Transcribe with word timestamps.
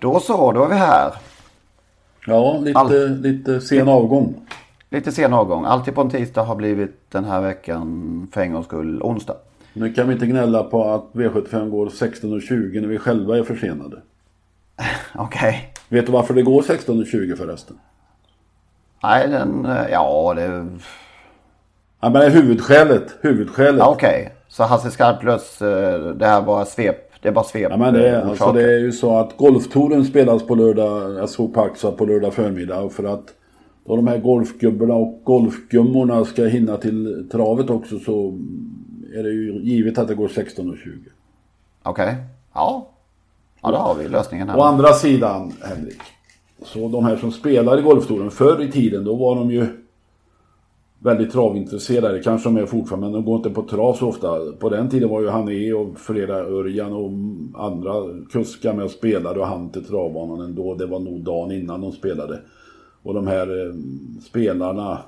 Då 0.00 0.20
så, 0.20 0.52
då 0.52 0.64
är 0.64 0.68
vi 0.68 0.74
här. 0.74 1.12
Ja, 2.26 2.58
lite, 2.58 2.78
All- 2.78 3.20
lite 3.20 3.60
sen 3.60 3.88
avgång. 3.88 4.34
Lite 4.90 5.12
sen 5.12 5.32
avgång. 5.32 5.64
Alltid 5.64 5.94
på 5.94 6.00
en 6.00 6.10
tisdag 6.10 6.42
har 6.42 6.56
blivit 6.56 7.10
den 7.10 7.24
här 7.24 7.40
veckan 7.40 8.28
för 8.32 8.40
en 8.40 8.52
gångs 8.52 8.66
skull 8.66 9.02
onsdag. 9.02 9.36
Nu 9.72 9.92
kan 9.92 10.06
vi 10.08 10.12
inte 10.14 10.26
gnälla 10.26 10.62
på 10.62 10.84
att 10.90 11.04
V75 11.12 11.70
går 11.70 11.86
16.20 11.86 12.80
när 12.80 12.88
vi 12.88 12.98
själva 12.98 13.38
är 13.38 13.42
försenade. 13.42 13.96
Okej. 15.14 15.72
Vet 15.88 16.06
du 16.06 16.12
varför 16.12 16.34
det 16.34 16.42
går 16.42 16.62
16.20 16.62 17.36
förresten? 17.36 17.78
Nej, 19.02 19.28
den... 19.28 19.66
eh, 19.66 19.86
Ja, 19.92 20.34
det... 20.36 20.42
Ja, 22.00 22.10
men 22.10 22.12
det 22.12 22.24
är 22.26 22.30
huvudskälet. 22.30 23.16
Huvudskälet. 23.20 23.82
Okej. 23.86 24.34
Så 24.48 24.64
Hasse 24.64 24.90
Skarplös, 24.90 25.62
eh, 25.62 26.00
det 26.00 26.26
här 26.26 26.40
var 26.42 26.64
svep. 26.64 27.07
Det 27.22 27.28
är 27.28 27.32
bara 27.32 27.44
svep. 27.44 27.70
Ja, 27.70 27.76
men 27.76 27.94
det, 27.94 28.08
är, 28.08 28.22
alltså, 28.22 28.52
det 28.52 28.62
är 28.62 28.78
ju 28.78 28.92
så 28.92 29.18
att 29.18 29.36
golftouren 29.36 30.04
spelas 30.04 30.42
på 30.42 30.54
lördag. 30.54 31.14
Jag 31.14 31.28
såg 31.28 31.54
på 31.54 31.60
Axa 31.60 31.92
på 31.92 32.06
lördag 32.06 32.34
förmiddag. 32.34 32.90
För 32.90 33.04
att 33.04 33.34
då 33.84 33.96
de 33.96 34.06
här 34.06 34.18
golfgubbarna 34.18 34.94
och 34.94 35.20
golfgummorna 35.24 36.24
ska 36.24 36.44
hinna 36.44 36.76
till 36.76 37.28
travet 37.32 37.70
också 37.70 37.98
så 37.98 38.38
är 39.14 39.22
det 39.22 39.30
ju 39.30 39.60
givet 39.62 39.98
att 39.98 40.08
det 40.08 40.14
går 40.14 40.28
16.20. 40.28 40.76
Okej. 41.82 42.16
Ja. 42.54 42.88
Ja, 43.62 43.70
då 43.70 43.76
har 43.76 43.94
vi 43.94 44.08
lösningen 44.08 44.48
här. 44.48 44.58
Å 44.58 44.62
andra 44.62 44.92
sidan, 44.92 45.52
Henrik. 45.62 46.00
Så 46.62 46.88
de 46.88 47.04
här 47.04 47.16
som 47.16 47.32
spelar 47.32 47.78
i 47.78 47.82
golftouren 47.82 48.30
förr 48.30 48.62
i 48.62 48.72
tiden, 48.72 49.04
då 49.04 49.14
var 49.14 49.34
de 49.34 49.50
ju 49.50 49.66
väldigt 50.98 51.32
travintresserade. 51.32 52.20
Kanske 52.22 52.48
de 52.48 52.56
är 52.56 52.66
fortfarande, 52.66 53.06
men 53.06 53.12
de 53.12 53.24
går 53.24 53.36
inte 53.36 53.50
på 53.50 53.62
trav 53.62 53.94
så 53.94 54.08
ofta. 54.08 54.52
På 54.58 54.68
den 54.68 54.88
tiden 54.88 55.08
var 55.08 55.20
ju 55.20 55.28
Hané 55.28 55.72
och 55.72 55.98
flera 55.98 56.36
Örjan 56.36 56.92
och 56.92 57.10
andra 57.64 57.92
kuskar 58.32 58.74
med 58.74 58.84
och 58.84 58.90
spelade 58.90 59.40
och 59.40 59.46
han 59.46 59.70
till 59.70 59.84
travbanan 59.84 60.40
ändå. 60.40 60.74
Det 60.74 60.86
var 60.86 60.98
nog 60.98 61.20
dagen 61.20 61.52
innan 61.52 61.80
de 61.80 61.92
spelade. 61.92 62.40
Och 63.02 63.14
de 63.14 63.26
här 63.26 63.66
eh, 63.66 63.74
spelarna, 64.22 64.98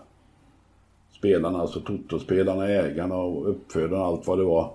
spelarna, 1.18 1.60
alltså 1.60 1.80
totospelarna, 1.80 2.68
ägarna 2.68 3.16
och 3.16 3.50
uppfödarna, 3.50 4.04
allt 4.04 4.26
vad 4.26 4.38
det 4.38 4.44
var. 4.44 4.70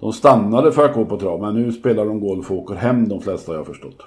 De 0.00 0.12
stannade 0.12 0.72
för 0.72 0.84
att 0.84 0.94
gå 0.94 1.04
på 1.04 1.16
trav, 1.16 1.40
men 1.40 1.54
nu 1.54 1.72
spelar 1.72 2.04
de 2.04 2.20
golf 2.20 2.50
och 2.50 2.56
åker 2.56 2.74
hem 2.74 3.08
de 3.08 3.20
flesta 3.20 3.52
har 3.52 3.56
jag 3.56 3.66
förstått. 3.66 4.02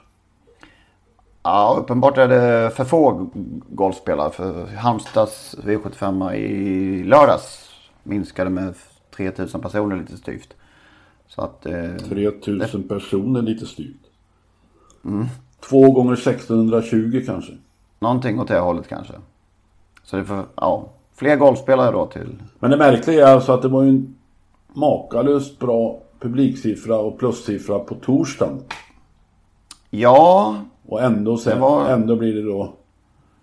Ja, 1.43 1.77
uppenbart 1.79 2.17
är 2.17 2.27
det 2.27 2.71
för 2.75 2.85
få 2.85 3.29
golfspelare. 3.69 4.31
För 4.31 4.65
Halmstads 4.65 5.55
V75 5.63 6.33
i 6.33 7.03
lördags 7.03 7.69
minskade 8.03 8.49
med 8.49 8.73
3000 9.15 9.61
personer 9.61 9.95
lite 9.95 10.17
styvt. 10.17 10.53
Så 11.27 11.41
att... 11.41 11.65
Eh, 11.65 11.95
3000 12.09 12.87
personer 12.87 13.41
lite 13.41 13.65
styrt. 13.65 14.01
Två 15.69 15.91
gånger 15.91 16.13
1620 16.13 17.23
kanske. 17.25 17.53
någonting 17.99 18.39
åt 18.39 18.47
det 18.47 18.59
hållet 18.59 18.87
kanske. 18.87 19.13
Så 20.03 20.17
det 20.17 20.23
för, 20.23 20.45
ja, 20.55 20.89
fler 21.13 21.35
golfspelare 21.35 21.91
då 21.91 22.05
till... 22.05 22.35
Men 22.59 22.71
det 22.71 22.77
märkliga 22.77 23.27
är 23.27 23.33
alltså 23.33 23.51
att 23.51 23.61
det 23.61 23.67
var 23.67 23.83
ju 23.83 23.89
en 23.89 24.15
makalöst 24.73 25.59
bra 25.59 26.01
publiksiffra 26.19 26.97
och 26.97 27.19
plussiffra 27.19 27.79
på 27.79 27.95
torsdagen. 27.95 28.63
Ja, 29.89 30.55
Och 30.87 31.01
ändå, 31.01 31.37
sen, 31.37 31.59
var- 31.59 31.89
ändå 31.89 32.15
blir 32.15 32.33
det 32.35 32.41
då... 32.51 32.73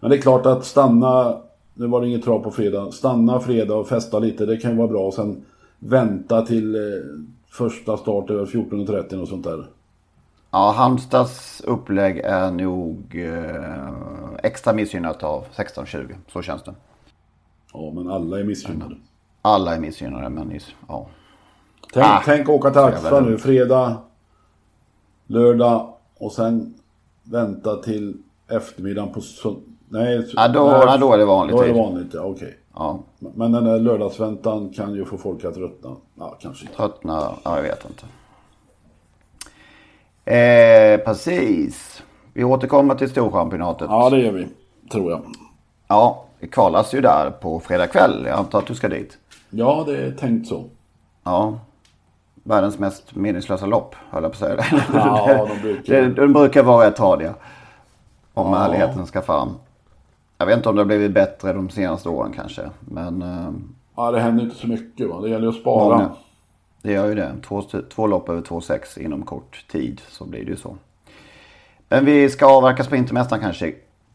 Men 0.00 0.10
det 0.10 0.16
är 0.16 0.20
klart 0.20 0.46
att 0.46 0.64
stanna... 0.64 1.36
Nu 1.74 1.86
var 1.86 2.00
det 2.00 2.08
inget 2.08 2.24
trav 2.24 2.38
på 2.42 2.50
fredag. 2.50 2.92
Stanna 2.92 3.40
fredag 3.40 3.74
och 3.74 3.88
festa 3.88 4.18
lite, 4.18 4.46
det 4.46 4.56
kan 4.56 4.70
ju 4.70 4.76
vara 4.76 4.88
bra. 4.88 5.06
Och 5.06 5.14
sen 5.14 5.44
vänta 5.78 6.42
till 6.46 6.74
eh, 6.74 6.80
första 7.50 7.96
start 7.96 8.30
över 8.30 8.46
14.30 8.46 9.20
och 9.22 9.28
sånt 9.28 9.44
där. 9.44 9.66
ja 10.50 10.72
Halmstads 10.76 11.60
upplägg 11.66 12.18
är 12.18 12.50
nog 12.50 13.14
eh, 13.24 14.34
extra 14.42 14.72
missgynnat 14.72 15.22
av 15.22 15.44
16-20. 15.56 16.14
Så 16.32 16.42
känns 16.42 16.62
det. 16.62 16.74
Ja, 17.72 17.90
men 17.94 18.10
alla 18.10 18.38
är 18.40 18.44
missgynnade. 18.44 18.94
Alla 19.42 19.74
är 19.74 19.80
missgynnade 19.80 20.28
men 20.28 20.60
ja. 20.88 21.06
Tänk, 21.92 22.06
Ah, 22.06 22.22
tänk 22.24 22.48
åka 22.48 22.70
till 22.70 22.80
jävla 23.04 23.20
nu, 23.20 23.38
fredag, 23.38 23.96
lördag 25.26 25.92
och 26.18 26.32
sen 26.32 26.74
vänta 27.30 27.76
till 27.76 28.16
eftermiddagen 28.50 29.12
på 29.12 29.20
söndag. 29.20 29.60
Nej, 29.88 30.26
Ja, 30.36 30.48
då- 30.48 30.64
nej, 30.66 30.80
ja, 30.86 30.96
då 30.96 31.12
är 31.12 31.18
det 31.18 31.24
vanligt 31.24 31.56
Då 31.56 31.62
är 31.62 31.68
det 31.68 31.74
vanligt, 31.80 32.14
ja 32.14 32.22
okej. 32.22 32.58
ja. 32.74 32.98
Men 33.18 33.52
den 33.52 33.64
där 33.64 33.78
lördagsväntan 33.78 34.68
kan 34.72 34.94
ju 34.94 35.04
få 35.04 35.18
folk 35.18 35.44
att 35.44 35.54
tröttna. 35.54 35.96
Ja, 36.18 36.36
kanske 36.40 36.64
inte. 36.64 36.76
Tröttna, 36.76 37.32
ja 37.44 37.56
jag 37.56 37.62
vet 37.62 37.86
inte. 37.90 38.06
Eh, 40.24 40.98
precis. 41.04 42.02
Vi 42.32 42.44
återkommer 42.44 42.94
till 42.94 43.10
Storchampionatet. 43.10 43.86
Ja, 43.90 44.10
det 44.10 44.20
gör 44.20 44.32
vi. 44.32 44.46
Tror 44.92 45.10
jag. 45.10 45.20
Ja, 45.88 46.24
det 46.40 46.46
kvalas 46.46 46.94
ju 46.94 47.00
där 47.00 47.30
på 47.30 47.60
fredag 47.60 47.86
kväll. 47.86 48.24
Jag 48.26 48.38
antar 48.38 48.58
att 48.58 48.66
du 48.66 48.74
ska 48.74 48.88
dit. 48.88 49.18
Ja, 49.50 49.84
det 49.86 49.96
är 49.96 50.10
tänkt 50.12 50.48
så. 50.48 50.64
Ja. 51.24 51.58
Världens 52.48 52.78
mest 52.78 53.14
meningslösa 53.14 53.66
lopp, 53.66 53.94
höll 54.10 54.22
jag 54.22 54.32
på 54.32 54.44
att 54.46 54.60
säga. 54.60 54.64
Ja, 54.92 55.46
de 55.54 55.60
brukar- 55.62 55.94
Det- 56.02 56.08
de 56.14 56.32
brukar 56.32 56.62
vara 56.62 56.86
rätt 56.86 56.96
tradiga. 56.96 57.34
Om 58.34 58.54
ärligheten 58.54 59.06
ska 59.06 59.22
fram. 59.22 59.48
Jag 60.38 60.46
vet 60.46 60.56
inte 60.56 60.68
om 60.68 60.76
det 60.76 60.80
har 60.82 60.86
blivit 60.86 61.12
bättre 61.12 61.52
de 61.52 61.70
senaste 61.70 62.08
åren 62.08 62.32
kanske. 62.36 62.70
Men 62.80 63.22
eh, 63.22 63.48
Ja, 63.96 64.10
det 64.10 64.20
händer 64.20 64.44
inte 64.44 64.56
så 64.56 64.66
mycket 64.68 65.08
va. 65.08 65.20
Det 65.20 65.28
gäller 65.30 65.48
att 65.48 65.54
spara. 65.54 65.96
många. 65.96 66.10
Det 66.82 66.92
gör 66.92 67.06
ju 67.08 67.14
det. 67.14 67.32
Två, 67.48 67.62
två 67.90 68.06
lopp 68.06 68.28
över 68.28 68.40
2,6 68.42 68.98
inom 68.98 69.22
kort 69.22 69.64
tid. 69.72 70.00
Så 70.08 70.24
blir 70.24 70.44
det 70.44 70.50
ju 70.50 70.56
så. 70.56 70.76
Men 71.88 72.04
vi 72.04 72.28
ska 72.30 72.46
avverka 72.46 72.84
Sprintermästaren 72.84 73.42
kanske. 73.42 73.74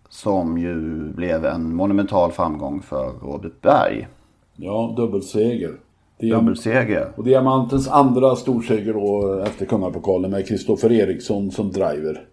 Som 0.10 0.58
ju 0.58 1.00
blev 1.14 1.46
en 1.46 1.76
monumental 1.76 2.32
framgång 2.32 2.82
för 2.82 3.12
Robert 3.22 3.62
Berg. 3.62 4.08
Ja, 4.56 4.94
dubbelseger. 4.98 5.72
Dubbelseger. 6.32 7.08
Och 7.16 7.24
Diamantens 7.24 7.88
andra 7.88 8.36
storseger 8.36 8.94
då 8.94 9.40
efter 9.46 9.66
kungapokalen 9.66 10.32
med 10.32 10.48
Kristoffer 10.48 10.92
Eriksson 10.92 11.52
som 11.52 11.72
driver. 11.72 12.26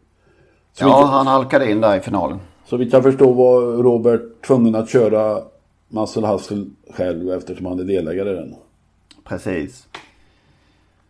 Så 0.72 0.84
Ja, 0.84 0.98
vitt, 1.00 1.10
han 1.10 1.26
halkade 1.26 1.70
in 1.70 1.80
där 1.80 1.96
i 1.96 2.00
finalen. 2.00 2.38
så 2.66 2.76
vitt 2.76 2.92
jag 2.92 3.02
förstår 3.02 3.34
var 3.34 3.60
Robert 3.82 4.42
tvungen 4.46 4.74
att 4.74 4.88
köra 4.88 5.42
Muscle 5.88 6.26
Hustle 6.26 6.64
själv 6.94 7.30
eftersom 7.32 7.66
han 7.66 7.80
är 7.80 7.84
delägare 7.84 8.30
i 8.30 8.34
den. 8.34 8.54
Precis. 9.24 9.86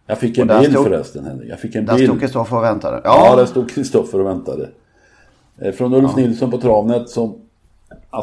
Jag 0.06 0.18
fick 0.18 0.38
en 0.38 0.46
bild 0.46 0.70
stod- 0.72 0.84
förresten 0.84 1.24
Henrik. 1.24 1.50
Jag 1.50 1.60
fick 1.60 1.74
en 1.74 1.86
Där 1.86 1.94
bild. 1.96 2.08
stod 2.08 2.20
Kristoffer 2.20 2.56
och 2.56 2.62
väntade. 2.62 3.00
Ja, 3.04 3.26
Ja, 3.30 3.36
där 3.36 3.46
stod 3.46 3.70
Kristoffer 3.70 4.20
och 4.20 4.26
väntade. 4.26 4.68
Eh, 5.58 5.72
Från 5.72 5.94
Ulf 5.94 6.16
Nilsson 6.16 6.50
på 6.50 6.58
Travnet 6.58 7.08
som 7.08 7.34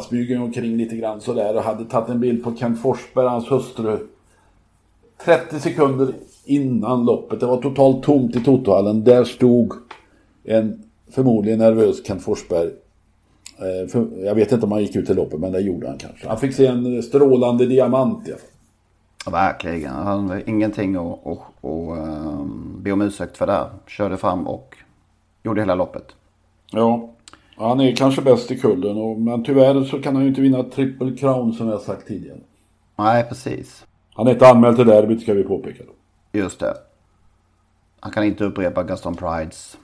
smyger 0.08 0.42
omkring 0.42 0.76
lite 0.76 0.96
grann 0.96 1.20
sådär 1.20 1.56
och 1.56 1.62
hade 1.62 1.84
tagit 1.84 2.08
en 2.08 2.20
bild 2.20 2.44
på 2.44 2.54
Kent 2.56 2.82
Forsberg, 2.82 3.26
hans 3.26 3.50
hustru. 3.50 3.98
30 5.24 5.60
sekunder 5.60 6.14
innan 6.44 7.04
loppet. 7.04 7.40
Det 7.40 7.46
var 7.46 7.62
totalt 7.62 8.02
tomt 8.02 8.36
i 8.36 8.40
Totohallen. 8.44 9.04
Där 9.04 9.24
stod 9.24 9.72
en 10.44 10.82
förmodligen 11.10 11.58
nervös 11.58 12.06
Kent 12.06 12.22
Forsberg. 12.22 12.70
Eh, 13.58 13.88
för, 13.88 14.24
jag 14.24 14.34
vet 14.34 14.52
inte 14.52 14.66
om 14.66 14.72
han 14.72 14.82
gick 14.82 14.96
ut 14.96 15.10
i 15.10 15.14
loppet, 15.14 15.40
men 15.40 15.52
det 15.52 15.60
gjorde 15.60 15.88
han 15.88 15.98
kanske. 15.98 16.28
Han 16.28 16.38
fick 16.38 16.54
se 16.54 16.66
en 16.66 17.02
strålande 17.02 17.66
diamant 17.66 18.28
i 18.28 18.30
alla 18.30 18.40
fall. 18.40 19.32
verkligen. 19.32 19.92
Han 19.92 20.28
hade 20.28 20.50
ingenting 20.50 20.96
att, 20.96 21.26
att, 21.26 21.64
att 21.64 21.98
ehm, 21.98 22.76
be 22.82 22.92
om 22.92 23.02
ursäkt 23.02 23.36
för 23.36 23.46
där. 23.46 23.68
Körde 23.86 24.16
fram 24.16 24.46
och 24.46 24.76
gjorde 25.42 25.60
hela 25.60 25.74
loppet. 25.74 26.06
Ja, 26.70 27.10
han 27.56 27.80
är 27.80 27.96
kanske 27.96 28.22
bäst 28.22 28.50
i 28.50 28.58
kullen. 28.58 28.96
Och, 28.96 29.20
men 29.20 29.44
tyvärr 29.44 29.84
så 29.84 30.02
kan 30.02 30.14
han 30.14 30.24
ju 30.24 30.28
inte 30.28 30.40
vinna 30.40 30.62
triple 30.62 31.16
crown 31.16 31.52
som 31.52 31.68
jag 31.68 31.80
sagt 31.80 32.08
tidigare. 32.08 32.38
Nej, 32.96 33.24
precis. 33.28 33.84
Han 34.18 34.26
är 34.26 34.30
inte 34.32 34.48
anmäld 34.48 34.76
till 34.76 34.86
derbyt 34.86 35.22
ska 35.22 35.34
vi 35.34 35.44
påpeka. 35.44 35.84
Då. 35.86 36.38
Just 36.38 36.60
det. 36.60 36.74
Han 38.00 38.12
kan 38.12 38.24
inte 38.24 38.44
upprepa 38.44 38.82
Gaston 38.82 39.14
Prides 39.16 39.78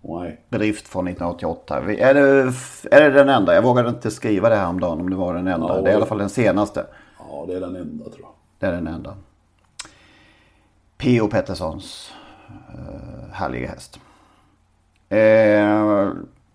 Nej. 0.00 0.40
bedrift 0.48 0.88
från 0.88 1.08
1988. 1.08 1.80
Vi- 1.80 2.00
Är 2.00 2.14
det, 2.14 2.52
är 2.96 3.00
det 3.00 3.10
den 3.10 3.28
enda? 3.28 3.54
Jag 3.54 3.62
vågade 3.62 3.88
inte 3.88 4.10
skriva 4.10 4.48
det 4.48 4.56
här 4.56 4.66
om 4.68 4.80
dagen 4.80 5.00
om 5.00 5.10
det 5.10 5.16
var 5.16 5.34
den 5.34 5.46
enda. 5.46 5.76
Ja. 5.76 5.80
Det 5.82 5.88
är 5.88 5.92
i 5.92 5.96
alla 5.96 6.06
fall 6.06 6.18
den 6.18 6.28
senaste. 6.28 6.86
Ja, 7.18 7.44
det 7.48 7.54
är 7.56 7.60
den 7.60 7.76
enda 7.76 8.04
tror 8.04 8.20
jag. 8.20 8.30
Det 8.58 8.66
är 8.66 8.72
den 8.72 8.86
enda. 8.86 9.14
P.O. 10.98 11.28
Petterssons 11.28 12.12
uh, 12.50 13.32
härliga 13.32 13.68
häst. 13.68 14.00
Eh, 15.08 16.08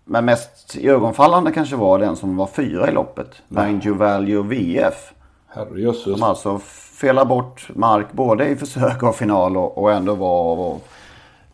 men 0.04 0.24
mest 0.24 0.76
ögonfallande 0.76 1.52
kanske 1.52 1.76
var 1.76 1.98
den 1.98 2.16
som 2.16 2.36
var 2.36 2.46
fyra 2.46 2.88
i 2.88 2.92
loppet. 2.92 3.42
Nine 3.48 3.98
Value 3.98 4.42
VF. 4.42 5.12
Herrejösses. 5.46 6.02
Som 6.02 6.22
alltså 6.22 6.60
felar 6.94 7.24
bort 7.24 7.68
mark 7.74 8.12
både 8.12 8.48
i 8.48 8.56
försök 8.56 9.02
och 9.02 9.16
final 9.16 9.56
och, 9.56 9.78
och 9.78 9.92
ändå 9.92 10.14
var, 10.14 10.56
var 10.56 10.78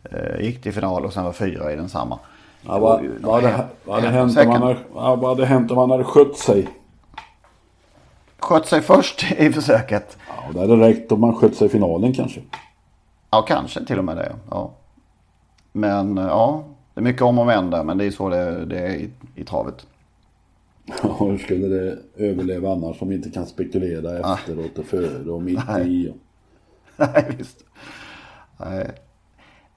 eh, 0.03 0.45
gick 0.45 0.61
till 0.61 0.73
final 0.73 1.05
och 1.05 1.13
sen 1.13 1.23
var 1.23 1.31
fyra 1.31 1.73
i 1.73 1.75
densamma. 1.75 2.19
Ja, 2.61 2.79
vad, 2.79 3.05
vad, 3.21 3.43
hade, 3.43 3.65
vad, 3.85 3.95
hade 3.95 4.09
hänt 4.09 4.37
om 4.37 4.49
han 4.49 4.61
hade, 4.61 4.77
ja, 4.95 5.15
vad 5.15 5.29
hade 5.29 5.45
hänt 5.45 5.71
om 5.71 5.77
han 5.77 5.91
hade 5.91 6.03
skött 6.03 6.37
sig? 6.37 6.69
Skött 8.39 8.67
sig 8.67 8.81
först 8.81 9.31
i 9.31 9.53
försöket. 9.53 10.17
Ja, 10.27 10.53
det 10.53 10.59
hade 10.59 10.87
räckt 10.87 11.11
om 11.11 11.23
han 11.23 11.35
skött 11.35 11.55
sig 11.55 11.67
i 11.67 11.69
finalen 11.69 12.13
kanske. 12.13 12.41
Ja, 13.29 13.41
kanske 13.41 13.85
till 13.85 13.97
och 13.97 14.05
med 14.05 14.17
det. 14.17 14.35
Ja. 14.49 14.71
Men 15.71 16.17
ja, 16.17 16.63
det 16.93 16.99
är 16.99 17.03
mycket 17.03 17.21
om 17.21 17.39
och 17.39 17.45
men 17.45 17.69
där. 17.69 17.83
Men 17.83 17.97
det 17.97 18.05
är 18.05 18.11
så 18.11 18.29
det, 18.29 18.65
det 18.65 18.79
är 18.79 18.89
i, 18.89 19.09
i 19.35 19.43
travet. 19.43 19.85
Ja, 21.03 21.17
hur 21.19 21.37
skulle 21.37 21.67
det 21.67 21.97
överleva 22.17 22.71
annars 22.71 23.01
om 23.01 23.09
vi 23.09 23.15
inte 23.15 23.29
kan 23.29 23.45
spekulera 23.45 24.33
efteråt 24.33 24.77
och 24.79 24.85
före 24.85 25.31
och 25.31 25.41
mitt 25.41 25.59
i? 25.85 26.09
Och... 26.09 26.15
Nej, 26.97 27.35
visst. 27.37 27.57
Nej. 28.59 28.87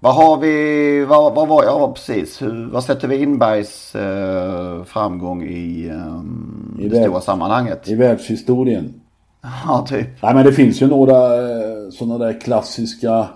Vad 0.00 0.14
har 0.14 0.36
vi, 0.40 1.04
vad, 1.04 1.34
vad 1.34 1.48
var, 1.48 1.64
ja 1.64 1.92
precis, 1.94 2.42
Hur, 2.42 2.70
vad 2.72 2.84
sätter 2.84 3.08
vi 3.08 3.16
in 3.22 3.38
Bergs 3.38 3.94
eh, 3.94 4.84
framgång 4.84 5.42
i, 5.42 5.88
ehm, 5.88 6.76
I 6.80 6.88
det 6.88 6.96
värld- 6.96 7.04
stora 7.04 7.20
sammanhanget? 7.20 7.88
I 7.88 7.94
världshistorien. 7.94 8.94
Ja, 9.66 9.86
typ. 9.88 10.06
Nej 10.22 10.34
men 10.34 10.44
det 10.44 10.52
finns 10.52 10.82
ju 10.82 10.86
några 10.86 11.34
eh, 11.50 11.90
sådana 11.90 12.18
där 12.18 12.40
klassiska, 12.40 13.28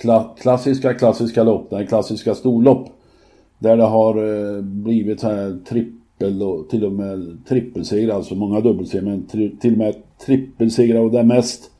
kla, 0.00 0.34
klassiska, 0.40 0.94
klassiska 0.94 1.42
lopp. 1.42 1.70
Det 1.70 1.86
klassiska 1.86 2.34
storlopp. 2.34 2.88
Där 3.58 3.76
det 3.76 3.82
har 3.84 4.16
eh, 4.56 4.62
blivit 4.62 5.20
så 5.20 5.28
här 5.28 5.58
trippel 5.68 5.99
och 6.24 6.68
till 6.70 6.84
och 6.84 6.92
med 6.92 7.42
trippelsegrar. 7.48 8.14
Alltså 8.14 8.34
många 8.34 8.60
dubbelsegrar 8.60 9.04
men 9.04 9.26
till 9.26 9.72
och 9.72 9.78
med 9.78 9.94
trippelsegrar 10.26 11.00
och 11.00 11.10
det 11.10 11.22
mest 11.22 11.70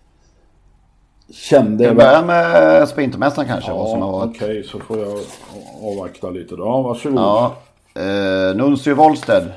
kände... 1.30 1.88
Vi 1.88 1.94
börjar 1.94 2.24
med 2.24 2.88
Sprintermästaren 2.88 3.48
kanske. 3.48 3.72
vad 3.72 3.88
som 3.90 4.02
har 4.02 4.08
Ja, 4.08 4.18
varit. 4.18 4.36
okej 4.36 4.64
så 4.64 4.78
får 4.78 4.98
jag 4.98 5.18
avvakta 5.82 6.30
lite 6.30 6.56
då. 6.56 6.64
Ja, 6.64 6.82
varsågod. 6.82 7.18
Ja, 7.18 7.56
eh, 7.94 8.56
Nuncio 8.56 8.94
Wollsted 8.94 9.52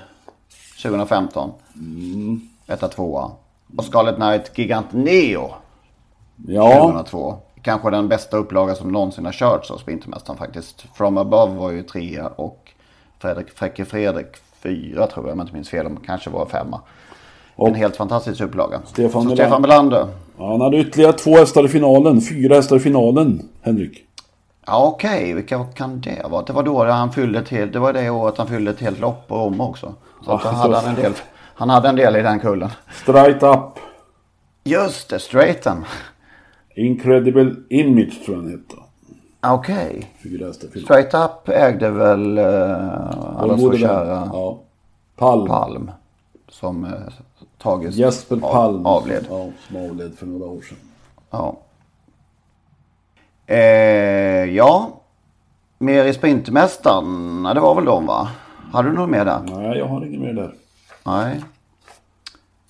2015. 0.83 1.51
Mm. 1.75 2.41
Etta, 2.67 2.87
tvåa. 2.87 3.31
Och 3.77 3.85
Scarlet 3.85 4.15
Knight 4.15 4.57
Gigant 4.57 4.93
Neo 4.93 5.49
ja. 6.47 6.81
2002. 6.81 7.35
Kanske 7.61 7.89
den 7.89 8.07
bästa 8.07 8.37
upplaga 8.37 8.75
som 8.75 8.91
någonsin 8.91 9.25
har 9.25 9.31
körts 9.31 9.71
av 9.71 9.77
Sprintermästaren 9.77 10.37
faktiskt. 10.39 10.85
From 10.93 11.17
Above 11.17 11.55
var 11.55 11.71
ju 11.71 11.83
trea 11.83 12.27
och 12.27 12.71
Fredrik 13.19 13.49
Fräcke 13.49 13.85
Fredrik 13.85 14.27
fyra 14.63 15.07
tror 15.07 15.25
jag 15.25 15.33
om 15.33 15.39
jag 15.39 15.45
inte 15.45 15.53
minns 15.55 15.69
fel. 15.69 15.83
De 15.83 15.97
kanske 15.97 16.29
var 16.29 16.45
femma. 16.45 16.81
Och- 17.55 17.67
En 17.67 17.75
helt 17.75 17.95
fantastisk 17.95 18.41
upplaga. 18.41 18.81
Stefan 18.85 19.23
Så. 19.23 19.35
Stefan 19.35 19.61
Melander. 19.61 20.07
Ja, 20.37 20.51
han 20.51 20.61
hade 20.61 20.77
ytterligare 20.77 21.13
två 21.13 21.35
hästar 21.35 21.65
i 21.65 21.67
finalen. 21.67 22.21
Fyra 22.21 22.55
hästar 22.55 22.75
i 22.75 22.79
finalen, 22.79 23.49
Henrik. 23.61 24.03
Ja 24.67 24.85
okej, 24.87 25.33
vilka 25.33 25.63
kan 25.63 26.01
det 26.01 26.25
vara? 26.29 26.43
Det 26.45 26.53
var 26.53 26.63
då 26.63 26.83
han 26.83 27.11
fyllde 27.11 27.43
helt, 27.49 27.73
det 27.73 27.79
var 27.79 27.93
det 27.93 28.09
året 28.09 28.37
han 28.37 28.47
fyllde 28.47 28.71
ett 28.71 28.79
helt 28.81 28.99
lopp 28.99 29.27
på 29.27 29.35
Rom 29.35 29.61
också. 29.61 29.93
Så 30.25 30.31
att 30.31 30.43
Ja, 30.43 30.51
då 30.51 30.57
hade 30.57 30.75
han 30.75 30.85
en 30.85 30.95
del, 31.01 31.13
han 31.55 31.69
hade 31.69 31.89
en 31.89 31.95
del 31.95 32.15
i 32.15 32.21
den 32.21 32.39
kullen. 32.39 32.69
Straight 32.91 33.43
up. 33.43 33.59
Just 34.63 35.09
det, 35.09 35.19
Straighten. 35.19 35.85
Incredible 36.75 37.55
Image 37.69 38.25
tror 38.25 38.37
jag 38.37 38.43
han 38.43 38.51
hette. 38.51 38.75
Okej. 39.45 40.11
Finalen. 40.19 40.53
Straight 40.53 41.13
Up 41.13 41.49
ägde 41.49 41.89
väl 41.89 42.37
uh, 42.39 43.37
alla 43.37 43.57
så 43.57 43.77
kära 43.77 44.29
Ja. 44.33 44.59
Palm. 45.15 45.47
Palm. 45.47 45.91
Som 46.49 46.83
uh, 46.85 46.91
Tages 47.57 47.95
Jesper 47.95 48.35
av- 48.35 48.39
Palm. 48.53 48.85
avled. 48.85 49.25
Ja, 49.29 49.47
som 49.67 49.89
avled 49.89 50.13
för 50.17 50.25
några 50.25 50.45
år 50.45 50.61
sedan. 50.61 50.77
Ja. 51.29 51.57
Eh, 53.45 53.57
ja. 54.55 54.89
Mer 55.77 56.05
i 56.05 56.13
Sprintmästaren. 56.13 57.43
Ja, 57.45 57.53
det 57.53 57.59
var 57.59 57.75
väl 57.75 57.85
de 57.85 58.05
va? 58.05 58.29
Hade 58.73 58.89
du 58.89 58.95
något 58.95 59.09
mer 59.09 59.25
där? 59.25 59.39
Nej, 59.47 59.77
jag 59.77 59.85
har 59.87 60.05
inget 60.05 60.21
mer 60.21 60.33
där. 60.33 60.53
Nej. 61.05 61.41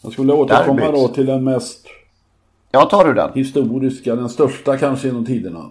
Jag 0.01 0.11
skulle 0.13 0.33
återkomma 0.33 0.81
Derbyt. 0.81 1.01
då 1.01 1.07
till 1.07 1.25
den 1.25 1.43
mest 1.43 1.85
Ja, 2.71 2.85
tar 2.85 3.05
du 3.05 3.13
den? 3.13 3.31
historiska, 3.33 4.15
den 4.15 4.29
största 4.29 4.77
kanske 4.77 5.07
genom 5.07 5.25
tiderna. 5.25 5.69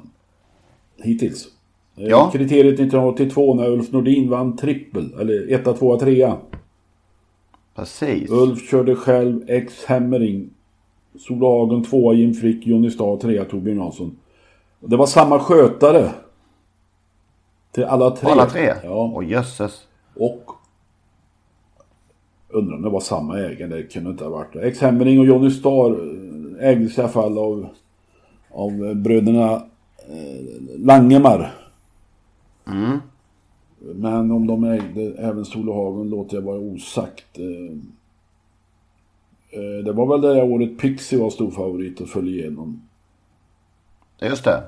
Hittills. 0.96 1.46
Eh, 1.96 2.04
Ja. 2.04 2.30
Kriteriet 2.32 2.74
1982 2.74 3.54
när 3.54 3.70
Ulf 3.70 3.92
Nordin 3.92 4.30
vann 4.30 4.56
trippel, 4.56 5.14
eller 5.20 5.52
1, 5.52 5.78
2, 5.78 5.98
3. 5.98 6.32
Precis. 7.74 8.30
Ulf 8.30 8.70
körde 8.70 8.94
själv 8.96 9.44
X 9.50 9.84
Hammering. 9.84 10.50
Solhagen 11.18 11.84
2, 11.84 12.14
Jim 12.14 12.34
Frick, 12.34 12.66
Jonny 12.66 12.90
Stad 12.90 13.20
3, 13.20 13.44
Torbjörn 13.44 13.76
Jansson. 13.78 14.16
Och 14.80 14.88
Det 14.90 14.96
var 14.96 15.06
samma 15.06 15.38
skötare. 15.38 16.10
Till 17.72 17.84
alla 17.84 18.10
tre. 18.10 18.30
Alla 18.30 18.46
tre? 18.46 18.72
Ja. 18.84 19.12
Åh 19.14 19.28
jösses. 19.30 19.86
Och 20.14 20.50
undrar 22.48 22.76
om 22.76 22.82
det 22.82 22.88
var 22.90 23.00
samma 23.00 23.38
ägare, 23.38 23.66
det 23.76 23.82
kunde 23.82 24.10
inte 24.10 24.24
ha 24.24 24.30
varit. 24.30 24.56
Ex 24.56 24.80
Hemmering 24.80 25.20
och 25.20 25.26
Johnny 25.26 25.50
Starr 25.50 25.90
eh, 26.60 26.68
ägdes 26.68 26.98
i 26.98 27.00
alla 27.00 27.10
fall 27.10 27.38
av, 27.38 27.66
av 28.50 28.94
bröderna 28.94 29.62
Langemar. 30.78 31.54
Men 33.78 34.30
om 34.30 34.46
de 34.46 34.64
ägde 34.64 35.02
även 35.18 35.44
Solhagen 35.44 36.08
låter 36.10 36.36
jag 36.36 36.42
vara 36.42 36.58
osagt. 36.58 37.38
Eh, 37.38 37.76
eh, 39.60 39.84
Det 39.84 39.92
var 39.92 40.06
väl 40.06 40.20
det 40.20 40.42
året 40.42 40.78
Pixie 40.78 41.18
var 41.18 41.30
stor 41.30 41.50
favorit 41.50 42.00
och 42.00 42.08
föll 42.08 42.28
igenom. 42.28 42.82
Just 44.20 44.44
det. 44.44 44.62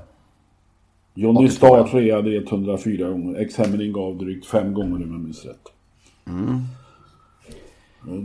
Johnny 1.15 1.47
82, 1.47 1.57
Starr 1.57 1.89
treade 1.89 2.37
104 2.37 3.09
gånger. 3.11 3.39
Ex 3.41 3.57
Hemmering 3.57 3.93
gav 3.93 4.17
drygt 4.19 4.47
fem 4.47 4.75
gånger 4.75 4.97
om 4.97 5.13
jag 5.13 5.21
minns 5.21 5.45
rätt. 5.45 5.69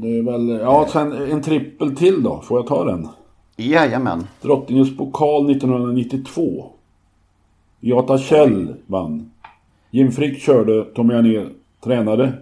Det 0.02 0.18
är 0.18 0.24
väl, 0.24 0.50
ja 0.50 0.88
sen 0.92 1.12
en 1.12 1.42
trippel 1.42 1.96
till 1.96 2.24
då. 2.24 2.42
Får 2.42 2.58
jag 2.60 2.68
ta 2.68 2.84
den? 2.86 3.08
Jajamän. 3.58 4.28
Drottningens 4.42 4.98
pokal 4.98 5.52
1992. 5.52 6.72
Jata 7.80 8.18
Kjell 8.18 8.76
vann. 8.88 9.32
Jim 9.92 10.12
Frick 10.12 10.40
körde, 10.42 10.84
Tommy 10.96 11.14
Arnér 11.14 11.50
tränade. 11.84 12.34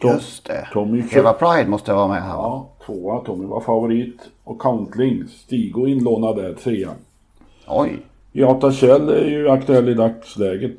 Tom- 0.00 0.10
Just 0.10 0.44
det. 0.46 0.68
Tommy 0.72 1.04
Eva 1.12 1.32
Pride 1.32 1.70
måste 1.70 1.92
vara 1.94 2.08
med 2.08 2.22
här 2.22 2.36
va? 2.36 2.42
Ja, 2.42 2.68
tvåa. 2.86 3.20
Tommy 3.24 3.46
var 3.46 3.60
favorit. 3.60 4.20
Och 4.44 4.60
Countling, 4.62 5.24
Stigo 5.28 5.86
inlånad 5.86 6.36
där, 6.36 6.54
trea. 6.54 6.90
Oj. 7.68 7.98
Jata 8.32 8.72
Kjell 8.72 9.08
är 9.08 9.26
ju 9.28 9.48
aktuell 9.50 9.88
i 9.88 9.94
dagsläget. 9.94 10.76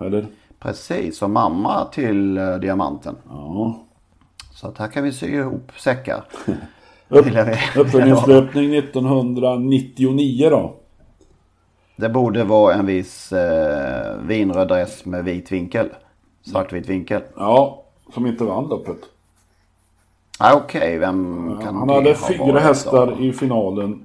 Eller? 0.00 0.26
Precis, 0.58 1.18
som 1.18 1.32
mamma 1.32 1.84
till 1.84 2.36
eh, 2.38 2.54
Diamanten. 2.54 3.16
Ja. 3.28 3.80
Så 4.52 4.68
att 4.68 4.78
här 4.78 4.88
kan 4.88 5.04
vi 5.04 5.12
sy 5.12 5.26
ihop 5.26 5.70
säckar. 5.78 6.24
Upp, 7.08 7.26
uppföljningslöpning 7.76 8.74
1999 8.74 10.50
då. 10.50 10.74
Det 11.96 12.08
borde 12.08 12.44
vara 12.44 12.74
en 12.74 12.86
viss 12.86 13.32
eh, 13.32 14.18
vinröd 14.26 14.68
dress 14.68 15.04
med 15.04 15.24
vit 15.24 15.52
vinkel. 15.52 15.88
Svartvit 16.42 16.88
vinkel. 16.88 17.20
Ja, 17.36 17.82
som 18.14 18.26
inte 18.26 18.44
vann 18.44 18.68
loppet. 18.68 18.96
Ah, 20.38 20.54
Okej, 20.56 20.98
vem 20.98 21.50
kan 21.62 21.74
Han 21.76 21.88
det 21.88 21.94
hade 21.94 22.10
ha 22.10 22.16
fyra 22.28 22.58
hästar 22.58 23.06
då? 23.06 23.24
i 23.24 23.32
finalen. 23.32 24.00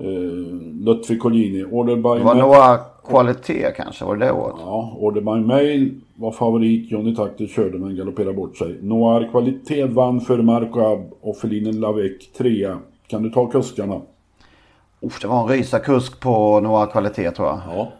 Uh, 0.00 0.62
Lutfi 0.84 1.18
Collini. 1.18 1.64
Order 1.64 1.96
by, 1.96 2.02
Det 2.02 2.24
var 2.24 2.34
Ma- 2.34 2.38
några 2.38 2.78
kvalitet 3.08 3.72
kanske, 3.76 4.04
var 4.04 4.16
det 4.16 4.26
det 4.26 4.32
året? 4.32 4.54
ja, 4.58 4.92
Order 4.98 5.20
by 5.20 5.46
Mail 5.46 6.00
var 6.16 6.32
favorit. 6.32 6.90
Johnny 6.92 7.14
Takter 7.14 7.46
körde 7.46 7.78
men 7.78 7.96
galopperade 7.96 8.32
bort 8.34 8.56
sig. 8.56 8.78
Noir 8.82 9.28
Kvalitet 9.30 9.84
vann 9.84 10.20
för 10.20 10.42
Marco 10.42 10.80
Ab 10.80 11.12
och 11.20 11.36
Feline 11.36 11.80
Lavec 11.80 12.32
trea. 12.38 12.78
Kan 13.06 13.22
du 13.22 13.30
ta 13.30 13.46
kuskarna? 13.46 14.00
Uff, 15.00 15.20
det 15.20 15.28
var 15.28 15.42
en 15.42 15.48
rysarkusk 15.48 16.20
på 16.20 16.60
några 16.60 16.86
kvalitet 16.86 17.30
tror 17.30 17.48
jag. 17.48 17.60
Ja. 17.68 17.92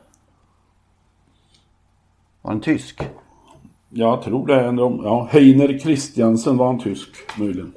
Var 2.42 2.52
en 2.52 2.60
tysk? 2.60 3.08
Jag 3.90 4.22
tror 4.22 4.46
det. 4.46 4.60
en- 4.60 4.78
Ja, 4.78 5.28
Heiner 5.30 5.78
Christiansen 5.78 6.56
var 6.56 6.70
en 6.70 6.78
tysk 6.80 7.08
möjligen. 7.38 7.72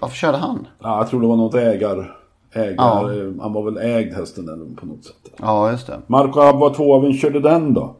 Varför 0.00 0.16
körde 0.16 0.38
han? 0.38 0.66
Ja, 0.78 0.98
jag 0.98 1.08
tror 1.08 1.20
det 1.20 1.26
var 1.26 1.36
något 1.36 1.54
ägar... 1.54 2.16
ägare. 2.52 2.74
Ja. 2.76 3.32
Han 3.42 3.52
var 3.52 3.62
väl 3.70 3.76
ägd 3.76 4.14
hästen 4.14 4.48
eller 4.48 4.76
på 4.76 4.86
något 4.86 5.04
sätt. 5.04 5.30
Ja, 5.36 5.70
just 5.70 5.86
det. 5.86 6.00
Marco 6.06 6.40
Ab 6.40 6.56
var 6.58 6.74
tvåa. 6.74 7.00
Vem 7.00 7.12
körde 7.12 7.40
den 7.40 7.74
då? 7.74 7.96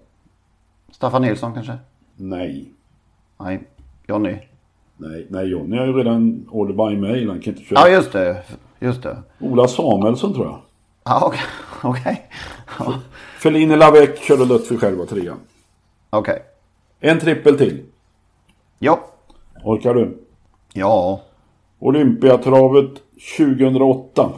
Staffan 0.91 1.23
Nilsson 1.23 1.55
kanske? 1.55 1.79
Nej. 2.17 2.73
Nej, 3.39 3.69
Jonny. 4.09 4.37
Nej, 4.97 5.27
nej 5.31 5.47
Johnny 5.47 5.77
har 5.79 5.87
ju 5.87 5.93
redan 5.93 6.47
order 6.51 6.73
by 6.91 6.97
mail. 7.01 7.29
Han 7.31 7.41
kan 7.41 7.53
inte 7.53 7.65
köra. 7.65 7.81
Ja, 7.81 7.89
just 7.89 8.13
det. 8.13 8.43
Just 8.81 9.03
det. 9.03 9.23
Ola 9.41 9.69
Samuelsson 9.69 10.35
tror 10.35 10.47
jag. 10.47 10.61
Ja, 11.05 11.23
okej. 11.27 11.41
Okej. 11.83 12.29
Ja, 12.79 12.95
Feline 13.39 13.79
Lavec 13.79 14.21
körde 14.21 14.45
Lutfi 14.45 14.77
själv 14.77 14.99
var 14.99 15.07
trea. 15.07 15.37
Okej. 16.11 16.43
En 17.01 17.21
trippel 17.21 17.59
till. 17.59 17.87
Ja. 18.79 19.01
Orkar 19.65 19.95
du? 19.95 20.19
Ja. 20.73 21.21
Olympiatravet 21.79 22.91
2008. 23.39 24.31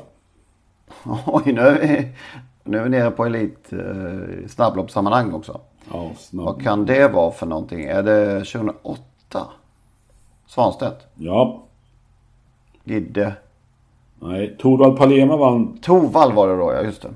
Oj, 1.27 1.43
nu 1.53 1.61
är 1.61 1.81
vi, 1.81 2.09
nu 2.65 2.79
är 2.79 2.83
vi 2.83 2.89
nere 2.89 3.11
på 3.11 3.25
elit 3.27 3.73
eh, 3.73 4.49
snabbloppssammanhang 4.49 5.33
också. 5.33 5.61
Ja, 5.93 6.11
snabb. 6.19 6.45
Vad 6.45 6.63
kan 6.63 6.87
det 6.87 7.09
vara 7.09 7.31
för 7.31 7.47
någonting? 7.47 7.85
Är 7.85 8.03
det 8.03 8.39
2008? 8.39 9.01
Svanstedt? 10.47 11.07
Ja. 11.15 11.63
Gidde? 12.85 13.33
Nej, 14.25 14.57
Torvald 14.59 14.97
Palema 14.97 15.37
vann 15.37 15.79
Torvald 15.83 16.35
var 16.35 16.49
det 16.49 16.57
då, 16.57 16.73
ja 16.73 16.83
just 16.83 17.03
det. 17.03 17.09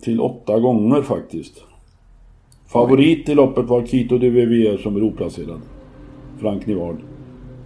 till 0.00 0.20
åtta 0.20 0.58
gånger 0.58 1.02
faktiskt. 1.02 1.62
Favorit 2.66 3.28
i 3.28 3.34
loppet 3.34 3.66
var 3.66 3.86
Kito 3.86 4.18
de 4.18 4.30
Vivier 4.30 4.76
som 4.76 4.94
var 4.94 5.02
oplacerad. 5.02 5.60
Frank 6.40 6.66
Nivard. 6.66 6.96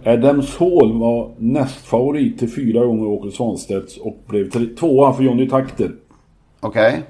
Adams 0.05 0.57
Hall 0.57 0.99
var 0.99 1.31
nästfavorit 1.37 2.39
till 2.39 2.49
fyra 2.51 2.85
gånger 2.85 3.05
Åke 3.05 3.31
Svanstedts 3.31 3.97
och 3.97 4.17
blev 4.27 4.75
tvåa 4.75 5.13
för 5.13 5.23
Johnny 5.23 5.49
Takter. 5.49 5.95
Okej. 6.59 7.01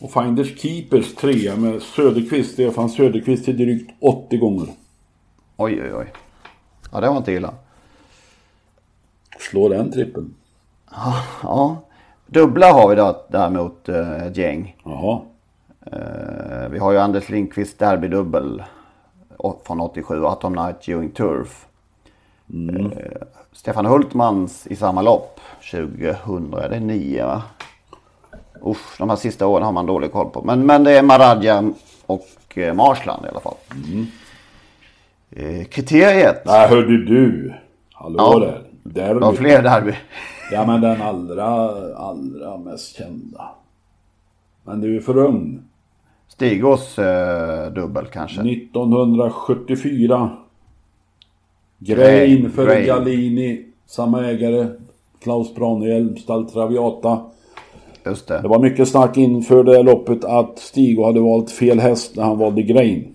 Och 0.00 0.12
Finders 0.12 0.60
Keepers 0.60 1.14
trea 1.14 1.56
med 1.56 1.82
Söderqvist, 1.82 2.52
Stefan 2.52 2.88
Söderqvist 2.88 3.44
till 3.44 3.56
drygt 3.56 3.90
80 4.00 4.36
gånger. 4.36 4.66
Oj, 5.56 5.82
oj, 5.82 5.94
oj. 5.94 6.06
Ja, 6.92 7.00
det 7.00 7.08
var 7.08 7.16
inte 7.16 7.32
illa. 7.32 7.54
Slå 9.38 9.68
den 9.68 9.92
trippen. 9.92 10.34
Ja. 11.42 11.76
Dubbla 12.26 12.72
har 12.72 12.88
vi 12.88 12.94
då 12.94 13.24
däremot 13.28 13.88
eh, 13.88 14.22
ett 14.26 14.36
gäng. 14.36 14.76
Jaha. 14.84 15.20
Eh, 15.92 16.68
vi 16.70 16.78
har 16.78 16.92
ju 16.92 16.98
Anders 16.98 17.28
Lindqvist 17.28 17.78
derbydubbel 17.78 18.62
från 19.66 19.80
87, 19.80 20.24
Atom 20.26 20.52
Night 20.52 20.88
Ewing 20.88 21.10
Turf. 21.10 21.66
Eh, 22.68 23.22
Stefan 23.52 23.86
Hultmans 23.86 24.66
i 24.66 24.76
samma 24.76 25.02
lopp 25.02 25.40
2009 25.70 27.24
va? 27.26 27.42
Usch, 28.66 28.98
de 28.98 29.08
här 29.10 29.16
sista 29.16 29.46
åren 29.46 29.64
har 29.64 29.72
man 29.72 29.86
dålig 29.86 30.12
koll 30.12 30.30
på. 30.30 30.42
Men, 30.42 30.66
men 30.66 30.84
det 30.84 30.98
är 30.98 31.02
Maradja 31.02 31.72
och 32.06 32.28
eh, 32.58 32.74
Marsland 32.74 33.26
i 33.26 33.28
alla 33.28 33.40
fall. 33.40 33.54
Eh, 35.30 35.64
kriteriet. 35.64 36.42
Nej, 36.46 36.68
hörde 36.68 37.04
du. 37.04 37.54
Hallå 37.92 38.16
Ja. 38.18 38.38
där. 38.38 38.62
Där 38.82 39.14
Det 39.14 39.20
var 39.20 39.32
fler 39.32 39.62
derby. 39.62 39.94
Ja, 40.52 40.66
men 40.66 40.80
den 40.80 41.02
allra, 41.02 41.46
allra 41.96 42.58
mest 42.58 42.96
kända. 42.96 43.48
Men 44.64 44.80
du 44.80 44.96
är 44.96 45.00
för 45.00 45.16
ung. 45.18 45.60
Stigås 46.28 46.98
eh, 46.98 47.72
dubbel 47.72 48.06
kanske. 48.06 48.40
1974. 48.40 50.30
Grain, 51.78 51.98
Grain 51.98 52.50
för 52.50 52.66
Grain. 52.66 52.86
Galini. 52.86 53.64
Samma 53.86 54.24
ägare. 54.26 54.66
Klaus 55.22 55.54
Branehjelm, 55.54 56.16
Stall 56.16 56.50
Traviata. 56.50 57.20
Just 58.06 58.28
Det 58.28 58.40
det. 58.42 58.48
var 58.48 58.58
mycket 58.58 58.88
snack 58.88 59.16
inför 59.16 59.64
det 59.64 59.82
loppet 59.82 60.24
att 60.24 60.58
Stigo 60.58 61.04
hade 61.04 61.20
valt 61.20 61.50
fel 61.50 61.80
häst 61.80 62.16
när 62.16 62.24
han 62.24 62.38
valde 62.38 62.62
Grain. 62.62 63.14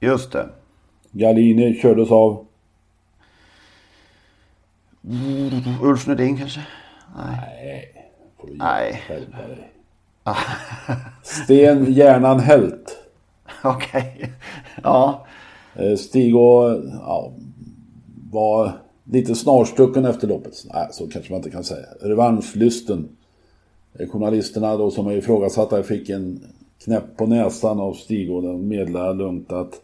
Just 0.00 0.32
det. 0.32 0.46
Galini 1.12 1.74
kördes 1.74 2.10
av... 2.10 2.44
Ulf 5.82 6.06
Nudin 6.06 6.38
kanske? 6.38 6.60
Nej. 7.16 7.94
hjälpa 9.08 9.36
dig. 9.36 9.72
Sten 11.22 11.92
Hjärnan 11.92 12.40
Helt. 12.40 12.98
Okej. 13.64 14.32
Ja. 14.82 15.26
Eh, 15.74 15.96
Stigo 15.96 16.70
ja, 17.00 17.32
var 18.30 18.72
lite 19.04 19.34
snarstucken 19.34 20.04
efter 20.04 20.28
loppet. 20.28 20.52
Nej, 20.74 20.88
så 20.92 21.06
kanske 21.06 21.32
man 21.32 21.38
inte 21.38 21.50
kan 21.50 21.64
säga. 21.64 21.86
Revanschlysten. 22.00 23.08
Eh, 23.98 24.08
Journalisterna 24.08 24.76
då 24.76 24.90
som 24.90 25.06
är 25.06 25.12
ifrågasatta 25.12 25.82
fick 25.82 26.08
en 26.08 26.44
knäpp 26.84 27.16
på 27.16 27.26
näsan 27.26 27.80
av 27.80 27.92
Stigo. 27.92 28.40
Den 28.40 28.68
meddelade 28.68 29.14
lugnt 29.14 29.52
att 29.52 29.80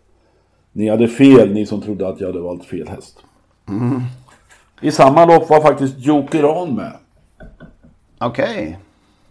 ni 0.73 0.89
hade 0.89 1.09
fel, 1.09 1.53
ni 1.53 1.67
som 1.67 1.81
trodde 1.81 2.09
att 2.09 2.21
jag 2.21 2.27
hade 2.27 2.41
valt 2.41 2.65
fel 2.65 2.89
häst. 2.89 3.19
I 4.81 4.91
samma 4.91 5.25
lopp 5.25 5.51
var 5.51 5.61
faktiskt 5.61 5.95
Jokeran 5.99 6.75
med. 6.75 6.93
Okej. 8.19 8.79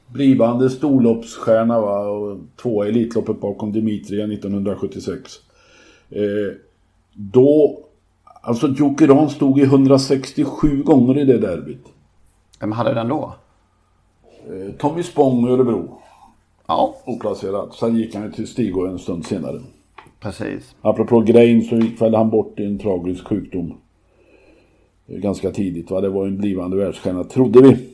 Blivande 0.08 0.70
storloppsstjärna 0.70 1.82
va, 1.82 2.00
och 2.00 2.38
två 2.62 2.86
i 2.86 2.90
Elitloppet 2.90 3.42
bakom 3.42 3.72
Dimitria 3.72 4.26
1976. 4.26 5.32
Eh, 6.10 6.22
då, 7.14 7.80
alltså 8.42 8.68
Jokeran 8.68 9.30
stod 9.30 9.60
i 9.60 9.64
167 9.64 10.84
gånger 10.84 11.18
i 11.18 11.26
det 11.26 11.38
derbyt. 11.38 11.86
Vem 12.60 12.72
hade 12.72 12.94
den 12.94 13.08
då? 13.08 13.34
Eh, 14.48 14.74
Tommy 14.78 15.04
Spång, 15.04 15.48
Örebro, 15.50 16.02
Ja, 16.68 16.96
oplacerad. 17.06 17.74
Sen 17.74 17.96
gick 17.96 18.16
han 18.16 18.32
till 18.32 18.48
Stigå 18.48 18.88
en 18.88 19.00
stund 19.00 19.26
senare. 19.26 19.62
precis. 20.20 20.76
Apropå 20.82 21.20
Grain 21.22 21.62
så 21.64 21.76
gick 21.76 22.02
väl 22.02 22.16
han 22.16 22.30
bort 22.30 22.60
i 22.60 22.66
en 22.66 22.80
tragisk 22.80 23.28
sjukdom. 23.28 23.74
Ganska 25.08 25.52
tidigt 25.52 25.92
va, 25.92 26.02
det 26.02 26.10
var 26.10 26.28
en 26.28 26.38
blivande 26.38 26.78
världsstjärna, 26.78 27.24
trodde 27.24 27.62
vi. 27.62 27.94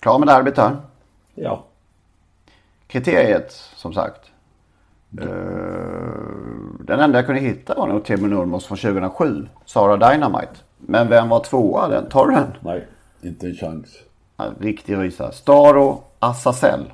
Klar 0.00 0.18
med 0.18 0.28
derbyt 0.28 0.56
här. 0.56 0.76
Ja. 1.34 1.64
Kriteriet, 2.86 3.52
som 3.76 3.92
sagt. 3.92 4.30
Eh, 5.20 5.26
den 6.80 7.00
enda 7.00 7.18
jag 7.18 7.26
kunde 7.26 7.40
hitta 7.40 7.74
var 7.74 7.86
nog 7.86 8.04
Timo 8.04 8.26
Nurmos 8.26 8.66
från 8.66 8.78
2007. 8.78 9.46
Sara 9.64 10.10
Dynamite. 10.12 10.52
Men 10.78 11.08
vem 11.08 11.28
var 11.28 11.40
tvåa? 11.40 11.88
Den? 11.88 12.08
Tar 12.08 12.26
du 12.26 12.34
den? 12.34 12.52
Nej, 12.60 12.86
inte 13.22 13.46
en 13.46 13.54
chans. 13.54 13.98
Riktig 14.60 14.96
rysare. 14.96 15.32
Staro 15.32 16.02
Assasell. 16.18 16.92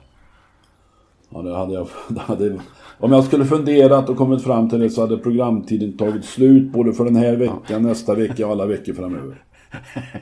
Ja, 1.35 1.43
det 1.43 1.57
hade 1.57 1.75
jag, 1.75 1.88
det 2.09 2.21
hade, 2.21 2.59
om 2.99 3.12
jag 3.12 3.25
skulle 3.25 3.45
funderat 3.45 4.09
och 4.09 4.17
kommit 4.17 4.45
fram 4.45 4.69
till 4.69 4.81
det 4.81 4.91
så 4.91 5.00
hade 5.00 5.19
programtiden 5.19 5.97
tagit 5.97 6.25
slut 6.25 6.73
både 6.73 6.93
för 6.93 7.05
den 7.05 7.17
här 7.17 7.37
veckan, 7.37 7.83
nästa 7.83 8.14
vecka 8.14 8.47
och 8.47 8.53
alla 8.53 8.67
veckor 8.67 8.93
framöver. 8.95 9.43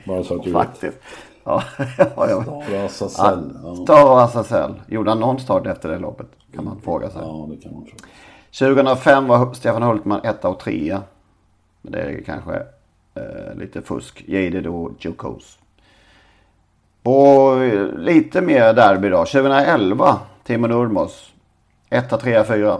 Bara 0.05 0.23
så 0.23 0.35
att 0.35 0.43
du 0.43 0.51
vet. 0.51 0.61
Faktiskt. 0.61 0.97
Ja, 1.43 1.63
ja, 1.97 2.29
ja. 2.29 2.43
Bara 2.47 2.89
Sassell. 2.89 3.53
Ja. 3.63 3.75
Staro 3.75 4.15
Assasell. 4.15 4.73
Gjorde 4.87 5.11
han 5.11 5.19
någon 5.19 5.39
start 5.39 5.67
efter 5.67 5.89
det 5.89 5.99
loppet? 5.99 6.27
Kan 6.55 6.65
man 6.65 6.81
fråga 6.81 7.09
sig. 7.09 7.21
ja, 7.21 7.49
det 7.51 7.57
kan 7.57 7.73
man 7.73 7.85
tro. 7.85 7.95
2005 8.69 9.27
var 9.27 9.53
Stefan 9.53 9.83
Hultman 9.83 10.19
etta 10.23 10.49
och 10.49 10.59
trea. 10.59 11.01
Men 11.81 11.91
det 11.91 11.99
är 11.99 12.23
kanske 12.25 12.55
eh, 13.15 13.55
lite 13.57 13.81
fusk. 13.81 14.23
Jaded 14.27 14.67
och 14.67 14.91
Jokos. 14.99 15.57
Och 17.03 17.57
lite 17.97 18.41
mer 18.41 18.73
derby 18.73 19.09
då. 19.09 19.17
2011, 19.17 20.19
Timo 20.43 20.67
Nurmos. 20.67 21.33
Etta, 21.89 22.17
trea, 22.17 22.43
fyra. 22.43 22.77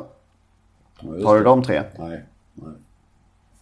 Ja, 1.00 1.24
Tar 1.24 1.36
du 1.36 1.44
de 1.44 1.64
tre? 1.64 1.84
Nej. 1.98 2.22
nej. 2.54 2.74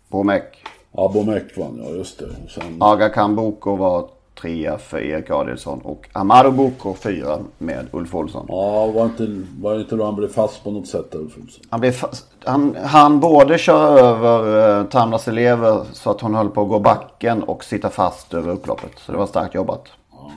Bomek. 0.08 0.64
Ja, 0.92 1.12
Bomek 1.14 1.58
vann, 1.58 1.82
ja 1.84 1.90
just 1.90 2.20
det. 2.20 2.26
Och 2.26 2.52
sen, 2.52 2.78
Aga 2.80 3.10
Kamboko 3.10 3.76
var 3.76 4.10
trea 4.42 4.78
för 4.78 5.00
Erik 5.00 5.30
Adielsson. 5.30 5.82
Och 5.82 6.08
Amaro 6.14 6.52
Boko 6.52 6.94
fyra 6.94 7.40
med 7.58 7.88
Ulf 7.92 8.16
Olsson. 8.16 8.46
ja, 8.50 8.88
var 8.88 9.06
inte, 9.06 9.42
var 9.62 9.80
inte 9.80 9.96
då 9.96 10.06
han 10.06 10.16
blev 10.16 10.28
fast 10.28 10.64
på 10.64 10.72
något 10.72 10.88
sätt 10.88 11.12
där, 11.12 11.20
Ulf 11.20 11.38
Olsson? 11.38 11.64
Han, 11.70 11.80
blev 11.80 11.92
fast, 11.92 12.26
han, 12.44 12.76
han 12.84 13.20
både 13.20 13.58
kör 13.58 13.98
över 13.98 14.80
uh, 14.80 14.86
Tamlas 14.86 15.28
elever 15.28 15.86
så 15.94 16.12
att 16.12 16.22
hon 16.22 16.36
höll 16.36 16.50
på 16.50 16.62
att 16.62 16.70
gå 16.70 16.80
backen 16.80 17.44
och 17.44 17.64
sitta 17.64 17.90
fast 17.90 18.34
över 18.34 18.52
upploppet. 18.54 18.92
Så 18.98 19.12
det 19.12 19.18
var 19.18 19.28
starkt 19.28 19.56
jobbat 19.56 19.88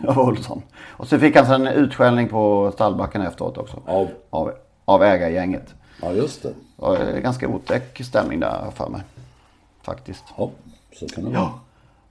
av 0.09 0.19
Olsson. 0.19 0.63
Och 0.83 1.09
så 1.09 1.19
fick 1.19 1.37
han 1.37 1.47
sen 1.47 1.67
en 1.67 1.73
utskällning 1.75 2.29
på 2.29 2.71
stallbacken 2.75 3.23
efteråt 3.23 3.59
också. 3.59 3.81
Av? 3.87 4.09
Av, 4.31 4.53
av 4.85 5.03
ägargänget. 5.03 5.75
Ja, 6.03 6.13
just 6.13 6.43
det. 6.43 6.49
Det 6.49 6.55
var 6.83 6.95
eh, 7.15 7.19
ganska 7.21 7.49
otäck 7.49 8.01
stämning 8.05 8.41
där 8.41 8.71
för 8.75 8.89
mig. 8.89 9.01
Faktiskt. 9.83 10.25
Ja, 10.37 10.51
så 11.01 11.09
kan 11.09 11.25
det 11.25 11.31
vara. 11.39 11.51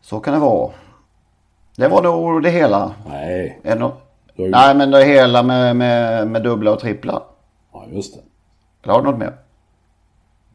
Så 0.02 0.20
kan 0.20 0.34
det 0.34 0.40
vara. 0.40 0.72
Det 1.76 1.88
var 1.88 2.02
nog 2.04 2.44
det 2.44 2.50
hela. 2.50 2.92
Nej, 3.10 3.60
Är 3.64 3.76
det 3.76 3.82
har 3.84 3.94
ju- 4.46 4.50
Nej 4.50 4.76
men 4.76 4.92
det 4.92 5.04
hela 5.06 5.44
med, 5.44 5.76
med, 5.76 6.28
med 6.28 6.44
dubbla 6.44 6.72
och 6.72 6.80
trippla. 6.80 7.22
ja 7.74 7.86
just 7.92 8.14
det. 8.14 8.20
Eller 8.84 8.94
har 8.94 9.02
du 9.02 9.12
något 9.12 9.20
mer? 9.20 9.34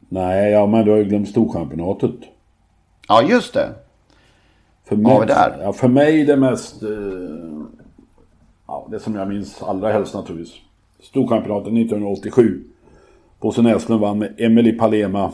Nej, 0.09 0.51
ja 0.51 0.65
men 0.65 0.85
du 0.85 0.91
har 0.91 0.97
ju 0.97 1.03
glömt 1.03 1.29
Storchampionatet. 1.29 2.11
Ja 3.07 3.21
just 3.21 3.53
det. 3.53 3.69
För 4.89 4.95
mig, 4.95 5.19
vi 5.19 5.25
där? 5.25 5.59
Ja, 5.61 5.73
för 5.73 5.87
mig 5.87 6.25
det 6.25 6.35
mest... 6.35 6.83
Eh, 6.83 6.89
ja, 8.67 8.87
det 8.91 8.99
som 8.99 9.15
jag 9.15 9.27
minns 9.27 9.63
allra 9.63 9.91
helst 9.91 10.13
naturligtvis. 10.13 10.55
Storchampionaten 10.99 11.77
1987. 11.77 12.63
Bosse 13.39 13.61
Näslund 13.61 14.01
vann 14.01 14.19
med 14.19 14.35
Emily 14.37 14.71
Palema. 14.71 15.31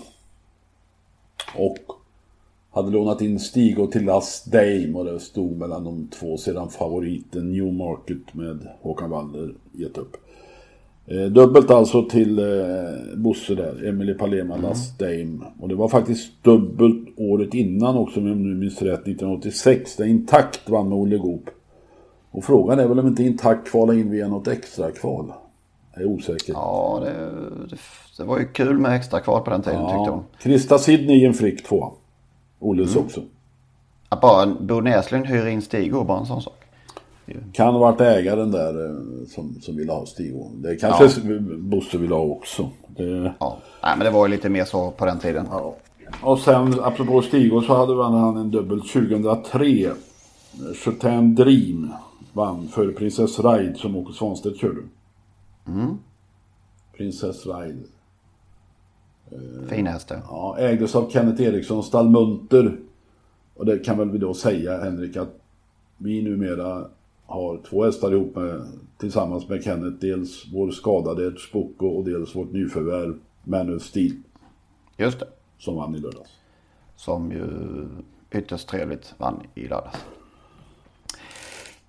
Och 1.55 1.77
hade 2.71 2.91
lånat 2.91 3.21
in 3.21 3.39
Stigo 3.39 3.87
till 3.87 4.05
Last 4.05 4.51
Dame 4.51 4.93
och 4.93 5.05
det 5.05 5.19
stod 5.19 5.57
mellan 5.57 5.83
de 5.83 6.07
två 6.07 6.37
sedan 6.37 6.69
favoriten 6.69 7.51
Newmarket 7.51 8.33
med 8.33 8.67
Håkan 8.81 9.09
Waller 9.09 9.53
gett 9.71 9.97
upp. 9.97 10.17
Eh, 11.07 11.25
dubbelt 11.25 11.71
alltså 11.71 12.03
till 12.03 12.39
eh, 12.39 13.15
Bosse 13.15 13.55
där, 13.55 13.87
Emily 13.87 14.13
Palema 14.13 14.57
Last 14.57 14.99
Dame. 14.99 15.39
Och 15.59 15.69
det 15.69 15.75
var 15.75 15.87
faktiskt 15.87 16.43
dubbelt 16.43 17.07
året 17.17 17.53
innan 17.53 17.97
också 17.97 18.19
om 18.19 18.27
jag 18.27 18.37
nu 18.37 18.55
minns 18.55 18.81
rätt, 18.81 19.01
1986. 19.01 19.95
Där 19.95 20.05
Intakt 20.05 20.69
vann 20.69 20.89
med 20.89 20.97
Olle 20.97 21.17
Goop. 21.17 21.49
Och 22.31 22.43
frågan 22.43 22.79
är 22.79 22.87
väl 22.87 22.99
om 22.99 23.07
inte 23.07 23.23
Intakt 23.23 23.67
kvalade 23.67 23.99
in 23.99 24.11
via 24.11 24.27
något 24.27 24.47
extra 24.47 24.91
kval. 24.91 25.33
Jag 25.93 26.03
är 26.03 26.07
osäker. 26.07 26.53
Ja, 26.53 27.01
det, 27.03 27.11
det, 27.69 27.77
det 28.17 28.23
var 28.23 28.39
ju 28.39 28.45
kul 28.45 28.79
med 28.79 28.95
extra 28.95 29.19
kval 29.19 29.41
på 29.41 29.49
den 29.49 29.61
tiden 29.61 29.81
tyckte 29.81 30.11
hon. 30.11 30.23
Krista 30.39 30.77
Sidney 30.77 31.21
i 31.21 31.25
en 31.25 31.33
frick 31.33 31.63
två. 31.63 31.93
Olles 32.59 32.95
också. 32.95 33.21
Att 34.09 34.21
bara 34.21 34.45
Bo 34.45 34.81
Näslund 34.81 35.25
hyr 35.25 35.47
in 35.47 35.61
Stig 35.61 35.93
bara 35.93 36.19
en 36.19 36.25
sån 36.25 36.41
sak. 36.41 36.64
Kan 37.53 37.73
ha 37.73 37.79
varit 37.79 38.01
ägaren 38.01 38.51
där 38.51 38.85
eh, 38.85 39.27
som, 39.27 39.61
som 39.61 39.75
ville 39.75 39.91
ha 39.91 40.05
Stigo. 40.05 40.49
Det 40.55 40.75
kanske 40.75 41.21
Bosse 41.57 41.97
ville 41.97 42.15
ha 42.15 42.21
också. 42.21 42.69
Det... 42.87 43.33
Ja, 43.39 43.57
nej 43.83 43.93
men 43.97 44.05
det 44.05 44.11
var 44.11 44.27
ju 44.27 44.31
lite 44.31 44.49
mer 44.49 44.65
så 44.65 44.91
på 44.91 45.05
den 45.05 45.19
tiden. 45.19 45.47
Och 46.21 46.39
sen 46.39 46.79
apropå 46.79 47.21
Stigo 47.21 47.61
så 47.61 47.75
hade 47.75 48.03
han 48.03 48.37
en 48.37 48.51
dubbel 48.51 48.81
2003. 48.81 49.91
Chutin 50.75 51.35
Dream 51.35 51.93
vann 52.33 52.67
för 52.67 52.91
Princess 52.91 53.39
Ride 53.39 53.75
som 53.75 53.95
Åke 53.95 54.13
Svanstedt 54.13 54.59
körde. 54.59 54.81
Princess 56.97 57.45
Ride. 57.45 57.83
Fin 59.69 59.87
häst. 59.87 60.11
Ja, 60.29 60.57
ägdes 60.59 60.95
av 60.95 61.09
Kenneth 61.09 61.41
Eriksson 61.41 61.77
och 61.77 61.85
Stall 61.85 62.09
Munter. 62.09 62.77
Och 63.55 63.65
det 63.65 63.79
kan 63.79 63.97
väl 63.97 64.09
vi 64.09 64.17
då 64.17 64.33
säga 64.33 64.83
Henrik 64.83 65.17
att 65.17 65.39
vi 65.97 66.21
numera 66.21 66.87
har 67.25 67.57
två 67.69 67.85
hästar 67.85 68.11
ihop 68.11 68.35
med, 68.35 68.67
tillsammans 68.97 69.49
med 69.49 69.63
Kenneth. 69.63 69.97
Dels 69.97 70.45
vår 70.53 70.71
skadade 70.71 71.35
Spocco 71.39 71.87
och 71.87 72.05
dels 72.05 72.35
vårt 72.35 72.51
nyförvärv 72.51 73.19
Manus 73.43 73.83
Steel 73.83 74.15
Just 74.97 75.19
det. 75.19 75.27
som 75.57 75.75
vann 75.75 75.95
i 75.95 75.99
lördags. 75.99 76.29
Som 76.95 77.31
ju 77.31 77.47
ytterst 78.39 78.67
trevligt 78.67 79.13
vann 79.17 79.41
i 79.55 79.67
lördags. 79.67 79.97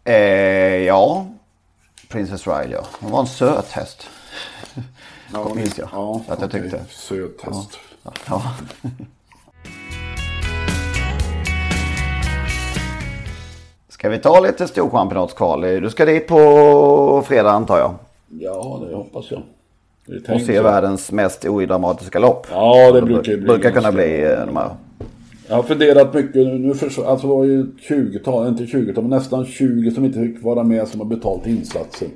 Eh, 0.04 0.14
ja, 0.86 1.26
Princess 2.08 2.46
Ride 2.46 2.70
ja. 2.72 2.86
Hon 3.00 3.10
var 3.10 3.20
en 3.20 3.26
söt 3.26 3.70
häst. 3.70 4.06
Ja, 5.32 5.54
minns 5.54 5.78
jag. 5.78 5.88
Ja, 5.92 6.22
Att 6.28 6.40
jag 6.40 6.48
okej. 6.48 6.62
tyckte. 6.62 6.84
Söt 6.88 7.40
häst. 7.42 7.78
Ja. 8.28 8.42
Ska 13.98 14.08
vi 14.08 14.18
ta 14.18 14.40
lite 14.40 14.68
storchampionatskval? 14.68 15.60
Du 15.60 15.90
ska 15.90 16.04
dit 16.04 16.26
på 16.26 17.22
fredag 17.26 17.50
antar 17.50 17.78
jag. 17.78 17.94
Ja, 18.28 18.82
det 18.88 18.96
hoppas 18.96 19.30
jag. 19.30 19.42
Det 20.06 20.34
Och 20.34 20.40
se 20.40 20.60
världens 20.60 21.12
mest 21.12 21.44
odramatiska 21.44 22.18
lopp. 22.18 22.46
Ja, 22.50 22.92
det 22.92 23.02
brukar 23.02 23.32
ju 23.32 23.38
bli 23.38 23.46
brukar 23.46 23.70
kunna 23.70 23.92
bli 23.92 24.22
eh, 24.22 24.46
de 24.46 24.56
här. 24.56 24.70
Jag 25.48 25.56
har 25.56 25.62
funderat 25.62 26.14
mycket 26.14 26.34
nu. 26.34 26.74
för, 26.74 26.86
alltså 27.04 27.26
det 27.26 27.34
var 27.34 27.44
ju 27.44 27.60
ett 27.60 27.90
20-tal, 27.90 28.48
inte 28.48 28.64
20-tal, 28.64 29.04
men 29.04 29.10
nästan 29.10 29.46
20 29.46 29.90
som 29.90 30.04
inte 30.04 30.18
fick 30.18 30.42
vara 30.42 30.64
med 30.64 30.88
som 30.88 31.00
har 31.00 31.06
betalt 31.06 31.46
insatsen. 31.46 32.08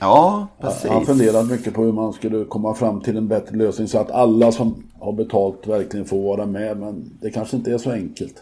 Ja, 0.00 0.46
precis. 0.60 0.84
Jag 0.84 0.92
har 0.92 1.04
funderat 1.04 1.50
mycket 1.50 1.74
på 1.74 1.82
hur 1.82 1.92
man 1.92 2.12
skulle 2.12 2.44
komma 2.44 2.74
fram 2.74 3.00
till 3.00 3.16
en 3.16 3.28
bättre 3.28 3.56
lösning 3.56 3.88
så 3.88 3.98
att 3.98 4.10
alla 4.10 4.52
som 4.52 4.82
har 5.00 5.12
betalt 5.12 5.66
verkligen 5.66 6.06
får 6.06 6.22
vara 6.22 6.46
med. 6.46 6.76
Men 6.76 7.10
det 7.20 7.30
kanske 7.30 7.56
inte 7.56 7.72
är 7.72 7.78
så 7.78 7.90
enkelt. 7.90 8.34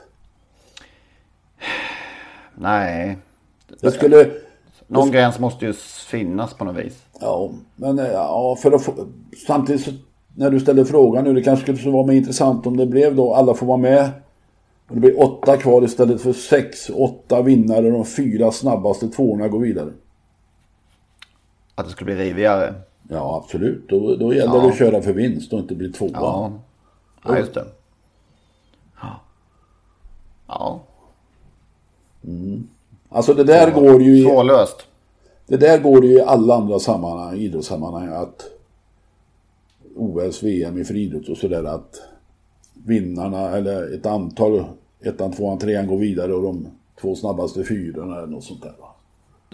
Nej, 2.58 3.18
Det 3.80 3.90
skulle... 3.90 4.30
någon 4.86 5.10
gräns 5.10 5.38
måste 5.38 5.66
ju 5.66 5.72
finnas 6.10 6.54
på 6.54 6.64
något 6.64 6.76
vis. 6.76 7.02
Ja, 7.20 7.50
men 7.76 7.98
eh, 7.98 8.06
ja, 8.06 8.56
för 8.62 8.72
att 8.72 8.82
få, 8.82 8.94
samtidigt 9.46 9.88
när 10.34 10.50
du 10.50 10.60
ställer 10.60 10.84
frågan 10.84 11.24
nu, 11.24 11.34
det 11.34 11.42
kanske 11.42 11.76
skulle 11.76 11.92
vara 11.92 12.06
mer 12.06 12.14
intressant 12.14 12.66
om 12.66 12.76
det 12.76 12.86
blev 12.86 13.16
då 13.16 13.34
alla 13.34 13.54
får 13.54 13.66
vara 13.66 13.76
med. 13.76 14.10
Och 14.88 14.94
det 14.94 15.00
blir 15.00 15.22
åtta 15.22 15.56
kvar 15.56 15.84
istället 15.84 16.20
för 16.20 16.32
sex, 16.32 16.90
åtta 16.90 17.42
vinnare 17.42 17.86
och 17.86 17.92
de 17.92 18.04
fyra 18.04 18.52
snabbaste 18.52 19.08
tvåorna 19.08 19.48
går 19.48 19.58
vidare. 19.58 19.92
Att 21.74 21.86
det 21.86 21.92
skulle 21.92 22.14
bli 22.14 22.24
rivigare. 22.24 22.74
Ja, 23.08 23.42
absolut. 23.44 23.88
Då, 23.88 24.16
då 24.16 24.34
gäller 24.34 24.60
det 24.60 24.68
att 24.68 24.78
köra 24.78 25.02
för 25.02 25.12
vinst 25.12 25.52
och 25.52 25.58
inte 25.58 25.74
bli 25.74 25.92
tvåa. 25.92 26.10
Ja, 26.12 26.52
ja 27.24 27.38
just 27.38 27.54
det. 27.54 27.64
Ja. 29.00 29.20
Ja, 30.46 30.80
Alltså 33.08 33.34
det 33.34 33.44
där 33.44 33.70
går 33.70 34.02
ju 34.02 34.18
i, 34.18 34.22
svårlöst. 34.22 34.86
det 35.46 35.56
där 35.56 35.78
går 35.78 36.04
ju 36.04 36.12
i 36.12 36.20
alla 36.20 36.54
andra 36.54 36.78
sammanhang, 36.78 37.36
idrottssammanhang 37.36 38.08
att 38.08 38.50
OS, 39.96 40.42
VM 40.42 40.78
i 40.78 40.84
friidrott 40.84 41.28
och 41.28 41.36
sådär 41.36 41.64
att 41.64 42.02
vinnarna 42.86 43.50
eller 43.50 43.94
ett 43.94 44.06
antal, 44.06 44.64
ettan, 45.04 45.32
tvåan, 45.32 45.58
trean 45.58 45.86
går 45.86 45.96
vidare 45.96 46.34
och 46.34 46.42
de 46.42 46.66
två 47.00 47.14
snabbaste 47.14 47.64
fyrorna 47.64 48.16
eller 48.16 48.26
något 48.26 48.44
sånt 48.44 48.62
där. 48.62 48.74
Va? 48.80 48.94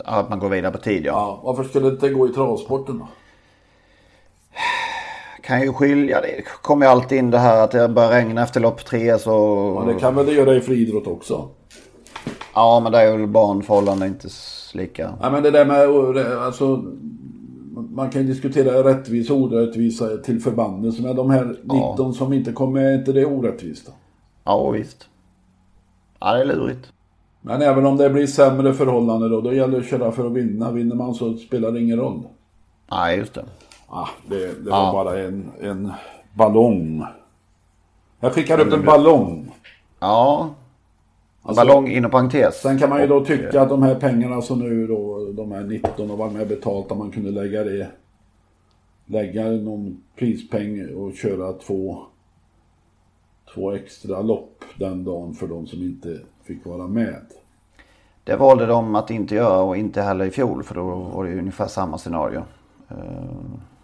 Att 0.05 0.29
man 0.29 0.39
går 0.39 0.49
vidare 0.49 0.73
på 0.73 0.79
tid, 0.79 1.07
ja. 1.07 1.13
Ja, 1.13 1.41
varför 1.45 1.65
skulle 1.65 1.87
det 1.87 1.93
inte 1.93 2.09
gå 2.09 2.29
i 2.29 2.33
travsporten 2.33 2.99
då? 2.99 3.09
Kan 5.43 5.63
ju 5.63 5.73
skilja 5.73 6.21
det. 6.21 6.45
kommer 6.63 6.87
ju 6.87 6.93
alltid 6.93 7.19
in 7.19 7.31
det 7.31 7.39
här 7.39 7.65
att 7.65 7.71
det 7.71 7.89
börjar 7.89 8.11
regna 8.11 8.43
efter 8.43 8.61
lopp 8.61 8.85
tre 8.85 9.19
så... 9.19 9.31
Ja, 9.81 9.93
det 9.93 10.01
kan 10.01 10.15
väl 10.15 10.27
det 10.27 10.33
göra 10.33 10.55
i 10.55 10.61
friidrott 10.61 11.07
också? 11.07 11.49
Ja, 12.55 12.81
men 12.81 12.93
det 12.93 12.99
är 12.99 13.17
väl 13.19 13.27
barnförhållanden 13.27 14.09
inte 14.09 14.29
lika. 14.75 15.15
Ja, 15.21 15.31
men 15.31 15.43
det 15.43 15.51
där 15.51 15.65
med, 15.65 16.27
alltså, 16.37 16.85
man 17.75 18.11
kan 18.11 18.23
ju 18.23 18.29
diskutera 18.29 18.85
rättvisa 18.85 19.35
och 19.35 19.41
orättvisa 19.41 20.17
till 20.17 20.41
förbanden. 20.41 20.95
Men 21.01 21.17
de 21.17 21.31
här 21.31 21.57
19 21.63 22.15
som 22.15 22.33
inte 22.33 22.53
kommer 22.53 22.73
med, 22.81 22.93
är 22.93 22.99
inte 22.99 23.13
det 23.13 23.27
orättvist 23.27 23.87
då? 23.87 23.93
Ja, 24.45 24.71
visst. 24.71 25.09
Ja, 26.21 26.35
det 26.35 26.41
är 26.41 26.45
lurigt. 26.45 26.93
Men 27.41 27.63
även 27.63 27.87
om 27.87 27.97
det 27.97 28.11
blir 28.11 28.27
sämre 28.27 28.75
förhållanden 28.75 29.31
då, 29.31 29.41
då 29.41 29.53
gäller 29.53 29.73
det 29.73 29.85
att 29.85 29.91
köra 29.91 30.13
för 30.13 30.27
att 30.27 30.33
vinna. 30.33 30.71
Vinner 30.71 30.97
man 30.97 31.15
så 31.15 31.37
spelar 31.37 31.73
det 31.73 31.81
ingen 31.81 31.99
roll. 31.99 32.23
Nej, 32.91 33.19
just 33.19 33.35
det. 33.35 33.45
Ah, 33.89 34.09
det 34.29 34.65
det 34.65 34.71
var 34.71 34.93
bara 34.93 35.21
en, 35.21 35.51
en 35.61 35.93
ballong. 36.35 37.05
Jag 38.21 38.33
skickar 38.33 38.61
upp 38.61 38.73
en 38.73 38.85
ballong. 38.85 39.55
Ja. 40.01 40.51
Alltså- 41.43 41.65
Ballong 41.67 41.89
inom 41.89 42.11
parentes. 42.11 42.61
Sen 42.61 42.79
kan 42.79 42.91
man 42.91 43.01
ju 43.01 43.07
då 43.07 43.25
tycka 43.25 43.61
att 43.63 43.69
de 43.69 43.83
här 43.83 43.95
pengarna 43.95 44.43
som 44.43 44.59
nu 44.59 44.87
då, 44.87 45.33
de 45.33 45.53
här 45.53 45.63
19 45.63 46.11
och 46.11 46.19
var 46.19 46.31
med 46.31 46.49
betalt, 46.49 46.93
att 46.93 46.99
man 46.99 47.11
kunde 47.11 47.31
lägga 47.31 47.65
det, 47.65 47.87
lägga 49.07 49.45
någon 49.51 50.03
prispeng 50.17 50.95
och 50.95 51.15
köra 51.15 51.53
två, 51.53 51.99
två 53.55 53.73
extra 53.73 54.23
lopp 54.23 54.65
den 54.79 55.05
dagen 55.05 55.35
för 55.35 55.47
de 55.47 55.67
som 55.67 55.83
inte 55.83 56.21
fick 56.45 56.67
vara 56.67 56.87
med. 56.87 57.21
Det 58.25 58.37
valde 58.37 58.67
de 58.67 58.95
att 58.95 59.11
inte 59.11 59.35
göra 59.35 59.61
och 59.63 59.77
inte 59.77 60.03
heller 60.03 60.25
i 60.25 60.31
fjol 60.31 60.63
för 60.63 60.75
då 60.75 60.85
var 61.15 61.25
det 61.25 61.31
ju 61.31 61.39
ungefär 61.39 61.67
samma 61.67 61.99
scenario. 61.99 62.43
Eh, 62.89 62.97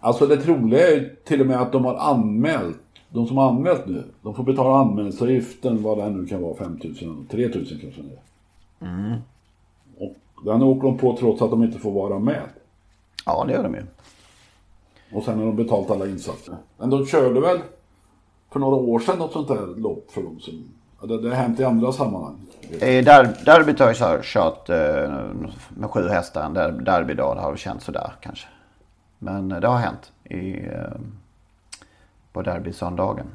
Alltså 0.01 0.25
det 0.25 0.37
troliga 0.37 0.87
är 0.87 1.15
till 1.25 1.41
och 1.41 1.47
med 1.47 1.61
att 1.61 1.71
de 1.71 1.85
har 1.85 1.95
anmält, 1.95 2.77
de 3.09 3.27
som 3.27 3.37
har 3.37 3.49
anmält 3.49 3.87
nu, 3.87 4.03
de 4.21 4.35
får 4.35 4.43
betala 4.43 4.77
anmälningsavgiften, 4.77 5.83
vad 5.83 5.97
den 5.97 6.13
nu 6.13 6.25
kan 6.25 6.41
vara, 6.41 6.55
5 6.55 6.79
000, 6.83 7.25
3 7.31 7.47
000 7.47 7.51
kanske 7.81 8.01
det 8.01 8.13
är. 8.13 9.21
Och 9.97 10.45
den 10.45 10.63
åker 10.63 10.87
de 10.87 10.97
på 10.97 11.17
trots 11.17 11.41
att 11.41 11.49
de 11.49 11.63
inte 11.63 11.79
får 11.79 11.91
vara 11.91 12.19
med. 12.19 12.43
Ja, 13.25 13.43
det 13.47 13.53
gör 13.53 13.63
de 13.63 13.75
ju. 13.75 13.83
Och 15.13 15.23
sen 15.23 15.39
har 15.39 15.45
de 15.45 15.55
betalt 15.55 15.91
alla 15.91 16.07
insatser. 16.07 16.55
Men 16.77 16.89
de 16.89 17.05
körde 17.05 17.39
väl 17.41 17.59
för 18.49 18.59
några 18.59 18.75
år 18.75 18.99
sedan 18.99 19.17
något 19.17 19.33
sånt 19.33 19.47
där 19.47 19.67
lopp 19.81 20.11
för 20.11 20.21
dem 20.21 20.39
som... 20.39 20.63
Det, 21.07 21.21
det 21.21 21.29
har 21.29 21.35
hänt 21.35 21.59
i 21.59 21.63
andra 21.63 21.91
sammanhang. 21.91 22.35
Der, 22.79 23.45
derbyt 23.45 23.79
har 23.79 23.95
jag 23.99 24.23
kört, 24.23 24.69
eh, 24.69 24.75
med 25.69 25.89
sju 25.89 26.07
hästar. 26.07 26.43
En 26.43 26.53
der, 26.53 26.71
derbydag 26.71 27.37
det 27.37 27.41
har 27.41 27.51
det 27.51 27.57
känts 27.57 27.85
sådär 27.85 28.11
kanske. 28.21 28.47
Men 29.19 29.51
eh, 29.51 29.59
det 29.59 29.67
har 29.67 29.77
hänt 29.77 30.11
i, 30.23 30.67
eh, 30.67 30.99
på 32.33 32.41
derbysöndagen. 32.41 33.25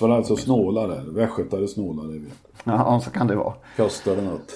Var 0.00 0.08
alltså 0.08 0.36
snålare, 0.36 1.02
västgötare 1.06 1.68
snålare. 1.68 2.18
Vet. 2.18 2.32
jag. 2.64 2.74
Ja, 2.74 3.00
så 3.04 3.10
kan 3.10 3.26
det 3.26 3.34
vara. 3.34 3.54
Kostade 3.76 4.22
något. 4.22 4.52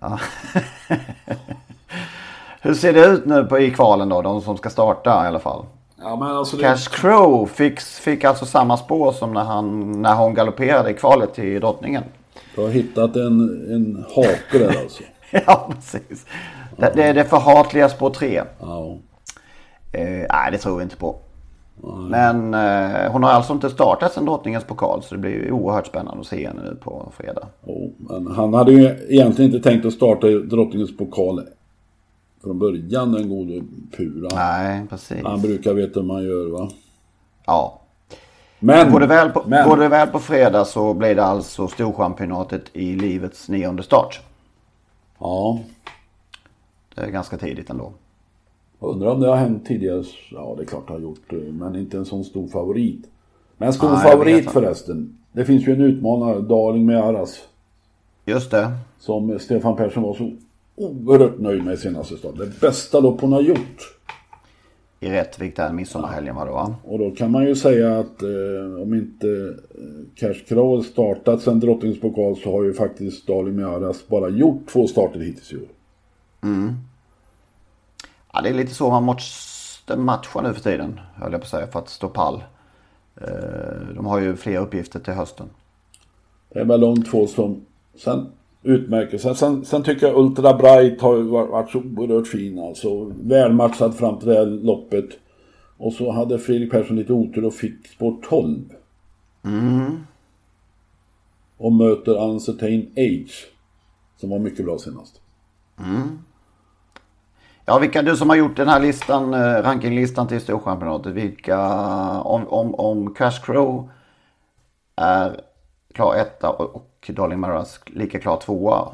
Hur 2.60 2.74
ser 2.74 2.92
det 2.92 3.06
ut 3.06 3.26
nu 3.26 3.44
på, 3.44 3.58
i 3.58 3.70
kvalen 3.70 4.08
då? 4.08 4.22
De 4.22 4.40
som 4.40 4.56
ska 4.56 4.70
starta 4.70 5.24
i 5.24 5.28
alla 5.28 5.38
fall. 5.38 5.64
ja 5.96 6.16
men 6.16 6.28
alltså 6.28 6.56
det... 6.56 6.62
Cash 6.62 6.90
Crow 6.90 7.46
fick, 7.46 7.80
fick 7.80 8.24
alltså 8.24 8.46
samma 8.46 8.76
spår 8.76 9.12
som 9.12 9.32
när, 9.32 9.44
han, 9.44 9.92
när 10.02 10.14
hon 10.14 10.34
galopperade 10.34 10.90
i 10.90 10.94
kvalet 10.94 11.34
till 11.34 11.60
drottningen. 11.60 12.02
Du 12.54 12.60
har 12.62 12.68
hittat 12.68 13.16
en, 13.16 13.40
en 13.72 14.04
hake 14.14 14.58
där 14.58 14.80
alltså. 14.82 15.02
ja, 15.46 15.70
precis. 15.74 16.26
Det, 16.76 16.92
det 16.94 17.02
är 17.02 17.14
det 17.14 17.24
förhatliga 17.24 17.88
spår 17.88 18.10
3. 18.10 18.42
Ja. 18.60 18.98
Eh, 19.92 20.26
nej, 20.30 20.50
det 20.52 20.58
tror 20.58 20.76
vi 20.76 20.82
inte 20.82 20.96
på. 20.96 21.16
Men 22.08 22.54
eh, 22.54 23.12
hon 23.12 23.22
har 23.22 23.30
alltså 23.30 23.52
inte 23.52 23.70
startat 23.70 24.12
sen 24.12 24.24
drottningens 24.24 24.64
pokal 24.64 25.02
så 25.02 25.14
det 25.14 25.20
blir 25.20 25.30
ju 25.30 25.52
oerhört 25.52 25.86
spännande 25.86 26.20
att 26.20 26.26
se 26.26 26.46
henne 26.46 26.62
nu 26.62 26.76
på 26.80 27.12
fredag. 27.16 27.46
Jo, 27.66 27.92
men 27.98 28.26
han 28.26 28.54
hade 28.54 28.72
ju 28.72 29.06
egentligen 29.08 29.54
inte 29.54 29.70
tänkt 29.70 29.86
att 29.86 29.92
starta 29.92 30.26
drottningens 30.26 30.96
pokal 30.96 31.42
från 32.42 32.58
början, 32.58 33.12
den 33.12 33.28
gode 33.28 33.62
Pura. 33.96 34.28
Nej, 34.34 34.86
precis. 34.90 35.24
Han 35.24 35.42
brukar 35.42 35.74
veta 35.74 36.00
hur 36.00 36.06
man 36.06 36.24
gör 36.24 36.50
va. 36.50 36.70
Ja. 37.46 37.80
Men, 38.58 38.92
Går 38.92 39.00
det, 39.00 39.06
väl 39.06 39.30
på, 39.30 39.42
men 39.46 39.68
går 39.68 39.76
det 39.76 39.88
väl 39.88 40.08
på 40.08 40.18
fredag 40.18 40.64
så 40.64 40.94
blir 40.94 41.14
det 41.14 41.24
alltså 41.24 41.68
Storchampionatet 41.68 42.62
i 42.72 42.94
livets 42.94 43.48
nionde 43.48 43.82
start. 43.82 44.20
ja, 45.18 45.60
Det 46.94 47.00
är 47.00 47.10
ganska 47.10 47.38
tidigt 47.38 47.70
ändå. 47.70 47.92
Undrar 48.80 49.10
om 49.10 49.20
det 49.20 49.28
har 49.28 49.36
hänt 49.36 49.66
tidigare. 49.66 50.04
Ja, 50.30 50.54
det 50.56 50.62
är 50.62 50.66
klart 50.66 50.86
det 50.86 50.92
har 50.92 51.00
gjort, 51.00 51.32
eh, 51.32 51.38
men 51.38 51.76
inte 51.76 51.96
en 51.96 52.04
sån 52.04 52.24
stor 52.24 52.48
favorit. 52.48 53.04
Men 53.56 53.72
stor 53.72 53.88
Nej, 53.88 53.96
jag 53.96 54.04
vet 54.04 54.12
favorit 54.12 54.50
förresten. 54.50 55.18
Det 55.32 55.44
finns 55.44 55.68
ju 55.68 55.72
en 55.72 55.80
utmanare, 55.80 56.40
Darling 56.40 56.86
med 56.86 57.04
Aras. 57.04 57.48
Just 58.24 58.50
det. 58.50 58.70
Som 58.98 59.38
Stefan 59.38 59.76
Persson 59.76 60.02
var 60.02 60.14
så 60.14 60.30
oerhört 60.74 61.38
nöjd 61.38 61.64
med 61.64 61.74
i 61.74 61.76
senaste 61.76 62.16
start. 62.16 62.38
Det 62.38 62.60
bästa 62.60 63.00
lopp 63.00 63.20
hon 63.20 63.32
har 63.32 63.42
gjort. 63.42 63.94
I 65.00 65.08
Rättvik 65.08 65.56
där 65.56 65.72
midsommarhelgen 65.72 66.34
var 66.34 66.46
det 66.46 66.52
va? 66.52 66.74
Och 66.84 66.98
då 66.98 67.10
kan 67.10 67.30
man 67.30 67.44
ju 67.44 67.54
säga 67.54 67.98
att 67.98 68.22
eh, 68.22 68.82
om 68.82 68.94
inte 68.94 69.28
eh, 69.28 70.04
Cash 70.14 70.44
Crow 70.48 70.82
startat 70.82 71.42
sen 71.42 71.60
Drottningens 71.60 72.00
pokal 72.00 72.36
så 72.36 72.52
har 72.52 72.64
ju 72.64 72.72
faktiskt 72.72 73.26
Darling 73.26 73.56
med 73.56 73.66
Aras 73.66 74.08
bara 74.08 74.28
gjort 74.28 74.66
två 74.72 74.86
starter 74.86 75.20
hittills 75.20 75.52
i 75.52 75.56
år. 75.56 75.68
Ja, 78.38 78.42
det 78.42 78.48
är 78.48 78.54
lite 78.54 78.74
så 78.74 78.90
man 78.90 79.02
måste 79.04 79.96
matcha 79.96 80.40
nu 80.42 80.54
för 80.54 80.60
tiden, 80.60 81.00
höll 81.14 81.32
jag 81.32 81.40
på 81.40 81.44
att 81.44 81.50
säga, 81.50 81.66
för 81.66 81.78
att 81.78 81.88
stå 81.88 82.08
pall. 82.08 82.42
Eh, 83.20 83.94
De 83.94 84.06
har 84.06 84.20
ju 84.20 84.36
fler 84.36 84.60
uppgifter 84.60 85.00
till 85.00 85.12
hösten. 85.12 85.46
Det 86.52 86.60
är 86.60 86.64
väl 86.64 86.80
de 86.80 87.02
två 87.02 87.26
som 87.26 87.60
sen 87.96 88.26
utmärker 88.62 89.18
sig. 89.18 89.34
Sen, 89.34 89.64
sen 89.64 89.82
tycker 89.82 90.06
jag 90.06 90.16
Ultra 90.18 90.54
Bright 90.54 91.00
har 91.00 91.16
varit, 91.22 91.70
så 91.70 91.78
oerhört 91.78 92.26
fin 92.26 92.58
alltså. 92.58 93.04
Välmatchad 93.04 93.94
fram 93.96 94.18
till 94.18 94.28
det 94.28 94.34
här 94.34 94.46
loppet. 94.46 95.08
Och 95.78 95.92
så 95.92 96.12
hade 96.12 96.38
Fredrik 96.38 96.70
Persson 96.70 96.96
lite 96.96 97.12
otur 97.12 97.44
och 97.44 97.54
fick 97.54 97.86
spår 97.88 98.16
12. 98.28 98.58
Och 101.56 101.72
möter 101.72 102.24
Uncertain 102.24 102.90
Age. 102.96 103.46
Som 104.16 104.30
var 104.30 104.38
mycket 104.38 104.64
bra 104.64 104.78
senast. 104.78 105.20
Ja, 107.68 107.78
vilka 107.78 108.02
du 108.02 108.16
som 108.16 108.28
har 108.28 108.36
gjort 108.36 108.56
den 108.56 108.68
här 108.68 108.80
listan, 108.80 109.34
eh, 109.34 109.62
rankinglistan 109.62 110.28
till 110.28 110.40
Storchampionatet, 110.40 111.12
vilka, 111.12 111.58
om, 112.20 112.48
om, 112.48 112.74
om 112.74 113.14
Crash 113.14 113.42
Crow 113.44 113.88
är 114.96 115.40
klar 115.92 116.14
etta 116.16 116.50
och, 116.50 116.76
och 116.76 117.10
Darling 117.16 117.40
Maras 117.40 117.80
lika 117.86 118.18
klar 118.18 118.36
tvåa, 118.36 118.88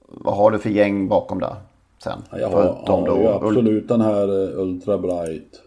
vad 0.00 0.36
har 0.36 0.50
du 0.50 0.58
för 0.58 0.70
gäng 0.70 1.08
bakom 1.08 1.40
där 1.40 1.56
sen? 1.98 2.22
Jag 2.32 2.48
har, 2.48 2.62
ju 2.62 3.06
då 3.06 3.28
absolut 3.28 3.88
den 3.88 4.00
här 4.00 4.52
eh, 4.52 4.60
Ultra 4.60 4.98
Bright. 4.98 5.62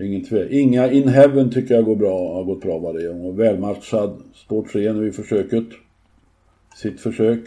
Ingen 0.00 0.24
tve. 0.24 0.48
Inga 0.48 0.90
In 0.90 1.08
Heaven 1.08 1.50
tycker 1.50 1.74
jag 1.74 1.84
går 1.84 1.96
bra, 1.96 2.34
har 2.34 2.44
gått 2.44 2.60
bra 2.60 2.78
varje 2.78 3.08
gång. 3.08 3.26
Och 3.26 3.40
välmatchad. 3.40 4.22
Spår 4.34 4.62
3 4.72 4.92
nu 4.92 5.08
i 5.08 5.12
försöket. 5.12 5.66
Sitt 6.76 7.00
försök. 7.00 7.44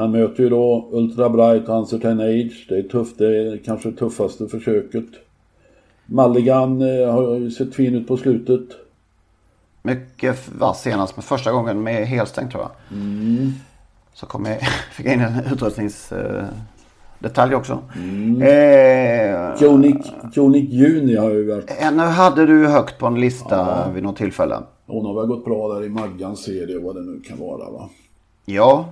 Man 0.00 0.10
möter 0.10 0.42
ju 0.42 0.48
då 0.48 0.88
Ultra 0.92 1.28
Bright 1.28 1.68
och 1.68 1.78
Uncertain 1.78 2.20
Age. 2.20 2.66
Det 2.68 2.78
är 2.78 2.82
tufft. 2.82 3.18
Det 3.18 3.26
är 3.26 3.60
kanske 3.64 3.90
det 3.90 3.96
tuffaste 3.96 4.48
försöket. 4.48 5.04
Mulligan 6.06 6.82
eh, 6.82 7.12
har 7.12 7.34
ju 7.34 7.50
sett 7.50 7.74
fin 7.74 7.94
ut 7.94 8.08
på 8.08 8.16
slutet. 8.16 8.68
Mycket 9.82 10.48
vass 10.58 10.82
senast, 10.82 11.16
men 11.16 11.22
första 11.22 11.52
gången 11.52 11.82
med 11.82 12.06
helstängt 12.06 12.50
tror 12.50 12.62
jag. 12.62 12.70
Mm. 12.98 13.52
Så 14.14 14.26
kom 14.26 14.46
jag, 14.46 14.60
fick 14.92 15.06
jag 15.06 15.14
in 15.14 15.20
en 15.20 15.52
utrustningsdetalj 15.52 17.54
också. 17.54 17.78
Mm. 17.96 18.42
Eh, 18.42 19.62
Jonic, 19.62 20.06
Jonic 20.32 20.70
Juni 20.70 21.16
har 21.16 21.30
ju 21.30 21.50
varit... 21.50 21.70
Henne 21.70 22.02
hade 22.02 22.46
du 22.46 22.66
högt 22.66 22.98
på 22.98 23.06
en 23.06 23.20
lista 23.20 23.88
vid 23.94 24.02
något 24.02 24.16
tillfälle. 24.16 24.58
Hon 24.86 25.06
har 25.06 25.14
väl 25.14 25.26
gått 25.26 25.44
bra 25.44 25.74
där 25.74 25.84
i 25.84 25.88
Maggans 25.88 26.42
serie, 26.42 26.78
vad 26.78 26.94
det 26.94 27.02
nu 27.02 27.20
kan 27.20 27.38
vara 27.38 27.70
va. 27.70 27.88
Ja. 28.44 28.88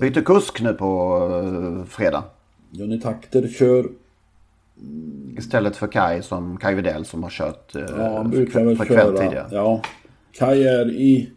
Byter 0.00 0.20
kusk 0.20 0.60
nu 0.60 0.74
på 0.74 1.18
eh, 1.32 1.86
fredag. 1.88 2.24
Johnny 2.70 3.00
Takter 3.00 3.48
kör 3.48 3.88
Istället 5.38 5.76
för 5.76 5.86
Kai 5.86 6.22
som 6.22 6.56
Kai 6.56 6.74
Widell 6.74 7.04
som 7.04 7.22
har 7.22 7.30
kört 7.30 7.74
eh, 7.74 7.82
Ja, 7.98 8.16
han 8.16 8.30
brukar 8.30 8.64
väl 8.64 8.76
köra. 8.88 9.18
tidigare. 9.18 9.48
Ja. 9.50 9.82
Kaj 10.32 10.66
är 10.66 10.90
i... 10.90 11.30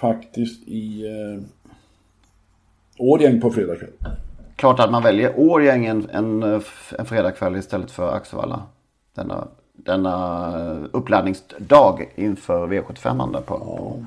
Faktiskt 0.00 0.68
i... 0.68 1.06
Eh, 1.06 1.42
Årgäng 2.98 3.40
på 3.40 3.50
fredag 3.50 3.76
kväll. 3.76 3.90
Klart 4.56 4.80
att 4.80 4.90
man 4.90 5.02
väljer 5.02 5.38
Årgäng 5.38 5.86
en, 5.86 6.08
en, 6.10 6.42
en 6.98 7.06
fredagkväll 7.06 7.56
istället 7.56 7.90
för 7.90 8.12
Axevalla. 8.12 8.62
Denna, 9.14 9.48
denna 9.72 10.46
eh, 10.60 10.84
uppladdningsdag 10.92 12.12
inför 12.14 12.66
V75 12.66 13.32
där 13.32 13.40
på, 13.40 13.58
på, 13.58 14.04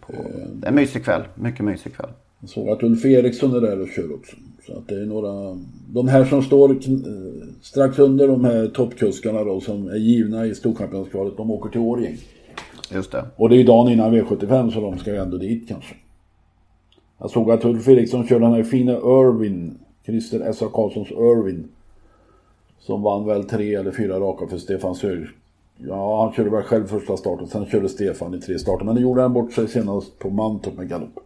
på, 0.00 0.12
det 0.54 0.66
är 0.66 0.68
en 0.68 0.74
mysig 0.74 1.04
kväll. 1.04 1.22
Mycket 1.34 1.64
mysig 1.64 1.94
kväll. 1.94 2.10
Jag 2.40 2.50
såg 2.50 2.68
att 2.68 2.82
Ulf 2.82 3.04
Eriksson 3.04 3.54
är 3.54 3.60
där 3.60 3.80
och 3.80 3.88
kör 3.88 4.14
också. 4.14 4.36
Så 4.66 4.78
att 4.78 4.88
det 4.88 4.94
är 4.94 5.06
några... 5.06 5.58
De 5.88 6.08
här 6.08 6.24
som 6.24 6.42
står 6.42 6.70
eh, 6.70 6.76
strax 7.62 7.98
under 7.98 8.28
de 8.28 8.44
här 8.44 8.66
toppkuskarna 8.66 9.44
då 9.44 9.60
som 9.60 9.88
är 9.88 9.96
givna 9.96 10.46
i 10.46 10.54
Storchampionskvalet, 10.54 11.36
de 11.36 11.50
åker 11.50 11.70
till 11.70 11.80
Årjäng. 11.80 12.16
Just 12.94 13.12
det. 13.12 13.24
Och 13.36 13.48
det 13.48 13.54
är 13.54 13.58
ju 13.58 13.64
dagen 13.64 13.92
innan 13.92 14.14
V75 14.14 14.70
så 14.70 14.80
de 14.80 14.98
ska 14.98 15.10
ju 15.10 15.16
ändå 15.16 15.36
dit 15.36 15.68
kanske. 15.68 15.94
Jag 17.18 17.30
såg 17.30 17.50
att 17.50 17.64
Ulf 17.64 17.88
Eriksson 17.88 18.26
körde 18.26 18.44
den 18.44 18.54
här 18.54 18.62
fina 18.62 18.92
Irvin, 18.92 19.78
Christer 20.06 20.40
S.A. 20.40 20.68
Karlssons 20.72 21.10
Irvin. 21.10 21.68
Som 22.78 23.02
vann 23.02 23.26
väl 23.26 23.44
tre 23.44 23.74
eller 23.74 23.90
fyra 23.90 24.20
raka 24.20 24.46
för 24.46 24.58
Stefan 24.58 24.94
Söder. 24.94 25.34
Ja, 25.88 26.24
han 26.24 26.32
körde 26.32 26.50
väl 26.50 26.62
själv 26.62 26.86
första 26.86 27.16
starten, 27.16 27.46
sen 27.46 27.66
körde 27.66 27.88
Stefan 27.88 28.34
i 28.34 28.40
tre 28.40 28.58
starter. 28.58 28.84
Men 28.84 28.94
det 28.94 29.00
gjorde 29.00 29.22
han 29.22 29.32
bort 29.32 29.52
sig 29.52 29.68
senast 29.68 30.18
på 30.18 30.30
Mantorp 30.30 30.76
med 30.76 30.88
galopp. 30.88 31.18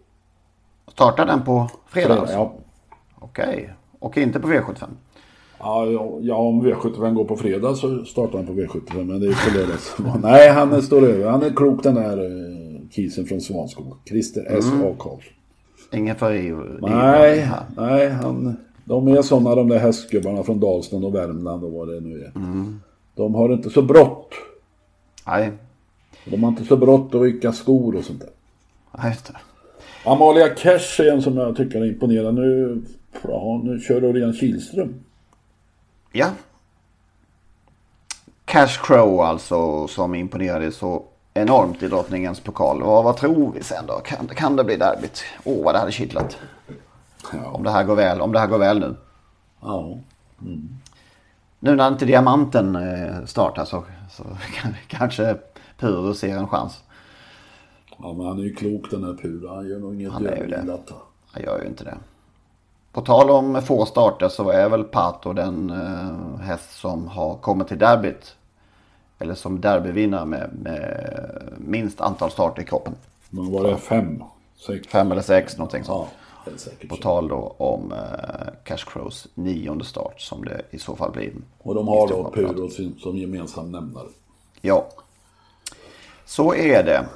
Startar 0.93 1.27
den 1.27 1.43
på 1.45 1.69
fredag? 1.87 2.21
alltså? 2.21 2.35
Ja. 2.35 2.53
Okej. 3.19 3.75
Och 3.99 4.19
inte 4.19 4.40
på 4.40 4.49
V75? 4.49 4.85
Ja, 5.59 5.87
ja, 6.21 6.37
om 6.37 6.67
V75 6.67 7.12
går 7.14 7.25
på 7.25 7.37
fredag 7.37 7.75
så 7.75 8.05
startar 8.05 8.38
han 8.38 8.47
på 8.47 8.53
V75, 8.53 9.05
men 9.05 9.21
det 9.21 9.27
är 9.27 9.51
på 9.51 9.59
lördags. 9.59 9.97
Nej, 10.23 10.49
han 10.49 10.83
står 10.83 11.03
över. 11.03 11.31
Han 11.31 11.43
är 11.43 11.51
klok 11.51 11.83
den 11.83 11.95
där 11.95 12.19
eh, 12.19 12.88
kisen 12.90 13.25
från 13.25 13.40
Svanskog. 13.40 13.97
Christer 14.09 14.47
S.A. 14.49 14.95
Karlsson. 14.99 15.33
Ingen 15.93 16.17
för 16.17 16.33
EU? 16.33 16.79
Nej, 16.81 17.49
nej 17.77 18.09
han, 18.09 18.57
de 18.85 19.09
är 19.09 19.23
sådana 19.23 19.55
de 19.55 19.69
där 19.69 19.79
hästgubbarna 19.79 20.43
från 20.43 20.61
Dalsland 20.61 21.05
och 21.05 21.14
Värmland 21.14 21.64
och 21.64 21.73
vad 21.73 21.88
det 21.88 22.01
nu 22.01 22.21
är. 22.21 22.33
De 23.14 23.35
har 23.35 23.53
inte 23.53 23.70
så 23.70 23.83
brått. 23.83 24.35
Nej. 25.27 25.53
De 26.24 26.42
har 26.42 26.50
inte 26.50 26.64
så 26.64 26.77
brått 26.77 27.14
att 27.14 27.22
rycka 27.22 27.53
skor 27.53 27.96
och 27.96 28.05
sånt 28.05 28.20
där. 28.20 28.31
Nej, 28.98 29.11
just 29.11 29.27
det. 29.27 29.37
Amalia 30.05 30.48
Cash 30.48 31.00
är 31.00 31.12
en 31.12 31.22
som 31.22 31.37
jag 31.37 31.57
tycker 31.57 31.81
är 31.81 31.87
imponerande. 31.87 32.42
Nu, 32.42 32.83
ja, 33.22 33.61
nu 33.64 33.81
kör 33.81 34.05
Örjan 34.05 34.33
Kihlström. 34.33 34.94
Ja. 36.12 36.31
Cash 38.44 38.83
Crow 38.83 39.20
alltså 39.20 39.88
som 39.88 40.14
imponerade 40.14 40.72
så 40.72 41.03
enormt 41.35 41.83
i 41.83 41.88
drottningens 41.88 42.40
pokal. 42.40 42.83
Vad, 42.83 43.05
vad 43.05 43.16
tror 43.16 43.53
vi 43.53 43.62
sen 43.62 43.87
då? 43.87 43.92
Kan, 43.92 44.27
kan 44.27 44.57
det 44.57 44.64
bli 44.64 44.77
derbyt? 44.77 45.24
Åh, 45.44 45.64
vad 45.64 45.74
det 45.74 45.79
hade 45.79 45.92
kittlat. 45.92 46.37
Om 47.44 47.62
det 47.62 47.70
här 47.70 47.85
går 47.85 47.96
väl, 47.96 48.20
om 48.20 48.33
det 48.33 48.38
här 48.38 48.46
går 48.46 48.59
väl 48.59 48.81
nu. 48.81 48.94
Ja. 49.61 49.98
Nu 51.64 51.77
när 51.77 51.88
inte 51.88 52.05
diamanten 52.05 52.77
eh, 52.77 53.24
startar 53.24 53.64
så, 53.64 53.85
så 54.11 54.24
kan, 54.55 54.74
kanske 54.87 55.37
Puro 55.79 56.14
ser 56.14 56.37
en 56.37 56.48
chans. 56.48 56.83
ja, 57.98 58.12
men 58.12 58.27
han 58.27 58.38
är 58.38 58.42
ju 58.42 58.55
klok 58.55 58.90
den 58.90 59.05
här 59.05 59.14
Pura. 59.14 59.55
Han 59.55 59.68
gör 59.68 59.79
nog 59.79 59.94
inget 59.94 60.12
Han 60.12 60.27
är 60.27 60.37
ju 60.37 60.46
det. 60.46 60.77
Jag 61.35 61.42
gör 61.42 61.62
ju 61.62 61.66
inte 61.66 61.85
det. 61.85 61.96
På 62.92 63.00
tal 63.00 63.31
om 63.31 63.62
få 63.62 63.87
starter 63.87 64.29
så 64.29 64.50
är 64.50 64.68
väl 64.68 64.85
Pato 64.85 65.33
den 65.33 65.70
eh, 65.70 66.40
häst 66.40 66.79
som 66.81 67.09
har 67.09 67.35
kommit 67.35 67.68
till 67.68 67.79
derbyt. 67.79 68.37
Eller 69.18 69.35
som 69.35 69.61
derbyvinnare 69.61 70.24
med, 70.24 70.50
med 70.62 71.12
minst 71.59 72.00
antal 72.00 72.31
starter 72.31 72.62
i 72.62 72.64
kroppen. 72.64 72.94
Men 73.31 73.53
var 73.53 73.64
det 73.68 73.77
fem? 73.77 74.22
Sex? 74.66 74.88
Fem 74.88 75.12
eller 75.12 75.22
sex 75.22 75.59
någonting 75.59 75.85
sånt. 75.85 76.09
Ja, 76.12 76.24
På 76.89 76.97
tal 76.97 77.29
då 77.29 77.55
om 77.59 77.93
eh, 77.93 77.99
Cash 78.65 78.85
Crows 78.87 79.29
nionde 79.35 79.85
start 79.85 80.21
som 80.21 80.45
det 80.45 80.63
i 80.71 80.79
så 80.79 80.97
fall 80.97 81.13
blir. 81.13 81.33
Och 81.59 81.75
de 81.75 81.89
har 81.89 82.09
då. 82.09 82.31
Puro 82.35 82.69
som, 82.69 82.95
som 82.99 83.17
gemensam 83.17 83.73
nämnare. 83.73 84.09
Ja. 84.61 84.89
Så 86.25 86.55
är 86.55 86.85
det. 86.85 87.07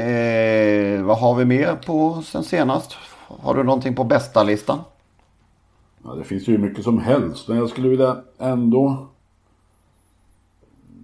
Eh, 0.00 1.02
vad 1.02 1.18
har 1.18 1.34
vi 1.34 1.44
mer 1.44 1.76
på 1.86 2.22
sen 2.22 2.44
senast? 2.44 2.96
Har 3.26 3.54
du 3.54 3.62
någonting 3.62 3.94
på 3.94 4.04
bästa 4.04 4.42
listan? 4.42 4.78
Ja, 6.04 6.14
det 6.14 6.24
finns 6.24 6.48
ju 6.48 6.58
mycket 6.58 6.84
som 6.84 6.98
helst, 6.98 7.48
men 7.48 7.56
jag 7.56 7.70
skulle 7.70 7.88
vilja 7.88 8.16
ändå 8.38 9.06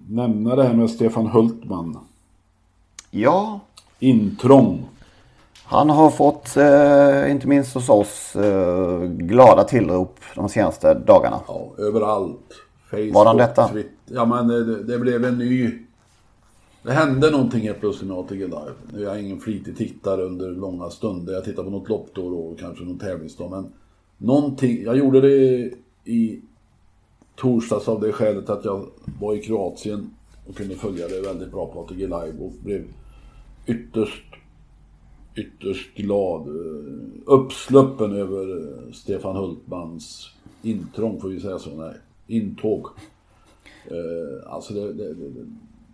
nämna 0.08 0.56
det 0.56 0.64
här 0.64 0.74
med 0.74 0.90
Stefan 0.90 1.26
Hultman. 1.26 1.98
Ja, 3.10 3.60
Intrång. 3.98 4.88
Han 5.64 5.90
har 5.90 6.10
fått, 6.10 6.56
eh, 6.56 7.30
inte 7.30 7.48
minst 7.48 7.74
hos 7.74 7.88
oss, 7.88 8.36
eh, 8.36 9.02
glada 9.02 9.64
tillrop 9.64 10.20
de 10.34 10.48
senaste 10.48 10.94
dagarna. 10.94 11.40
Ja, 11.48 11.72
överallt. 11.78 12.40
Facebook, 12.90 13.14
Var 13.14 13.26
han 13.26 13.36
detta? 13.36 13.68
Twitter. 13.68 13.90
Ja, 14.06 14.24
men 14.24 14.48
det, 14.48 14.82
det 14.82 14.98
blev 14.98 15.24
en 15.24 15.38
ny... 15.38 15.78
Det 16.82 16.92
hände 16.92 17.30
någonting 17.30 17.60
helt 17.60 17.80
plötsligt 17.80 18.08
med 18.08 18.18
ATG 18.18 18.44
Live. 18.46 18.72
Nu 18.92 19.00
är 19.00 19.04
jag 19.04 19.22
ingen 19.22 19.40
flitig 19.40 19.76
tittare 19.76 20.22
under 20.22 20.50
långa 20.50 20.90
stunder. 20.90 21.32
Jag 21.32 21.44
tittar 21.44 21.64
på 21.64 21.70
något 21.70 21.88
lopp 21.88 22.08
då 22.14 22.24
och 22.24 22.30
då, 22.30 22.56
kanske 22.60 22.84
någon 22.84 22.98
tävlingsdag. 22.98 23.50
Men 23.50 23.72
någonting... 24.18 24.82
Jag 24.82 24.96
gjorde 24.96 25.20
det 25.20 25.70
i 26.04 26.40
torsdags 27.36 27.88
av 27.88 28.00
det 28.00 28.12
skälet 28.12 28.50
att 28.50 28.64
jag 28.64 28.86
var 29.20 29.34
i 29.34 29.38
Kroatien 29.42 30.10
och 30.48 30.56
kunde 30.56 30.74
följa 30.74 31.08
det 31.08 31.20
väldigt 31.20 31.52
bra 31.52 31.66
på 31.66 31.80
ATG 31.80 32.00
Live 32.00 32.34
och 32.40 32.52
blev 32.64 32.84
ytterst, 33.66 34.24
ytterst 35.36 35.94
glad. 35.94 36.48
eh, 36.48 36.92
Uppsluppen 37.26 38.12
över 38.12 38.56
eh, 38.86 38.92
Stefan 38.92 39.36
Hultmans 39.36 40.30
intrång, 40.62 41.20
får 41.20 41.28
vi 41.28 41.40
säga 41.40 41.58
så? 41.58 41.70
Nej, 41.70 41.94
intåg. 42.26 42.86
Eh, 43.86 44.52
Alltså 44.52 44.74
det, 44.74 44.92
det, 44.92 45.14
det, 45.14 45.28
det- 45.30 45.46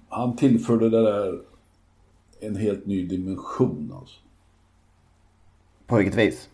han 0.09 0.37
tillförde 0.37 0.91
det 0.91 1.03
där 1.03 1.41
en 2.41 2.57
helt 2.57 2.87
ny 2.87 3.07
dimension 3.07 3.93
alltså. 4.01 4.17
På 5.87 5.97
vilket 5.97 6.19
vis? 6.19 6.49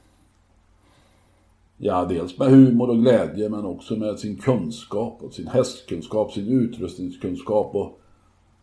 Ja, 1.78 2.04
dels 2.04 2.38
med 2.38 2.48
humor 2.50 2.88
och 2.90 2.98
glädje 2.98 3.48
men 3.48 3.64
också 3.64 3.96
med 3.96 4.18
sin 4.18 4.36
kunskap 4.36 5.18
och 5.22 5.32
sin 5.34 5.46
hästkunskap, 5.48 6.32
sin 6.32 6.48
utrustningskunskap 6.48 7.74
och 7.74 8.00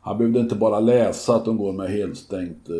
han 0.03 0.17
behövde 0.17 0.39
inte 0.39 0.55
bara 0.55 0.79
läsa 0.79 1.35
att 1.35 1.45
de 1.45 1.57
går 1.57 1.73
med 1.73 1.89
helstängt 1.89 2.69
eh, 2.69 2.75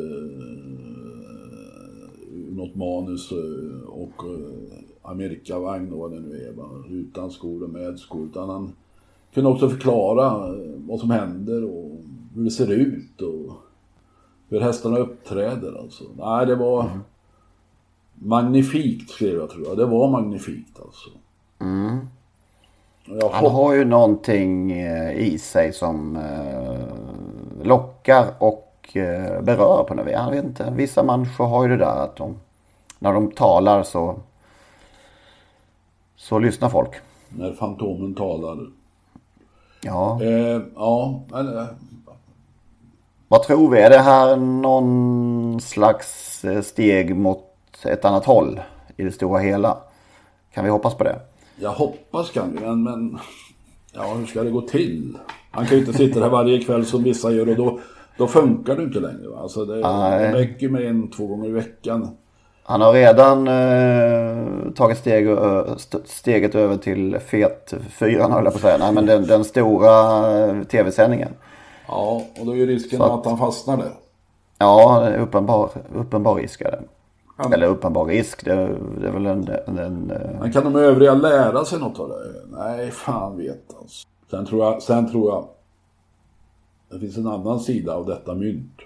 något 2.55 2.75
manus 2.75 3.31
eh, 3.31 3.89
och 3.89 4.23
eh, 4.25 5.11
Amerikavagn 5.11 5.93
och 5.93 5.99
vad 5.99 6.11
det 6.11 6.19
nu 6.19 6.47
är, 6.47 6.53
va? 6.53 6.69
utan 6.89 7.31
skor 7.31 7.63
och 7.63 7.69
med 7.69 7.99
skor, 7.99 8.25
utan 8.25 8.49
han 8.49 8.73
kunde 9.33 9.49
också 9.49 9.69
förklara 9.69 10.47
eh, 10.47 10.71
vad 10.87 10.99
som 10.99 11.09
händer 11.11 11.63
och 11.63 11.91
hur 12.35 12.43
det 12.43 12.51
ser 12.51 12.71
ut 12.71 13.21
och 13.21 13.53
hur 14.49 14.59
hästarna 14.59 14.97
uppträder 14.97 15.79
alltså. 15.81 16.03
Nej, 16.17 16.45
det 16.45 16.55
var 16.55 16.99
magnifikt 18.13 19.09
skrev 19.09 19.35
jag 19.35 19.49
tror 19.49 19.67
jag. 19.67 19.77
Det 19.77 19.85
var 19.85 20.11
magnifikt 20.11 20.79
alltså. 20.79 21.09
Och 21.57 22.05
Jag 23.05 23.29
Han 23.29 23.51
har 23.51 23.73
ju 23.73 23.85
någonting 23.85 24.71
eh, 24.71 25.11
i 25.11 25.37
sig 25.37 25.73
som 25.73 26.15
eh, 26.17 27.65
lockar 27.65 28.25
och 28.39 28.89
eh, 28.93 29.41
berör 29.41 29.83
på 29.83 29.93
något 29.93 30.05
vis. 30.07 30.13
Jag 30.13 30.31
vet 30.31 30.43
inte, 30.43 30.73
vissa 30.75 31.03
människor 31.03 31.45
har 31.45 31.63
ju 31.63 31.69
det 31.69 31.77
där 31.77 32.03
att 32.03 32.15
de, 32.15 32.35
när 32.99 33.13
de 33.13 33.31
talar 33.31 33.83
så, 33.83 34.15
så 36.15 36.39
lyssnar 36.39 36.69
folk. 36.69 36.91
När 37.29 37.53
Fantomen 37.53 38.15
talar. 38.15 38.57
Ja, 39.81 40.19
Eh, 40.21 40.61
ja, 40.75 41.21
men, 41.31 41.57
eh, 41.57 41.65
vad 43.27 43.43
tror 43.43 43.69
vi? 43.69 43.79
Är 43.79 43.89
det 43.89 43.99
här 43.99 44.35
någon 44.35 45.61
slags 45.61 46.45
steg 46.63 47.15
mot 47.15 47.45
ett 47.85 48.05
annat 48.05 48.25
håll 48.25 48.61
i 48.97 49.03
det 49.03 49.11
stora 49.11 49.39
hela? 49.39 49.77
Kan 50.53 50.63
vi 50.63 50.69
hoppas 50.69 50.95
på 50.95 51.03
det? 51.03 51.19
Jag 51.63 51.71
hoppas 51.71 52.31
kan 52.31 52.49
men, 52.49 52.83
men 52.83 53.17
ja, 53.93 54.13
hur 54.19 54.25
ska 54.25 54.43
det 54.43 54.49
gå 54.51 54.61
till? 54.61 55.17
Han 55.51 55.65
kan 55.65 55.77
ju 55.77 55.85
inte 55.85 55.97
sitta 55.97 56.19
där 56.19 56.29
varje 56.29 56.59
kväll 56.63 56.85
som 56.85 57.03
vissa 57.03 57.31
gör 57.31 57.49
och 57.49 57.55
då, 57.55 57.79
då 58.17 58.27
funkar 58.27 58.75
det 58.75 58.83
inte 58.83 58.99
längre. 58.99 59.27
Va? 59.27 59.39
Alltså 59.41 59.65
det, 59.65 59.75
Nej. 59.81 60.33
räcker 60.33 60.69
med 60.69 60.85
en, 60.87 61.07
två 61.11 61.27
gånger 61.27 61.49
i 61.49 61.51
veckan. 61.51 62.09
Han 62.63 62.81
har 62.81 62.93
redan 62.93 63.47
eh, 63.47 64.71
tagit 64.75 64.97
steg, 64.97 65.27
steget 66.05 66.55
över 66.55 66.77
till 66.77 67.17
fet 67.25 67.73
fyran 67.89 68.31
höll 68.31 68.43
jag 68.43 68.53
på 68.53 68.57
att 68.57 68.61
säga. 68.61 68.77
Nej 68.77 68.93
men 68.93 69.05
den, 69.05 69.27
den 69.27 69.43
stora 69.43 69.91
eh, 70.47 70.63
tv-sändningen. 70.63 71.29
Ja, 71.87 72.21
och 72.39 72.45
då 72.45 72.51
är 72.51 72.55
ju 72.55 72.65
risken 72.65 73.01
att- 73.01 73.11
att 73.11 73.25
han 73.25 73.37
fastnar 73.37 73.77
där. 73.77 73.91
Ja, 74.57 75.07
uppenbar, 75.19 75.69
uppenbar 75.95 76.35
risk 76.35 76.61
är 76.61 76.71
det. 76.71 76.81
Eller 77.53 77.67
uppenbar 77.67 78.05
risk, 78.05 78.45
det, 78.45 78.79
det 79.01 79.07
är 79.07 79.11
väl 79.11 79.25
en... 79.25 79.47
en, 79.67 79.77
en 79.77 80.11
eh, 80.11 80.39
Men 80.39 80.51
kan 80.51 80.63
de 80.63 80.75
övriga 80.75 81.13
lära 81.13 81.65
sig 81.65 81.79
något 81.79 81.99
av 81.99 82.09
det? 82.09 82.57
Nej, 82.57 82.91
fan 82.91 83.37
vet 83.37 83.73
alltså. 83.81 84.07
Sen 84.29 84.45
tror 84.45 84.63
jag, 84.63 84.81
sen 84.81 85.11
tror 85.11 85.31
jag 85.31 85.47
det 86.93 86.99
finns 86.99 87.17
en 87.17 87.27
annan 87.27 87.59
sida 87.59 87.93
av 87.93 88.05
detta 88.05 88.35
mynt 88.35 88.81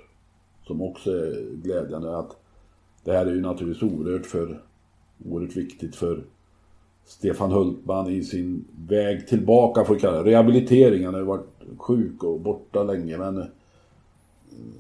som 0.67 0.81
också 0.81 1.11
är 1.11 1.55
glädjande. 1.63 2.17
Att 2.17 2.35
det 3.03 3.11
här 3.11 3.25
är 3.25 3.31
ju 3.31 3.41
naturligtvis 3.41 3.91
oerhört, 3.91 4.25
för, 4.25 4.61
oerhört 5.25 5.55
viktigt 5.55 5.95
för 5.95 6.23
Stefan 7.05 7.51
Hultman 7.51 8.09
i 8.09 8.23
sin 8.23 8.65
väg 8.87 9.27
tillbaka, 9.27 9.85
får 9.85 9.93
vi 9.93 9.99
kalla 9.99 10.23
det. 10.23 10.31
Rehabilitering, 10.31 11.05
han 11.05 11.13
har 11.13 11.21
ju 11.21 11.27
varit 11.27 11.47
sjuk 11.77 12.23
och 12.23 12.39
borta 12.39 12.83
länge. 12.83 13.17
Men 13.17 13.45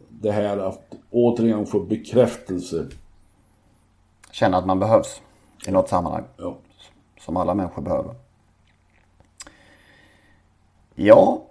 det 0.09 0.31
här 0.31 0.57
att 0.57 0.95
återigen 1.11 1.65
få 1.65 1.79
bekräftelse. 1.79 2.85
Känna 4.37 4.57
att 4.57 4.65
man 4.65 4.79
behövs 4.79 5.21
i 5.67 5.71
något 5.71 5.89
sammanhang. 5.89 6.23
Ja, 6.37 6.57
Som 7.19 7.37
alla 7.37 7.53
människor 7.53 7.81
behöver. 7.81 8.15
Ja, 10.95 11.41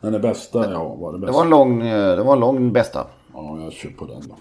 men 0.00 0.12
det 0.12 0.20
bästa, 0.20 0.72
ja, 0.72 0.94
var 0.94 1.12
det 1.12 1.18
det 1.18 1.26
bästa. 1.26 1.32
var 1.36 1.44
en 1.44 1.50
lång, 1.50 1.82
eh, 1.82 2.16
det 2.16 2.22
var 2.22 2.32
en 2.32 2.40
lång 2.40 2.72
bästa. 2.72 3.06
Ja, 3.34 3.60
jag 3.60 3.72
kör 3.72 3.90
på 3.90 4.04
den 4.06 4.22
då. 4.28 4.34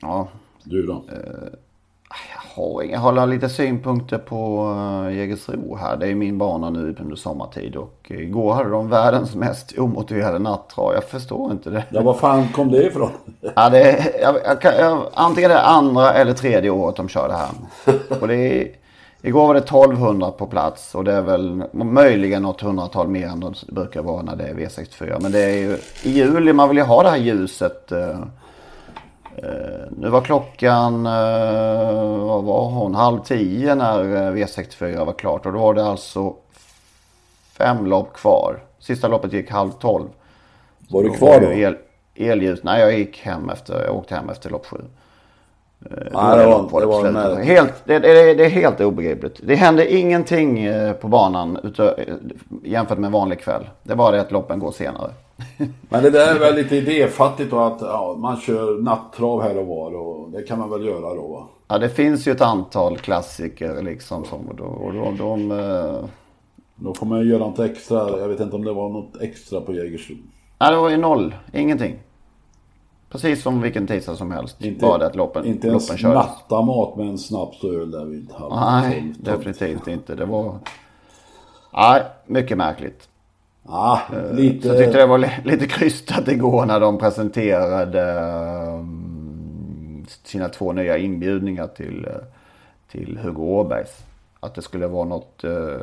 Ja, 0.00 0.28
Du 0.64 0.86
då? 0.86 1.04
Jag 1.08 1.16
har, 2.54 2.82
jag 2.82 2.98
har 2.98 3.26
lite 3.26 3.48
synpunkter 3.48 4.18
på 4.18 4.68
uh, 5.06 5.16
Jägersro 5.16 5.76
här. 5.76 5.96
Det 5.96 6.08
är 6.08 6.14
min 6.14 6.38
bana 6.38 6.70
nu 6.70 6.96
under 7.00 7.16
sommartid. 7.16 7.76
Och 7.76 8.06
igår 8.08 8.52
hade 8.54 8.70
de 8.70 8.88
världens 8.88 9.34
mest 9.34 9.78
omotiverade 9.78 10.38
nattrav. 10.38 10.94
Jag 10.94 11.04
förstår 11.04 11.52
inte 11.52 11.70
det. 11.70 11.84
Ja, 11.90 12.02
var 12.02 12.14
fan 12.14 12.48
kom 12.48 12.70
det 12.70 12.86
ifrån? 12.86 13.10
Ja, 13.56 13.68
det 13.70 13.82
är, 13.82 14.20
jag, 14.20 14.36
jag, 14.44 14.60
kan- 14.60 14.74
jag, 14.78 15.02
antingen 15.14 15.50
det 15.50 15.56
är 15.56 15.64
andra 15.64 16.12
eller 16.12 16.32
tredje 16.32 16.70
året 16.70 16.96
de 16.96 17.08
kör 17.08 17.28
det 17.28 17.34
här. 17.34 17.50
Och 18.20 18.28
det 18.28 18.36
är, 18.36 18.68
igår 19.22 19.46
var 19.46 19.54
det 19.54 19.60
1200 19.60 20.30
på 20.30 20.46
plats. 20.46 20.94
Och 20.94 21.04
det 21.04 21.12
är 21.12 21.22
väl 21.22 21.62
möjligen 21.72 22.42
något 22.42 22.60
hundratal 22.60 23.08
mer 23.08 23.26
än 23.26 23.40
det 23.40 23.72
brukar 23.72 24.02
vara 24.02 24.22
när 24.22 24.36
det 24.36 24.44
är 24.44 24.54
V64. 24.54 25.18
Men 25.20 25.32
det 25.32 25.40
är 25.44 25.58
ju 25.58 25.78
i 26.02 26.10
juli 26.10 26.52
man 26.52 26.68
vill 26.68 26.78
ju 26.78 26.84
ha 26.84 27.02
det 27.02 27.10
här 27.10 27.16
ljuset. 27.16 27.92
Eh, 29.42 29.92
nu 29.96 30.08
var 30.08 30.20
klockan, 30.20 31.06
eh, 31.06 32.24
vad 32.24 32.44
var 32.44 32.70
hon, 32.70 32.94
halv 32.94 33.18
tio 33.18 33.74
när 33.74 34.00
eh, 34.00 34.32
V64 34.32 35.04
var 35.04 35.12
klart. 35.12 35.46
Och 35.46 35.52
då 35.52 35.58
var 35.58 35.74
det 35.74 35.84
alltså 35.84 36.34
fem 37.58 37.86
lopp 37.86 38.12
kvar. 38.12 38.62
Sista 38.78 39.08
loppet 39.08 39.32
gick 39.32 39.50
halv 39.50 39.70
tolv. 39.70 40.08
Var 40.88 41.02
du 41.02 41.10
kvar 41.10 41.28
var 41.28 41.40
då? 41.40 41.52
El, 41.52 41.76
elljus. 42.14 42.60
Nej, 42.62 42.80
jag 42.80 42.98
gick 42.98 43.18
hem 43.18 43.50
efter, 43.50 43.84
jag 43.84 43.96
åkte 43.96 44.14
hem 44.14 44.30
efter 44.30 44.50
lopp 44.50 44.66
sju. 44.66 44.80
Nej, 45.78 46.38
det 46.38 46.46
var, 46.46 46.68
På 46.68 46.80
det 46.80 46.86
var 46.86 47.42
helt, 47.42 47.74
det, 47.84 47.98
det, 47.98 48.34
det 48.34 48.44
är 48.44 48.50
helt 48.50 48.80
obegripligt. 48.80 49.40
Det 49.42 49.54
hände 49.54 49.94
ingenting 49.94 50.68
på 51.00 51.08
banan 51.08 51.58
utö, 51.62 51.94
jämfört 52.64 52.98
med 52.98 53.08
en 53.08 53.12
vanlig 53.12 53.40
kväll. 53.40 53.68
Det 53.82 53.96
bara 53.96 54.10
det 54.10 54.20
att 54.20 54.32
loppen 54.32 54.58
går 54.58 54.72
senare. 54.72 55.10
Men 55.88 56.02
det 56.02 56.10
där 56.10 56.34
är 56.34 56.38
väl 56.38 56.54
lite 56.54 56.76
idéfattigt 56.76 57.50
då 57.50 57.58
att 57.58 57.80
ja, 57.80 58.16
man 58.18 58.36
kör 58.36 58.82
nattrav 58.82 59.42
här 59.42 59.58
och 59.58 59.66
var 59.66 59.94
och 59.94 60.30
det 60.30 60.42
kan 60.42 60.58
man 60.58 60.70
väl 60.70 60.84
göra 60.84 61.14
då 61.14 61.28
va? 61.28 61.46
Ja, 61.68 61.78
det 61.78 61.88
finns 61.88 62.28
ju 62.28 62.32
ett 62.32 62.40
antal 62.40 62.98
klassiker 62.98 63.82
liksom. 63.82 64.24
Som, 64.24 64.48
och 64.48 64.54
då, 64.54 64.64
och 64.64 64.94
då, 64.94 65.14
de, 65.18 65.50
eh, 65.50 66.04
Då 66.74 66.94
får 66.94 67.06
man 67.06 67.20
ju 67.20 67.26
göra 67.26 67.38
något 67.38 67.58
extra. 67.58 68.18
Jag 68.18 68.28
vet 68.28 68.40
inte 68.40 68.56
om 68.56 68.64
det 68.64 68.72
var 68.72 68.88
något 68.88 69.20
extra 69.20 69.60
på 69.60 69.74
Jägersro. 69.74 70.16
Nej, 70.58 70.70
det 70.70 70.76
var 70.76 70.90
ju 70.90 70.96
noll. 70.96 71.34
Ingenting. 71.52 71.98
Precis 73.10 73.42
som 73.42 73.60
vilken 73.60 73.86
tisdag 73.86 74.16
som 74.16 74.30
helst. 74.30 74.58
Bara 74.80 74.98
det 74.98 75.06
att 75.06 75.16
loppen, 75.16 75.46
inte 75.46 75.68
ens 75.68 75.88
loppen 75.88 75.98
kördes. 75.98 76.16
nattamat 76.16 76.96
med 76.96 77.06
en 77.08 77.18
snaps 77.18 77.64
och 77.64 77.74
öl 77.74 77.90
där 77.90 78.04
vid 78.04 78.32
halv 78.32 78.54
Nej, 78.54 79.14
definitivt 79.18 79.88
inte. 79.88 80.14
Det 80.14 80.24
var... 80.24 80.58
Nej, 81.72 82.02
mycket 82.26 82.58
märkligt. 82.58 83.09
Ah, 83.72 83.98
lite... 84.32 84.62
Så 84.62 84.68
jag 84.74 84.78
tyckte 84.78 84.98
det 84.98 85.06
var 85.06 85.18
li- 85.18 85.40
lite 85.44 85.66
krystat 85.66 86.28
igår 86.28 86.66
när 86.66 86.80
de 86.80 86.98
presenterade 86.98 88.20
um, 88.78 90.06
sina 90.24 90.48
två 90.48 90.72
nya 90.72 90.98
inbjudningar 90.98 91.66
till, 91.66 92.04
eh, 92.06 92.12
till 92.92 93.18
Hugo 93.22 93.42
Åbergs. 93.42 93.90
Att 94.40 94.54
det 94.54 94.62
skulle 94.62 94.86
vara 94.86 95.04
något 95.04 95.44
uh, 95.44 95.76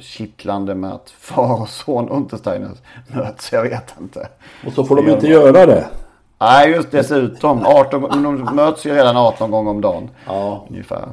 kittlande 0.00 0.74
med 0.74 0.92
att 0.92 1.10
far 1.18 1.60
och 1.62 1.68
son 1.68 2.08
Untersteiner 2.08 2.70
möts. 3.14 3.52
Jag 3.52 3.62
vet 3.62 3.94
inte. 4.00 4.28
Och 4.66 4.72
så 4.72 4.84
får 4.84 4.96
de 4.96 5.08
inte 5.08 5.26
göra 5.26 5.66
det. 5.66 5.86
Nej, 6.40 6.70
just 6.70 6.90
dessutom. 6.90 7.62
18, 7.66 8.00
gång- 8.02 8.10
de 8.46 8.56
möts 8.56 8.86
ju 8.86 8.94
redan 8.94 9.16
18 9.16 9.50
gånger 9.50 9.70
om 9.70 9.80
dagen. 9.80 10.10
Ja. 10.26 10.66
Ungefär. 10.70 11.08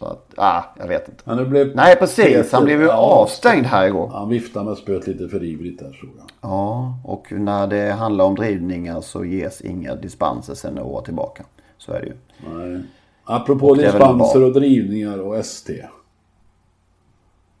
Så 0.00 0.06
att, 0.06 0.32
ah, 0.36 0.62
jag 0.78 0.88
vet 0.88 1.08
inte. 1.08 1.22
Men 1.26 1.36
nu 1.36 1.46
blev 1.46 1.76
Nej, 1.76 1.96
precis. 1.96 2.52
Han 2.52 2.64
blev 2.64 2.80
ju 2.80 2.90
avstängd 2.90 3.66
här 3.66 3.86
igår. 3.86 4.08
Han 4.08 4.28
viftade 4.28 4.64
med 4.64 4.76
spöet 4.78 5.06
lite 5.06 5.28
för 5.28 5.44
ivrigt 5.44 5.78
där 5.78 5.90
tror 5.92 6.10
jag. 6.18 6.26
Ja, 6.40 6.94
och 7.04 7.32
när 7.32 7.66
det 7.66 7.92
handlar 7.92 8.24
om 8.24 8.34
drivningar 8.34 9.00
så 9.00 9.24
ges 9.24 9.60
inga 9.60 9.94
dispenser 9.94 10.54
sedan 10.54 10.74
några 10.74 10.88
år 10.88 11.02
tillbaka. 11.02 11.44
Så 11.78 11.92
är 11.92 12.00
det 12.00 12.06
ju. 12.06 12.14
Nej. 12.54 12.82
Apropå 13.24 13.74
det 13.74 13.82
väl 13.82 13.92
dispenser 13.92 14.42
och 14.44 14.52
drivningar 14.52 15.18
och 15.18 15.36
ST. 15.36 15.84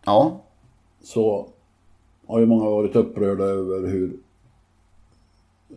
Ja, 0.04 0.40
Så 1.02 1.48
har 2.26 2.40
ju 2.40 2.46
många 2.46 2.64
varit 2.70 2.96
upprörda 2.96 3.44
över 3.44 3.88
hur... 3.88 4.12
eh, 5.70 5.76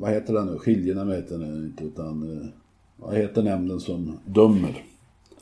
Vad 0.00 0.10
heter 0.10 0.32
det 0.34 0.44
nu? 0.44 0.58
Skiljenämnd 0.58 1.12
heter 1.14 1.38
det 1.38 1.46
inte 1.46 1.84
utan... 1.84 2.40
eh, 2.42 2.46
Vad 2.96 3.14
heter 3.16 3.42
nämnden 3.42 3.80
som 3.80 4.18
dömer? 4.24 4.84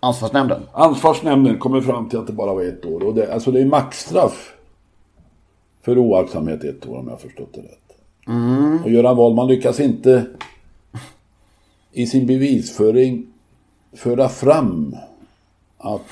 Ansvarsnämnden. 0.00 0.62
Ansvarsnämnden 0.72 1.58
kommer 1.58 1.80
fram 1.80 2.08
till 2.08 2.18
att 2.18 2.26
det 2.26 2.32
bara 2.32 2.54
var 2.54 2.62
ett 2.62 2.84
år. 2.84 3.02
Och 3.02 3.14
det, 3.14 3.32
alltså 3.32 3.50
det 3.50 3.60
är 3.60 3.66
maxstraff 3.66 4.54
för 5.82 5.98
oaktsamhet 5.98 6.64
ett 6.64 6.86
år 6.86 6.98
om 6.98 7.08
jag 7.08 7.20
förstått 7.20 7.54
det 7.54 7.60
rätt. 7.60 7.96
Och 8.84 8.90
Göran 8.90 9.16
Wahlman 9.16 9.46
lyckas 9.46 9.80
inte 9.80 10.26
i 11.92 12.06
sin 12.06 12.26
bevisföring 12.26 13.26
föra 13.92 14.28
fram 14.28 14.96
att, 15.78 16.02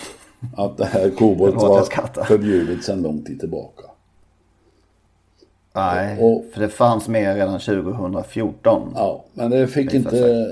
att 0.57 0.77
det 0.77 0.85
här 0.85 1.11
kobolt 1.11 1.55
var 1.63 2.25
förbjudet 2.25 2.85
sedan 2.85 3.03
lång 3.03 3.23
tid 3.23 3.41
tillbaka. 3.41 3.83
Nej, 5.75 6.19
Och- 6.23 6.45
för 6.53 6.61
det 6.61 6.69
fanns 6.69 7.09
med 7.09 7.37
redan 7.37 7.61
2014. 7.61 8.93
Ja, 8.95 9.25
men 9.33 9.51
det 9.51 9.67
fick 9.67 9.95
inte 9.95 10.47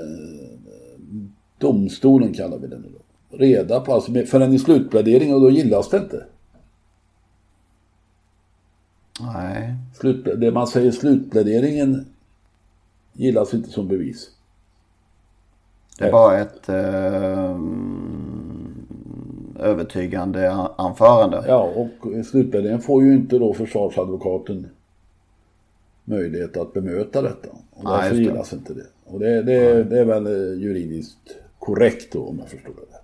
domstolen 1.57 2.33
kallar 2.33 2.57
vi 2.57 2.67
nu 2.67 2.83
då. 2.93 3.02
Reda 3.37 3.79
på, 3.79 3.93
alltså 3.93 4.13
förrän 4.25 4.53
i 4.53 4.59
slutpläderingen 4.59 5.35
och 5.35 5.41
då 5.41 5.49
gillas 5.49 5.89
det 5.89 5.97
inte. 5.97 6.25
Nej, 9.21 9.75
Slut, 9.99 10.25
det 10.41 10.51
man 10.51 10.67
säger 10.67 10.91
slutpläderingen 10.91 12.05
gillas 13.13 13.53
inte 13.53 13.69
som 13.69 13.87
bevis. 13.87 14.29
det 15.99 16.11
var 16.11 16.37
ett 16.37 16.69
eh, 16.69 17.57
övertygande 19.59 20.51
anförande. 20.77 21.43
Ja, 21.47 21.63
och 21.75 22.25
slutpläderingen 22.25 22.81
får 22.81 23.03
ju 23.03 23.13
inte 23.13 23.39
då 23.39 23.53
försvarsadvokaten 23.53 24.67
möjlighet 26.05 26.57
att 26.57 26.73
bemöta 26.73 27.21
detta. 27.21 27.49
Och 27.71 27.83
Nej, 27.83 27.93
därför 27.93 28.15
just 28.15 28.17
det. 28.17 28.21
gillas 28.31 28.53
inte 28.53 28.73
det. 28.73 28.85
Och 29.05 29.19
det, 29.19 29.43
det, 29.43 29.83
det 29.83 29.99
är 29.99 30.05
väl 30.05 30.25
eh, 30.27 30.61
juridiskt 30.61 31.37
korrekt 31.59 32.13
då 32.13 32.25
om 32.25 32.39
jag 32.39 32.49
förstår 32.49 32.73
det. 32.73 32.97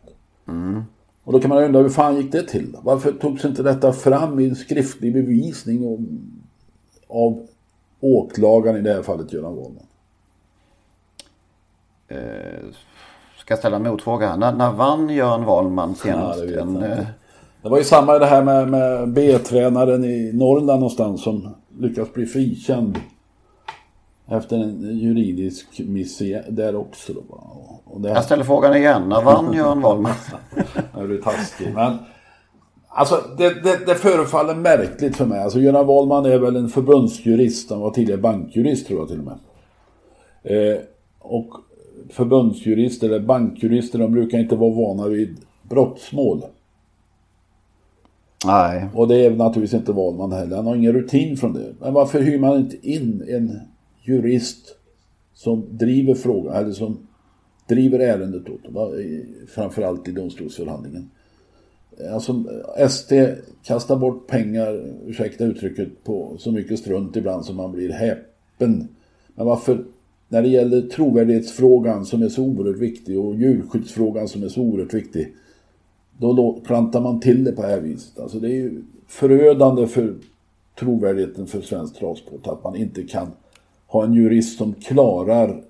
Mm. 0.50 0.84
Och 1.24 1.34
då 1.34 1.40
kan 1.40 1.50
man 1.50 1.64
undra 1.64 1.82
hur 1.82 1.90
fan 1.90 2.18
gick 2.18 2.32
det 2.32 2.44
till? 2.44 2.72
då? 2.72 2.80
Varför 2.84 3.12
togs 3.12 3.46
inte 3.46 3.64
detta 3.64 3.94
fram 3.94 4.40
i 4.40 4.50
en 4.50 4.56
skriftlig 4.56 5.14
bevisning 5.14 5.88
och, 5.88 6.00
av 7.08 7.48
åklagaren 8.00 8.78
i 8.78 8.82
det 8.82 8.94
här 8.94 9.02
fallet 9.02 9.34
Göran 9.34 9.56
Wahlman? 9.56 9.84
Ska 13.38 13.52
jag 13.54 13.60
ställa 13.60 13.76
en 13.76 13.84
motfråga? 13.84 14.36
När, 14.36 14.54
när 14.54 14.72
vann 14.72 15.10
Göran 15.10 15.46
Wahlman 15.46 15.96
senast? 15.96 16.40
Ja, 16.40 16.46
det 16.46 16.62
en, 16.62 16.84
eh, 16.84 17.06
Det 17.62 17.70
var 17.70 17.78
ju 17.78 17.84
samma 17.84 18.16
i 18.16 18.20
det 18.20 18.26
här 18.26 18.44
med, 18.44 18.70
med 18.70 19.10
B-tränaren 19.10 20.06
i 20.06 20.32
Norrland 20.34 20.80
någonstans 20.80 21.24
som 21.24 21.56
lyckas 21.80 22.14
bli 22.14 22.26
frikänd. 22.26 23.00
Efter 24.32 24.58
en 24.58 25.00
juridisk 25.00 25.80
miss 25.80 26.22
där 26.50 26.76
också. 26.76 27.14
Då. 27.14 27.22
Och 27.86 28.02
det 28.02 28.10
jag 28.10 28.24
ställer 28.24 28.44
frågan 28.44 28.76
igen. 28.76 29.10
När 29.10 29.22
vann 29.22 29.54
Göran 29.58 29.82
Wahlman? 29.82 30.12
Du 30.94 31.18
är 31.18 31.22
taskig. 31.22 31.74
Men 31.74 31.98
alltså 32.88 33.24
det, 33.38 33.64
det, 33.64 33.86
det 33.86 33.96
förefaller 33.96 34.56
märkligt 34.56 35.16
för 35.16 35.26
mig. 35.26 35.40
Alltså 35.40 35.60
Göran 35.60 35.88
Wahlman 35.88 36.26
är 36.26 36.40
väl 36.40 36.56
en 36.56 36.70
förbundsjurist. 36.70 37.70
Han 37.70 37.80
var 37.80 37.92
tidigare 37.92 38.22
bankjurist 38.22 38.88
tror 38.88 39.00
jag 39.00 39.08
till 39.08 39.20
och 39.20 39.26
med. 39.26 39.40
Eh, 40.44 40.80
och 41.20 41.54
förbundsjurister 42.10 43.08
eller 43.08 43.20
bankjurister 43.20 44.00
de 44.00 44.12
brukar 44.12 44.40
inte 44.40 44.56
vara 44.56 44.74
vana 44.74 45.08
vid 45.08 45.38
brottsmål. 45.64 46.44
Nej, 48.46 48.88
Och 48.94 49.08
det 49.08 49.26
är 49.26 49.32
naturligtvis 49.32 49.80
inte 49.80 49.92
Wahlman 49.92 50.32
heller. 50.32 50.56
Han 50.56 50.68
har 50.68 50.76
ingen 50.76 50.94
rutin 50.94 51.38
från 51.38 51.54
det. 51.54 51.74
Men 51.80 51.94
varför 51.94 52.22
hyr 52.22 52.40
man 52.40 52.58
inte 52.58 52.90
in 52.90 53.26
en 53.28 53.60
jurist 54.10 54.76
som 55.34 55.66
driver 55.78 56.14
frågan, 56.14 56.56
eller 56.56 56.72
som 56.72 56.98
driver 57.68 58.00
ärendet 58.00 58.50
åt 58.50 58.64
dem, 58.64 59.02
framförallt 59.48 60.08
i 60.08 60.12
domstolsförhandlingen. 60.12 61.10
Eh, 61.98 62.14
alltså 62.14 62.44
ST 62.78 63.36
kastar 63.64 63.96
bort 63.96 64.28
pengar, 64.28 64.96
ursäkta 65.06 65.46
uttrycket, 65.46 66.04
på 66.04 66.36
så 66.40 66.52
mycket 66.52 66.80
strunt 66.80 67.16
ibland 67.16 67.46
som 67.46 67.56
man 67.56 67.72
blir 67.72 67.90
häpen. 67.90 68.88
Men 69.36 69.46
varför, 69.46 69.86
när 70.28 70.42
det 70.42 70.48
gäller 70.48 70.82
trovärdighetsfrågan 70.82 72.06
som 72.06 72.22
är 72.22 72.30
så 72.30 72.44
oerhört 72.44 72.78
viktig 72.78 73.20
och 73.20 73.36
djurskyddsfrågan 73.36 74.28
som 74.28 74.44
är 74.44 74.50
så 74.50 74.62
oerhört 74.62 74.94
viktig, 74.94 75.36
då 76.18 76.62
klantar 76.66 77.02
man 77.02 77.20
till 77.20 77.44
det 77.44 77.52
på 77.52 77.62
det 77.62 77.68
här 77.68 77.82
viset. 77.82 78.20
Alltså 78.20 78.40
det 78.40 78.48
är 78.48 78.56
ju 78.56 78.82
förödande 79.08 79.88
för 79.88 80.16
trovärdigheten 80.80 81.48
för 81.48 81.62
svensk 81.62 81.96
travsport 81.96 82.48
att 82.48 82.64
man 82.64 82.76
inte 82.76 83.04
kan 83.04 83.32
ha 83.90 84.04
en 84.04 84.14
jurist 84.14 84.58
som 84.58 84.74
klarar 84.74 85.64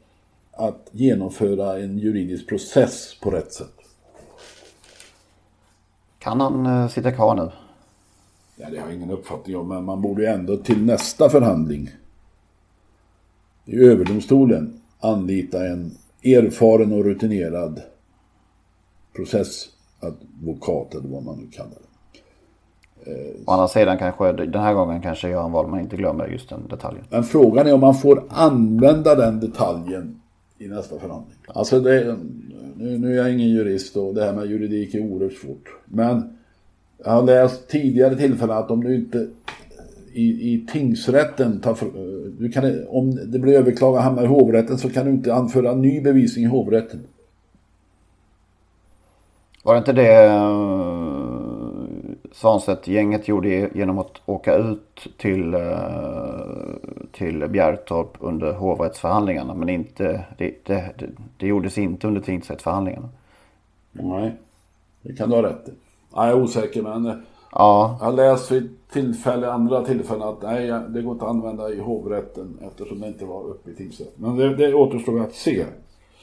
att 0.52 0.90
genomföra 0.92 1.80
en 1.80 1.98
juridisk 1.98 2.48
process 2.48 3.20
på 3.22 3.32
rätt 3.32 3.54
sätt. 3.54 3.74
kan 6.20 6.42
han 6.42 6.66
eh, 6.66 6.88
sitta 6.88 7.12
kvar 7.12 7.36
nu? 7.36 7.52
Ja, 8.56 8.70
det 8.70 8.78
har 8.78 8.88
jag 8.88 8.96
ingen 8.96 9.12
uppfattning 9.12 9.58
om, 9.58 9.68
men 9.68 9.84
man 9.84 10.02
borde 10.02 10.22
ju 10.22 10.28
ändå 10.28 10.58
till 10.58 10.86
nästa 10.86 11.30
förhandling 11.30 11.90
i 13.66 13.76
överdomstolen 13.76 14.82
anlita 15.00 15.68
en 15.68 15.98
erfaren 16.24 16.94
och 16.94 17.04
rutinerad 17.04 17.82
processadvokat 19.16 20.94
eller 20.94 21.10
vad 21.10 21.24
man 21.24 21.38
nu 21.38 21.48
kallar 21.52 21.70
det. 21.70 21.89
Å 23.46 23.52
andra 23.52 23.68
sidan 23.68 23.98
kanske 23.98 24.32
den 24.32 24.62
här 24.62 24.74
gången 24.74 25.02
kanske 25.02 25.30
Göran 25.30 25.52
Wahlman 25.52 25.80
inte 25.80 25.96
glömmer 25.98 26.28
just 26.28 26.50
den 26.50 26.68
detaljen. 26.70 27.04
Men 27.10 27.24
frågan 27.24 27.68
är 27.68 27.74
om 27.74 27.80
man 27.80 27.96
får 27.96 28.24
använda 28.30 29.16
den 29.16 29.40
detaljen 29.40 30.22
i 30.58 30.68
nästa 30.68 31.00
förhandling. 31.00 31.38
Alltså 31.48 31.80
det, 31.80 32.18
nu, 32.76 32.98
nu 32.98 33.14
är 33.14 33.18
jag 33.18 33.34
ingen 33.34 33.50
jurist 33.50 33.98
och 33.98 34.14
det 34.14 34.26
här 34.26 34.34
med 34.34 34.46
juridik 34.46 34.96
är 34.96 35.00
oerhört 35.00 35.34
svårt. 35.34 35.76
Men 35.86 36.38
jag 37.04 37.12
har 37.12 37.24
läst 37.24 37.68
tidigare 37.68 38.16
tillfällen 38.16 38.58
att 38.58 38.72
om 38.72 38.84
du 38.84 38.96
inte 38.96 39.28
i, 40.14 40.54
i 40.54 40.66
tingsrätten 40.72 41.60
tar, 41.60 41.78
du 42.40 42.52
kan, 42.52 42.88
om 42.88 43.32
det 43.32 43.40
blir 43.40 43.54
överklagat 43.54 44.04
hamnar 44.04 44.24
i 44.24 44.28
hovrätten 44.28 44.78
så 44.78 44.90
kan 44.90 45.06
du 45.06 45.12
inte 45.12 45.34
anföra 45.34 45.76
ny 45.76 46.02
bevisning 46.02 46.46
i 46.46 46.48
hovrätten. 46.48 47.00
Var 49.64 49.74
det 49.74 49.78
inte 49.78 49.94
det 49.94 50.26
eh, 50.26 50.89
Svanstedt-gänget 52.32 53.28
gjorde 53.28 53.70
genom 53.74 54.00
att 54.00 54.22
åka 54.26 54.56
ut 54.56 55.08
till, 55.18 55.54
eh, 55.54 55.62
till 57.12 57.48
Bjärtorp 57.48 58.18
under 58.20 58.54
hovrättsförhandlingarna. 58.54 59.54
Men 59.54 59.70
inte, 59.70 60.26
det, 60.38 60.66
det, 60.66 60.94
det, 61.38 61.48
gjordes 61.48 61.78
inte 61.78 62.08
under 62.08 62.22
tingsrättsförhandlingarna. 62.22 63.10
Nej, 63.92 64.34
det 65.02 65.14
kan 65.14 65.30
du 65.30 65.36
ha 65.36 65.44
rätt 65.44 65.70
i. 65.70 65.72
Ja, 66.14 66.28
jag 66.28 66.38
är 66.38 66.44
osäker 66.44 66.82
men 66.82 67.06
eh, 67.06 67.16
Ja, 67.52 67.98
Jag 68.00 68.06
har 68.06 68.14
läst 68.14 68.52
vid 68.52 68.70
tillfälle, 68.92 69.52
andra 69.52 69.86
tillfällen 69.86 70.28
att 70.28 70.42
nej, 70.42 70.68
det 70.68 71.02
går 71.02 71.14
inte 71.14 71.26
att 71.26 71.32
använda 71.32 71.70
i 71.70 71.80
hovrätten 71.80 72.58
eftersom 72.62 73.00
det 73.00 73.08
inte 73.08 73.26
var 73.26 73.44
uppe 73.44 73.72
i 73.72 73.76
tingsrätten. 73.76 74.14
Men 74.16 74.36
det, 74.36 74.56
det 74.56 74.74
återstår 74.74 75.22
att 75.22 75.34
se. 75.34 75.66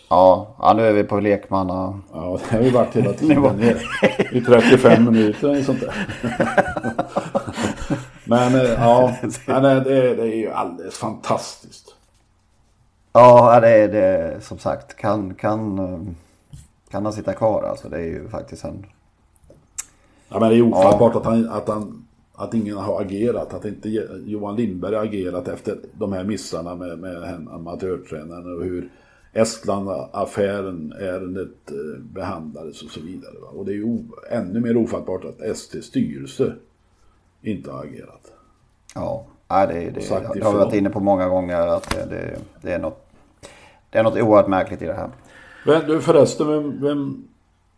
Ja, 0.09 0.55
ja, 0.59 0.75
nu 0.77 0.83
är 0.83 0.93
vi 0.93 1.05
på 1.05 1.21
lekmanna. 1.21 2.01
Ja, 2.13 2.39
det 2.51 2.57
har 2.57 2.63
vi 2.63 2.71
varit 2.71 2.97
hela 2.97 3.13
tiden. 3.13 3.61
I 4.33 4.41
35 4.41 5.05
minuter 5.05 5.49
eller 5.49 5.63
sånt 5.63 5.81
där. 5.81 5.95
Men 8.29 8.55
eh, 8.55 8.63
ja, 8.63 9.17
men 9.47 9.63
det, 9.63 10.15
det 10.15 10.23
är 10.23 10.37
ju 10.37 10.51
alldeles 10.51 10.99
fantastiskt. 10.99 11.95
Ja, 13.13 13.61
det 13.61 13.69
är 13.69 13.89
det 13.89 14.41
som 14.41 14.59
sagt. 14.59 14.97
Kan, 14.97 15.35
kan, 15.35 15.79
eh, 15.79 15.99
kan 16.91 17.05
han 17.05 17.13
sitta 17.13 17.33
kvar 17.33 17.63
alltså? 17.63 17.89
Det 17.89 17.97
är 17.97 18.07
ju 18.07 18.29
faktiskt 18.29 18.65
en... 18.65 18.87
Ja, 20.29 20.41
men 20.41 20.49
det 20.49 20.57
är 20.57 20.63
ofattbart 20.63 21.17
att, 21.17 21.25
han, 21.25 21.49
att, 21.49 21.69
han, 21.69 22.07
att 22.35 22.55
ingen 22.55 22.77
har 22.77 23.01
agerat. 23.01 23.55
Att 23.55 23.65
inte 23.65 23.89
Johan 24.25 24.57
Lindberg 24.57 24.95
har 24.95 25.05
agerat 25.05 25.49
efter 25.49 25.79
de 25.93 26.13
här 26.13 26.25
missarna 26.25 26.75
med, 26.75 26.99
med 26.99 27.47
amatörtränaren 27.51 28.57
och 28.57 28.65
hur 28.65 28.89
Estland-affären, 29.37 30.93
ärendet 30.93 31.71
eh, 31.71 32.03
behandlades 32.03 32.83
och 32.83 32.91
så 32.91 33.01
vidare. 33.01 33.35
Va? 33.43 33.49
Och 33.49 33.65
det 33.65 33.73
är 33.73 33.77
ju 33.77 33.99
ännu 34.31 34.61
mer 34.61 34.77
ofattbart 34.77 35.25
att 35.25 35.57
STs 35.57 35.87
styrelse 35.87 36.55
inte 37.43 37.71
har 37.71 37.85
agerat. 37.85 38.33
Ja, 38.95 39.27
nej, 39.49 39.67
det, 39.67 39.75
det, 39.75 40.09
det, 40.35 40.45
har 40.45 40.53
vi 40.53 40.59
varit 40.59 40.75
inne 40.75 40.91
på 40.91 41.01
många 41.01 41.29
gånger 41.29 41.67
att 41.67 41.91
det, 41.91 42.07
det, 42.11 42.39
det 42.63 42.73
är 42.73 42.79
något 42.79 43.03
det 43.91 43.99
är 43.99 44.03
något 44.03 44.17
oerhört 44.17 44.49
märkligt 44.49 44.83
i 44.83 44.87
det 44.87 44.95
här. 44.95 45.11
Men 45.67 45.87
du 45.87 46.01
förresten, 46.01 46.49
vem, 46.49 46.81
vem, 46.81 47.25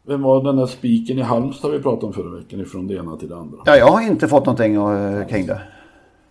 vem 0.03 0.23
var 0.23 0.43
den 0.43 0.57
där 0.57 0.67
spiken 0.67 1.19
i 1.19 1.23
Halmstad 1.23 1.71
vi 1.71 1.83
pratade 1.83 2.07
om 2.07 2.13
förra 2.13 2.37
veckan 2.37 2.61
ifrån 2.61 2.87
det 2.87 2.95
ena 2.95 3.17
till 3.17 3.29
det 3.29 3.37
andra? 3.37 3.59
Ja, 3.65 3.77
jag 3.77 3.87
har 3.87 4.01
inte 4.01 4.29
fått 4.29 4.47
någonting 4.47 4.75
eh, 4.75 5.27
kring 5.27 5.47
det. 5.47 5.61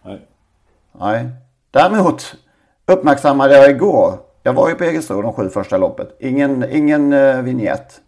Nej. 0.04 0.28
Nej. 1.00 1.30
Däremot 1.72 2.36
uppmärksammade 2.86 3.54
jag 3.54 3.70
igår. 3.70 4.27
Jag 4.48 4.54
var 4.54 4.70
ju 4.70 4.76
på 4.76 4.84
Jägersro 4.84 5.22
de 5.22 5.34
sju 5.34 5.50
första 5.50 5.78
loppet. 5.78 6.16
Ingen, 6.20 6.66
ingen 6.72 7.14
uh, 7.14 7.42
vignett. 7.42 8.02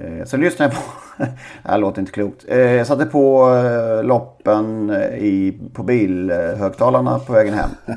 Uh, 0.00 0.24
så 0.24 0.36
lyssnade 0.36 0.74
jag 0.74 0.82
på... 0.82 1.24
det 1.62 1.70
här 1.70 1.78
låter 1.78 2.00
inte 2.00 2.12
klokt. 2.12 2.44
Uh, 2.50 2.58
jag 2.58 2.86
satte 2.86 3.06
på 3.06 3.48
uh, 3.48 4.04
loppen 4.04 4.90
i, 5.18 5.60
på 5.72 5.82
bilhögtalarna 5.82 7.18
på 7.18 7.32
vägen 7.32 7.54
hem. 7.54 7.70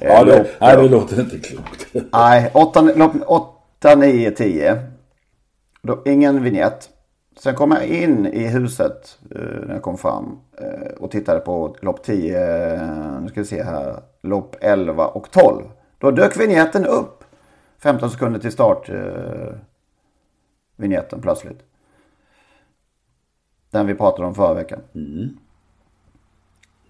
ja, 0.00 0.24
det, 0.24 0.46
nej, 0.60 0.76
det 0.76 0.88
låter 0.88 1.20
inte 1.20 1.38
klokt. 1.38 1.86
nej, 2.12 2.50
8, 2.52 3.94
9, 3.96 4.30
10. 4.30 4.82
Då, 5.82 6.02
ingen 6.04 6.42
vignett. 6.42 6.88
Sen 7.42 7.54
kom 7.54 7.70
jag 7.70 7.86
in 7.86 8.26
i 8.26 8.46
huset 8.46 9.18
eh, 9.30 9.66
när 9.66 9.74
jag 9.74 9.82
kom 9.82 9.98
fram 9.98 10.38
eh, 10.58 10.92
och 10.98 11.10
tittade 11.10 11.40
på 11.40 11.76
lopp 11.80 12.02
10, 12.02 12.74
eh, 12.74 13.20
nu 13.20 13.28
ska 13.28 13.40
vi 13.40 13.46
se 13.46 13.62
här, 13.62 14.02
lopp 14.22 14.56
11 14.60 15.06
och 15.06 15.30
12. 15.30 15.64
Då 15.98 16.10
dök 16.10 16.40
vignetten 16.40 16.86
upp 16.86 17.24
15 17.78 18.10
sekunder 18.10 18.40
till 18.40 18.52
start. 18.52 18.88
Eh, 18.88 19.54
vignetten 20.76 21.20
plötsligt. 21.20 21.60
Den 23.70 23.86
vi 23.86 23.94
pratade 23.94 24.28
om 24.28 24.34
förra 24.34 24.54
veckan. 24.54 24.80
Mm. 24.94 25.28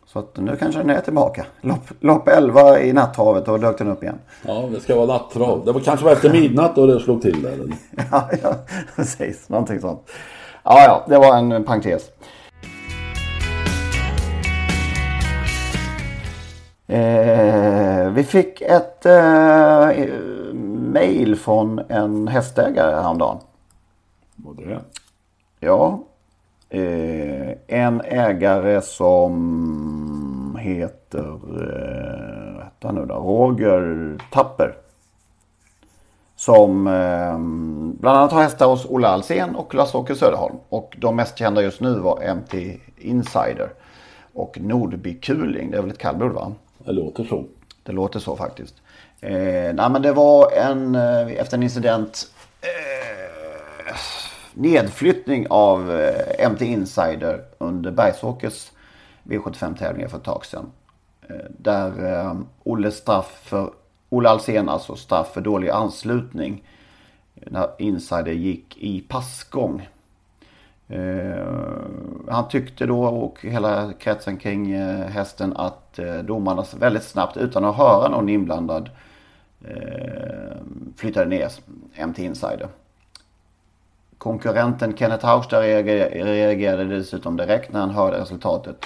Så 0.07 0.19
att 0.19 0.37
nu 0.37 0.57
kanske 0.57 0.81
den 0.81 0.91
är 0.91 1.01
tillbaka. 1.01 1.47
Lopp, 1.61 1.91
lopp 2.01 2.29
11 2.29 2.81
i 2.81 2.93
natthavet 2.93 3.49
och 3.49 3.61
dök 3.61 3.79
den 3.79 3.89
upp 3.89 4.03
igen. 4.03 4.19
Ja, 4.47 4.69
det 4.73 4.81
ska 4.81 4.97
vara 4.97 5.07
nattrav. 5.07 5.65
Det 5.65 5.73
var 5.73 5.81
kanske 5.81 6.05
var 6.05 6.13
efter 6.13 6.33
midnatt 6.33 6.77
då 6.77 6.87
det 6.87 7.01
slog 7.01 7.23
till 7.23 7.43
där. 7.43 7.53
eller? 7.53 7.77
ja, 8.11 8.31
ja, 8.43 8.55
precis. 8.97 9.49
Någonting 9.49 9.81
sånt. 9.81 10.11
Ja, 10.65 10.85
ja, 10.85 11.05
det 11.09 11.19
var 11.19 11.37
en 11.37 11.65
parentes. 11.65 12.11
Eh, 16.87 18.11
vi 18.11 18.25
fick 18.25 18.61
ett 18.61 19.07
eh, 19.07 19.91
mail 20.93 21.37
från 21.37 21.79
en 21.89 22.29
hästägare 22.29 23.03
häromdagen. 23.03 23.39
Var 24.37 24.55
det? 24.55 24.81
Ja. 25.61 26.01
Eh, 26.69 27.57
en 27.67 28.01
ägare 28.01 28.81
som 28.83 30.59
heter, 30.61 31.29
eh, 31.29 32.65
vad 32.81 32.95
nu 32.95 33.07
då? 33.07 33.15
Roger 33.15 34.19
Tapper. 34.33 34.75
Som 36.41 36.87
eh, 36.87 37.39
bland 38.01 38.19
annat 38.19 38.33
har 38.33 38.43
hästar 38.43 38.67
hos 38.67 38.87
Olle 38.87 39.09
Alsen 39.09 39.57
och 39.57 39.75
Lasse-Åke 39.75 40.15
Söderholm. 40.15 40.57
Och 40.69 40.97
de 40.99 41.17
mest 41.17 41.39
kända 41.39 41.63
just 41.63 41.81
nu 41.81 41.99
var 41.99 42.35
MT 42.35 42.81
Insider 42.97 43.73
och 44.35 44.61
Nordby 44.61 45.15
Kuling. 45.15 45.71
Det 45.71 45.77
är 45.77 45.83
väl 45.83 45.91
ett 45.91 45.99
kallblod 45.99 46.33
va? 46.33 46.53
Det 46.79 46.93
låter 46.93 47.25
så. 47.25 47.45
Det 47.83 47.93
låter 47.93 48.21
så 48.21 48.37
faktiskt. 48.37 48.75
Eh, 49.21 49.33
nej 49.75 49.91
men 49.91 50.03
det 50.03 50.13
var 50.13 50.53
en, 50.53 50.95
eh, 50.95 51.33
efter 51.33 51.57
en 51.57 51.63
incident, 51.63 52.27
eh, 52.61 53.97
nedflyttning 54.55 55.47
av 55.51 56.01
eh, 56.01 56.51
MT 56.51 56.63
Insider 56.63 57.45
under 57.59 57.91
Bergsåkers 57.91 58.71
V75-tävlingar 59.25 60.09
för 60.09 60.19
ett 60.19 60.25
tag 60.25 60.47
sedan. 60.47 60.73
Eh, 61.29 61.37
där 61.59 62.13
eh, 62.13 62.35
Olle 62.65 62.91
straff 62.91 63.41
för, 63.43 63.71
Olle 64.11 64.29
Alsen 64.29 64.69
alltså 64.69 64.97
straff 64.97 65.33
för 65.33 65.41
dålig 65.41 65.69
anslutning. 65.69 66.63
När 67.35 67.69
Insider 67.79 68.33
gick 68.33 68.77
i 68.79 69.01
passgång. 69.01 69.89
Eh, 70.89 71.47
han 72.29 72.49
tyckte 72.49 72.87
då 72.87 73.05
och 73.05 73.39
hela 73.43 73.93
kretsen 73.93 74.37
kring 74.37 74.73
eh, 74.73 75.07
hästen 75.07 75.57
att 75.57 75.99
eh, 75.99 76.19
domarna 76.19 76.65
väldigt 76.79 77.03
snabbt 77.03 77.37
utan 77.37 77.65
att 77.65 77.77
höra 77.77 78.09
någon 78.09 78.29
inblandad 78.29 78.91
eh, 79.65 80.57
flyttade 80.97 81.27
ner 81.27 81.53
MT 82.07 82.19
Insider. 82.19 82.69
Konkurrenten 84.19 84.97
Kenneth 84.97 85.27
Haugstad 85.27 85.61
reagerade, 85.61 86.25
reagerade 86.25 86.85
dessutom 86.85 87.37
direkt 87.37 87.73
när 87.73 87.81
han 87.81 87.91
hörde 87.91 88.21
resultatet. 88.21 88.85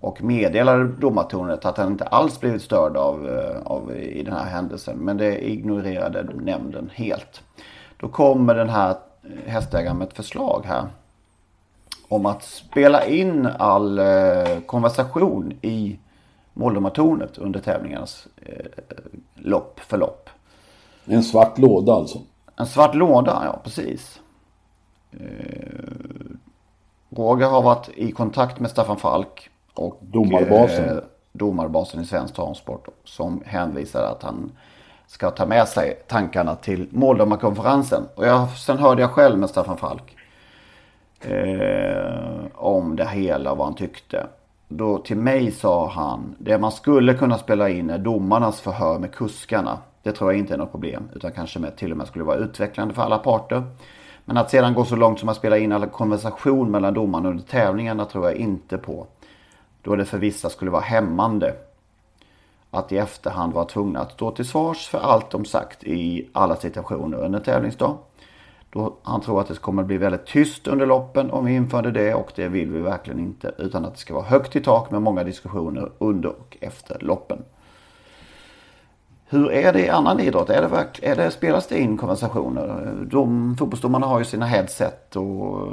Och 0.00 0.22
meddelade 0.22 0.84
domartornet 0.84 1.64
att 1.64 1.78
han 1.78 1.92
inte 1.92 2.04
alls 2.04 2.40
blivit 2.40 2.62
störd 2.62 2.96
av, 2.96 3.28
eh, 3.28 3.62
av 3.64 3.96
i 3.96 4.22
den 4.22 4.34
här 4.34 4.44
händelsen. 4.44 4.98
Men 4.98 5.16
det 5.16 5.50
ignorerade 5.50 6.22
nämnden 6.22 6.90
helt. 6.94 7.42
Då 7.96 8.08
kommer 8.08 8.54
den 8.54 8.68
här 8.68 8.96
hästägaren 9.46 9.98
med 9.98 10.08
ett 10.08 10.16
förslag 10.16 10.62
här 10.66 10.86
om 12.08 12.26
att 12.26 12.42
spela 12.42 13.04
in 13.06 13.46
all 13.58 13.98
eh, 13.98 14.60
konversation 14.66 15.52
i 15.62 15.98
måldomartornet 16.54 17.38
under 17.38 17.60
tävlingarnas 17.60 18.26
eh, 18.36 18.66
lopp 19.34 19.80
för 19.80 19.98
lopp. 19.98 20.30
En 21.04 21.22
svart 21.22 21.58
låda 21.58 21.92
alltså. 21.92 22.18
En 22.56 22.66
svart 22.66 22.94
låda, 22.94 23.42
ja 23.44 23.60
precis. 23.64 24.20
Eh, 25.12 25.18
Roger 27.10 27.46
har 27.46 27.62
varit 27.62 27.88
i 27.94 28.12
kontakt 28.12 28.60
med 28.60 28.70
Staffan 28.70 28.96
Falk 28.96 29.50
och 29.78 29.98
Domarbasen. 30.00 30.88
Eh, 30.88 31.02
domarbasen 31.32 32.00
i 32.00 32.04
svensk 32.04 32.34
transport 32.34 32.88
som 33.04 33.42
hänvisar 33.46 34.02
att 34.02 34.22
han 34.22 34.52
ska 35.06 35.30
ta 35.30 35.46
med 35.46 35.68
sig 35.68 36.02
tankarna 36.06 36.54
till 36.54 36.88
måldomarkonferensen. 36.90 38.02
Och 38.14 38.26
jag, 38.26 38.50
sen 38.50 38.78
hörde 38.78 39.02
jag 39.02 39.10
själv 39.10 39.38
med 39.38 39.50
Staffan 39.50 39.76
Falk 39.76 40.16
eh, 41.20 42.46
om 42.54 42.96
det 42.96 43.06
hela, 43.06 43.52
och 43.52 43.58
vad 43.58 43.66
han 43.66 43.74
tyckte. 43.74 44.26
Då 44.68 44.98
till 44.98 45.16
mig 45.16 45.50
sa 45.50 45.88
han, 45.88 46.34
det 46.38 46.58
man 46.58 46.72
skulle 46.72 47.14
kunna 47.14 47.38
spela 47.38 47.68
in 47.68 47.90
är 47.90 47.98
domarnas 47.98 48.60
förhör 48.60 48.98
med 48.98 49.14
kuskarna. 49.14 49.78
Det 50.02 50.12
tror 50.12 50.32
jag 50.32 50.38
inte 50.38 50.54
är 50.54 50.58
något 50.58 50.70
problem, 50.70 51.08
utan 51.14 51.32
kanske 51.32 51.58
med, 51.58 51.76
till 51.76 51.90
och 51.90 51.96
med 51.96 52.06
skulle 52.06 52.24
vara 52.24 52.36
utvecklande 52.36 52.94
för 52.94 53.02
alla 53.02 53.18
parter. 53.18 53.62
Men 54.24 54.36
att 54.36 54.50
sedan 54.50 54.74
gå 54.74 54.84
så 54.84 54.96
långt 54.96 55.20
som 55.20 55.28
att 55.28 55.36
spela 55.36 55.58
in 55.58 55.72
alla 55.72 55.86
konversation 55.86 56.70
mellan 56.70 56.94
domarna 56.94 57.28
under 57.28 57.44
tävlingarna 57.44 58.04
tror 58.04 58.24
jag 58.24 58.34
inte 58.34 58.78
på. 58.78 59.06
Då 59.82 59.96
det 59.96 60.04
för 60.04 60.18
vissa 60.18 60.50
skulle 60.50 60.70
vara 60.70 60.82
hämmande. 60.82 61.54
Att 62.70 62.92
i 62.92 62.98
efterhand 62.98 63.52
vara 63.52 63.64
tvungna 63.64 64.00
att 64.00 64.12
stå 64.12 64.30
till 64.30 64.48
svars 64.48 64.88
för 64.88 64.98
allt 64.98 65.30
de 65.30 65.44
sagt 65.44 65.84
i 65.84 66.28
alla 66.32 66.56
situationer 66.56 67.18
under 67.18 67.40
tävlingsdag. 67.40 67.98
Då 68.70 68.96
han 69.02 69.20
tror 69.20 69.40
att 69.40 69.48
det 69.48 69.60
kommer 69.60 69.82
bli 69.82 69.96
väldigt 69.96 70.26
tyst 70.26 70.66
under 70.66 70.86
loppen 70.86 71.30
om 71.30 71.44
vi 71.44 71.54
införde 71.54 71.90
det 71.90 72.14
och 72.14 72.32
det 72.36 72.48
vill 72.48 72.70
vi 72.70 72.80
verkligen 72.80 73.20
inte. 73.20 73.54
Utan 73.58 73.84
att 73.84 73.92
det 73.92 73.98
ska 73.98 74.14
vara 74.14 74.24
högt 74.24 74.56
i 74.56 74.60
tak 74.60 74.90
med 74.90 75.02
många 75.02 75.24
diskussioner 75.24 75.90
under 75.98 76.28
och 76.28 76.56
efter 76.60 76.98
loppen. 77.00 77.44
Hur 79.30 79.50
är 79.52 79.72
det 79.72 79.80
i 79.84 79.88
annan 79.88 80.20
idrott? 80.20 80.50
Är 80.50 80.62
det, 80.62 80.68
verk, 80.68 81.00
är 81.02 81.16
det, 81.16 81.30
spelas 81.30 81.66
det 81.66 81.78
in 81.78 81.96
konversationer? 81.96 82.94
De, 83.10 83.56
fotbollsdomarna 83.58 84.06
har 84.06 84.18
ju 84.18 84.24
sina 84.24 84.46
headset 84.46 85.16
och 85.16 85.68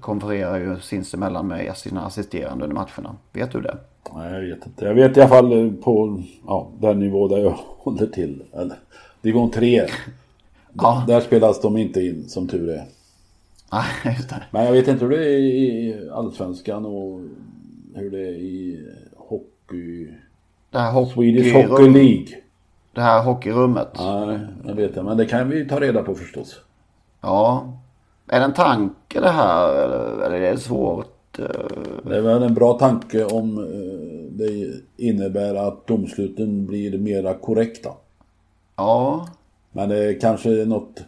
konfererar 0.00 0.58
ju 0.58 0.80
sinsemellan 0.80 1.46
med 1.48 1.76
sina 1.76 2.06
assisterande 2.06 2.64
under 2.64 2.74
matcherna. 2.74 3.16
Vet 3.32 3.52
du 3.52 3.60
det? 3.60 3.76
Nej, 4.14 4.32
jag 4.32 4.40
vet 4.56 4.66
inte. 4.66 4.84
Jag 4.84 4.94
vet 4.94 5.16
i 5.16 5.20
alla 5.20 5.28
fall 5.28 5.72
på 5.82 6.22
ja, 6.46 6.70
den 6.80 6.98
nivå 6.98 7.28
där 7.28 7.38
jag 7.38 7.50
håller 7.78 8.06
till. 8.06 8.42
Eller 8.52 8.76
nivå 9.22 9.48
3. 9.54 9.82
Ja. 10.72 11.04
Där 11.06 11.20
spelas 11.20 11.60
de 11.60 11.76
inte 11.76 12.00
in 12.00 12.28
som 12.28 12.48
tur 12.48 12.70
är. 12.70 12.84
Nej, 13.72 14.14
just 14.16 14.28
det. 14.28 14.42
Men 14.50 14.64
jag 14.64 14.72
vet 14.72 14.88
inte 14.88 15.04
hur 15.04 15.10
det 15.16 15.24
är 15.30 15.38
i 15.38 16.08
Allsvenskan 16.12 16.86
och 16.86 17.20
hur 17.94 18.10
det 18.10 18.18
är 18.18 18.32
i 18.32 18.86
hockey... 19.16 20.08
Det 20.70 20.78
här 20.78 21.04
Swedish 21.06 21.54
hockeyrum- 21.54 21.68
Hockey 21.68 21.88
League. 21.88 22.26
Det 22.92 23.00
här 23.00 23.22
hockeyrummet. 23.22 23.88
Nej, 23.98 24.38
jag 24.66 24.74
vet 24.74 24.94
det. 24.94 25.02
Men 25.02 25.16
det 25.16 25.26
kan 25.26 25.48
vi 25.48 25.68
ta 25.68 25.80
reda 25.80 26.02
på 26.02 26.14
förstås. 26.14 26.60
Ja. 27.20 27.72
Är 28.28 28.38
det 28.38 28.44
en 28.44 28.52
tanke 28.54 29.20
det 29.20 29.30
här 29.30 29.74
eller 29.74 30.26
eller 30.26 30.40
är 30.40 30.52
det 30.52 30.58
svårt? 30.58 31.38
eh? 31.38 31.44
Det 32.04 32.16
är 32.16 32.20
väl 32.20 32.42
en 32.42 32.54
bra 32.54 32.78
tanke 32.78 33.24
om 33.24 33.58
eh, 33.58 34.32
det 34.32 34.72
innebär 34.96 35.54
att 35.54 35.86
domsluten 35.86 36.66
blir 36.66 36.98
mera 36.98 37.34
korrekta. 37.34 37.90
Ja. 38.76 39.26
Men 39.72 39.88
det 39.88 39.96
är 40.04 40.20
kanske 40.20 40.62
är 40.62 40.66
något 40.66 41.00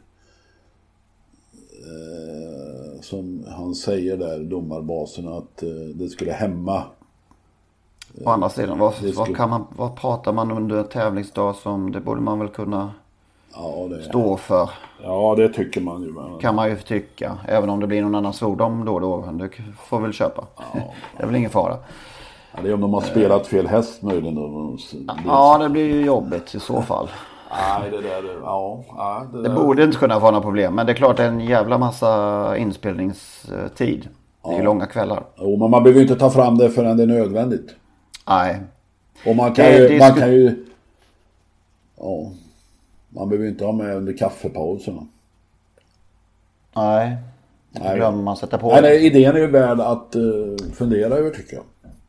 eh, 1.83 3.01
som 3.01 3.45
han 3.49 3.75
säger 3.75 4.17
där, 4.17 4.39
domarbasen, 4.39 5.29
att 5.29 5.63
det 5.95 6.09
skulle 6.09 6.33
hämma. 6.33 6.83
Å 8.25 8.31
andra 8.31 8.49
sidan, 8.49 8.79
vad, 8.79 8.95
vad, 9.17 9.37
kan 9.37 9.51
man, 9.51 9.67
vad 9.77 9.97
pratar 9.97 10.33
man 10.33 10.51
under 10.51 10.77
en 10.77 10.89
tävlingsdag 10.89 11.57
som 11.57 11.93
det 11.93 12.01
borde 12.01 12.21
man 12.21 12.39
väl 12.39 12.49
kunna 12.49 12.91
Ja, 13.55 13.87
det, 13.91 14.03
stå 14.03 14.37
för. 14.37 14.71
ja, 15.03 15.35
det 15.37 15.49
tycker 15.49 15.81
man 15.81 16.03
ju. 16.03 16.13
Men, 16.13 16.39
Kan 16.39 16.55
man 16.55 16.71
ju 16.71 16.77
tycka. 16.77 17.39
Även 17.49 17.71
om 17.71 17.81
det 17.81 17.87
blir 17.87 18.03
någon 18.03 18.15
annan 18.15 18.33
svordom 18.33 18.85
då 18.85 18.95
och 18.95 19.01
då. 19.01 19.25
Det 19.33 19.49
får 19.85 20.01
väl 20.01 20.13
köpa. 20.13 20.45
Det 21.17 21.23
är 21.23 21.27
väl 21.27 21.37
ingen 21.37 21.51
fara. 21.51 21.77
Ja, 22.53 22.59
det 22.63 22.69
är 22.69 22.75
om 22.75 22.81
de 22.81 22.95
har 22.95 23.01
spelat 23.01 23.47
fel 23.47 23.67
häst 23.67 24.03
möjligen. 24.03 24.35
Då. 24.35 24.77
Ja, 25.27 25.59
det 25.59 25.69
blir 25.69 25.95
ju 25.95 26.05
jobbigt 26.05 26.55
i 26.55 26.61
så 26.61 26.83
fall. 26.83 27.09
Nej, 27.81 27.91
det 27.91 28.01
där, 28.01 28.41
ja, 28.43 28.85
ja, 28.89 29.27
det, 29.33 29.43
Det 29.43 29.51
borde 29.51 29.85
inte 29.85 29.99
kunna 29.99 30.19
vara 30.19 30.31
några 30.31 30.43
problem. 30.43 30.75
Men 30.75 30.87
det 30.87 30.93
är 30.93 30.95
klart 30.95 31.17
det 31.17 31.23
är 31.23 31.29
en 31.29 31.41
jävla 31.41 31.79
massa 31.79 32.57
inspelningstid. 32.57 34.09
Det 34.45 34.51
är 34.51 34.57
ju 34.59 34.63
långa 34.63 34.87
kvällar. 34.87 35.23
Jo, 35.37 35.57
men 35.57 35.71
man 35.71 35.83
behöver 35.83 36.01
ju 36.01 36.07
inte 36.09 36.19
ta 36.19 36.31
fram 36.31 36.59
det 36.59 36.71
förrän 36.71 36.97
det 36.97 37.03
är 37.03 37.07
nödvändigt. 37.07 37.75
Nej. 38.29 38.61
Och 39.27 39.37
man 39.37 39.53
kan 39.53 39.65
Det- 39.65 39.79
ju, 39.79 39.89
det 39.89 39.99
man 39.99 40.15
kan 40.15 40.33
ju... 40.33 40.65
Ja. 41.99 42.31
Man 43.09 43.29
behöver 43.29 43.49
inte 43.49 43.65
ha 43.65 43.73
med 43.73 43.97
under 43.97 44.13
kaffepauserna. 44.17 45.07
Nej. 46.77 47.17
Nej. 47.71 47.97
Glömmer 47.97 48.23
man 48.23 48.37
sätta 48.37 48.59
på 48.59 48.73
Nej, 48.73 48.83
nej, 48.83 49.07
idén 49.07 49.37
är 49.37 49.41
ju 49.41 49.47
värd 49.47 49.81
att 49.81 50.15
eh, 50.15 50.23
fundera 50.75 51.15
över 51.15 51.31
tycker 51.31 51.55
jag. 51.57 51.65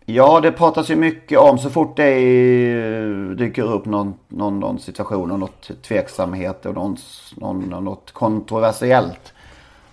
Ja, 0.05 0.39
det 0.41 0.51
pratas 0.51 0.89
ju 0.89 0.95
mycket 0.95 1.39
om 1.39 1.57
så 1.57 1.69
fort 1.69 1.97
det 1.97 2.03
är, 2.07 3.35
dyker 3.35 3.63
upp 3.73 3.85
någon, 3.85 4.13
någon, 4.27 4.59
någon 4.59 4.79
situation 4.79 5.31
och 5.31 5.39
något 5.39 5.71
tveksamhet 5.83 6.65
och 6.65 6.73
någon, 6.73 6.97
någon, 7.35 7.59
något 7.83 8.11
kontroversiellt. 8.11 9.33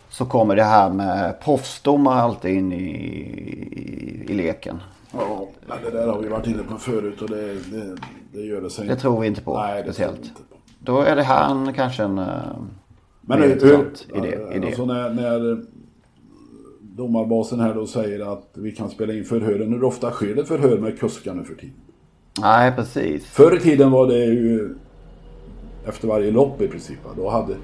Så 0.09 0.25
kommer 0.27 0.57
det 0.57 0.65
här 0.65 0.91
med 0.91 1.41
proffsdomar 1.41 2.17
alltid 2.17 2.55
in 2.57 2.73
i, 2.73 2.77
i, 2.77 4.25
i 4.29 4.35
leken. 4.35 4.81
Ja, 5.13 5.49
men 5.67 5.79
det 5.85 5.91
där 5.91 6.07
har 6.07 6.19
vi 6.23 6.29
varit 6.29 6.47
inne 6.47 6.63
på 6.63 6.77
förut 6.79 7.23
och 7.23 7.29
det, 7.31 7.55
det, 7.55 7.97
det 8.33 8.41
gör 8.41 8.61
det 8.61 8.71
sig 8.71 8.87
Det 8.89 8.97
tror 8.97 9.21
vi 9.21 9.27
inte 9.27 9.43
på 9.43 9.57
Nej, 9.57 9.77
det 9.83 9.93
speciellt. 9.93 10.17
inte 10.17 10.31
på. 10.31 10.57
Då 10.79 11.01
är 11.01 11.17
det 11.17 11.23
här 11.23 11.51
en, 11.51 11.73
kanske 11.73 12.03
en 12.03 12.19
eh, 12.19 12.27
Men 13.21 13.41
mer 13.41 13.49
hur, 13.49 13.89
idé. 14.17 14.39
idé. 14.55 14.67
Alltså 14.67 14.85
när, 14.85 15.11
när 15.11 15.65
domarbasen 16.81 17.61
här 17.61 17.75
då 17.75 17.87
säger 17.87 18.33
att 18.33 18.49
vi 18.55 18.73
kan 18.73 18.91
spela 18.91 19.13
in 19.13 19.25
förhören. 19.25 19.73
Hur 19.73 19.85
ofta 19.85 20.11
sker 20.11 20.35
det 20.35 20.45
förhör 20.45 20.79
med 20.79 20.99
kuskar 21.01 21.35
nu 21.35 21.45
för 21.45 21.55
tiden? 21.55 21.75
Nej, 22.41 22.73
precis. 22.77 23.27
Förr 23.27 23.57
i 23.57 23.61
tiden 23.61 23.91
var 23.91 24.07
det 24.07 24.25
ju 24.25 24.75
efter 25.87 26.09
varje 26.09 26.31
lopp 26.31 26.61
i 26.61 26.69
princip. 26.69 26.99
Då, 27.17 27.29
hade, 27.31 27.55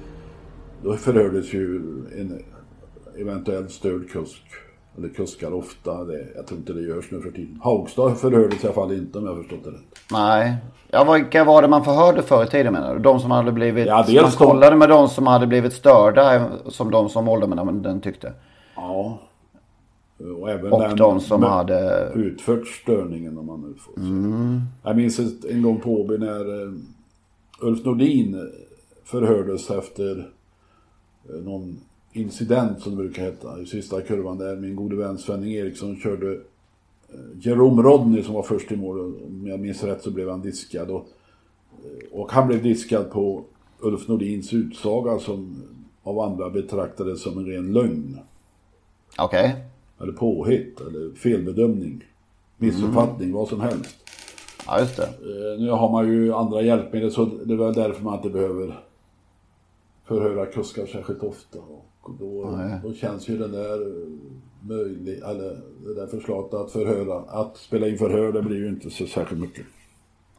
då 0.83 0.93
förhördes 0.93 1.53
ju 1.53 1.75
en 2.17 2.43
eventuellt 3.17 3.71
störd 3.71 4.09
kusk. 4.09 4.43
Eller 4.97 5.09
kuskar 5.09 5.53
ofta. 5.53 6.03
Det, 6.03 6.27
jag 6.35 6.47
tror 6.47 6.59
inte 6.59 6.73
det 6.73 6.81
görs 6.81 7.11
nu 7.11 7.21
för 7.21 7.31
tiden. 7.31 7.59
Haugstad 7.63 8.15
förhördes 8.15 8.63
i 8.63 8.67
alla 8.67 8.73
fall 8.73 8.93
inte 8.93 9.17
om 9.17 9.25
jag 9.25 9.37
förstått 9.37 9.63
det 9.63 9.69
rätt. 9.69 9.99
Nej. 10.11 10.55
Ja, 10.91 11.13
vilka 11.13 11.43
var 11.43 11.61
det 11.61 11.67
man 11.67 11.83
förhörde 11.85 12.21
förr 12.23 12.43
i 12.43 12.47
tiden 12.47 12.73
menar 12.73 12.93
du? 12.95 12.99
De 13.01 13.19
som 13.19 13.31
hade 13.31 13.51
blivit... 13.51 13.87
Ja, 13.87 14.03
dels 14.07 14.21
man 14.21 14.31
de- 14.31 14.37
kollade 14.53 14.75
med 14.75 14.89
de 14.89 15.07
som 15.09 15.27
hade 15.27 15.47
blivit 15.47 15.73
störda 15.73 16.49
som 16.65 16.91
de 16.91 17.09
som 17.09 17.27
åldermännen 17.29 18.01
tyckte. 18.01 18.33
Ja. 18.75 19.19
Och 20.39 20.49
även 20.49 20.71
Och 20.73 20.81
den 20.81 20.95
de 20.97 21.19
som 21.19 21.43
hade... 21.43 22.11
utfört 22.15 22.67
störningen 22.67 23.37
om 23.37 23.45
man 23.45 23.61
nu 23.61 23.73
får 23.79 23.93
säga. 24.01 24.61
Jag 24.83 24.95
minns 24.97 25.19
en 25.49 25.61
gång 25.61 25.79
på 25.79 26.01
Åby 26.01 26.17
när 26.17 26.61
eh, 26.63 26.71
Ulf 27.61 27.85
Nordin 27.85 28.33
eh, 28.35 28.41
förhördes 29.03 29.69
efter 29.69 30.31
eh, 31.29 31.35
någon 31.43 31.79
incident 32.13 32.81
som 32.81 32.91
det 32.91 32.97
brukar 32.97 33.23
heta 33.23 33.61
i 33.61 33.65
sista 33.65 34.01
kurvan 34.01 34.37
där 34.37 34.55
min 34.55 34.75
gode 34.75 34.95
vän 34.95 35.17
Svenning 35.17 35.53
Eriksson 35.53 35.95
körde 35.99 36.33
eh, 36.33 36.39
Jerome 37.39 37.81
Rodney 37.81 38.23
som 38.23 38.33
var 38.33 38.43
först 38.43 38.71
i 38.71 38.75
mål. 38.75 38.99
Om 38.99 39.47
jag 39.47 39.59
minns 39.59 39.83
rätt 39.83 40.01
så 40.03 40.11
blev 40.11 40.29
han 40.29 40.41
diskad. 40.41 40.89
Och, 40.91 41.05
eh, 41.83 42.19
och 42.19 42.31
han 42.31 42.47
blev 42.47 42.63
diskad 42.63 43.11
på 43.11 43.43
Ulf 43.79 44.07
Nordins 44.07 44.53
utsaga 44.53 45.19
som 45.19 45.63
av 46.03 46.19
andra 46.19 46.49
betraktades 46.49 47.21
som 47.21 47.37
en 47.37 47.45
ren 47.45 47.73
lögn. 47.73 48.19
Okej. 49.17 49.55
Eller 50.01 50.13
påhitt, 50.13 50.81
eller 50.81 51.15
felbedömning, 51.15 52.03
missuppfattning, 52.57 53.31
vad 53.33 53.47
som 53.47 53.61
helst. 53.61 53.95
Ja, 54.65 54.79
just 54.79 54.97
det. 54.97 55.03
Eh, 55.03 55.59
Nu 55.59 55.69
har 55.69 55.91
man 55.91 56.07
ju 56.07 56.33
andra 56.33 56.61
hjälpmedel 56.61 57.11
så 57.11 57.25
det 57.25 57.53
är 57.53 57.57
väl 57.57 57.73
därför 57.73 58.03
man 58.03 58.15
inte 58.17 58.29
behöver 58.29 58.79
förhöra 60.05 60.45
kuskar 60.45 60.85
särskilt 60.85 61.23
ofta. 61.23 61.59
Och 62.07 62.13
då, 62.19 62.59
då 62.83 62.93
känns 62.93 63.29
ju 63.29 63.37
den 63.37 63.51
där 63.51 63.79
möjlig, 64.61 65.17
eller 65.17 65.61
det 65.85 65.93
där 65.95 66.07
förslaget 66.07 66.53
att 66.53 66.71
förhöra, 66.71 67.41
att 67.41 67.57
spela 67.57 67.87
in 67.87 67.97
förhör, 67.97 68.31
det 68.31 68.41
blir 68.41 68.57
ju 68.57 68.67
inte 68.67 68.89
så 68.89 69.07
särskilt 69.07 69.41
mycket. 69.41 69.65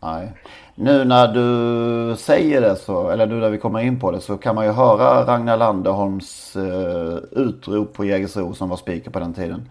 Nej. 0.00 0.32
Nu 0.74 1.04
när 1.04 1.28
du 1.28 2.16
säger 2.16 2.60
det 2.60 2.76
så, 2.76 3.10
eller 3.10 3.26
nu 3.26 3.34
när 3.34 3.50
vi 3.50 3.58
kommer 3.58 3.80
in 3.80 4.00
på 4.00 4.10
det 4.10 4.20
så 4.20 4.36
kan 4.36 4.54
man 4.54 4.64
ju 4.64 4.70
höra 4.70 5.26
Ragnar 5.26 5.56
Landerholms 5.56 6.56
eh, 6.56 7.18
utrop 7.32 7.92
på 7.92 8.04
Jägersro 8.04 8.54
som 8.54 8.68
var 8.68 8.76
speaker 8.76 9.10
på 9.10 9.18
den 9.18 9.34
tiden. 9.34 9.70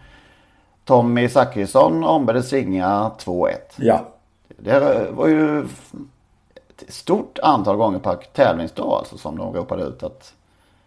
Tommy 0.85 1.29
Zachrisson 1.29 2.03
ombedde 2.03 2.43
svinga 2.43 3.11
2-1. 3.19 3.51
Ja. 3.77 4.05
Det 4.57 5.07
var 5.11 5.27
ju 5.27 5.59
ett 5.61 6.93
stort 6.93 7.39
antal 7.39 7.77
gånger 7.77 7.99
per 7.99 8.15
tävlingsdag 8.15 8.97
alltså 8.99 9.17
som 9.17 9.37
de 9.37 9.53
ropade 9.53 9.83
ut 9.83 10.03
att 10.03 10.33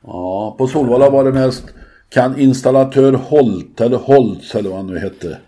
Ja, 0.06 0.54
på 0.58 0.66
Solvalla 0.66 1.10
var 1.10 1.24
det 1.24 1.32
mest 1.32 1.64
kan 2.08 2.38
installatör 2.38 3.12
Holt, 3.12 3.80
eller 3.80 3.96
Holtz 3.96 4.54
eller 4.54 4.70
vad 4.70 4.78
han 4.78 4.86
nu 4.86 4.98
hette, 4.98 5.38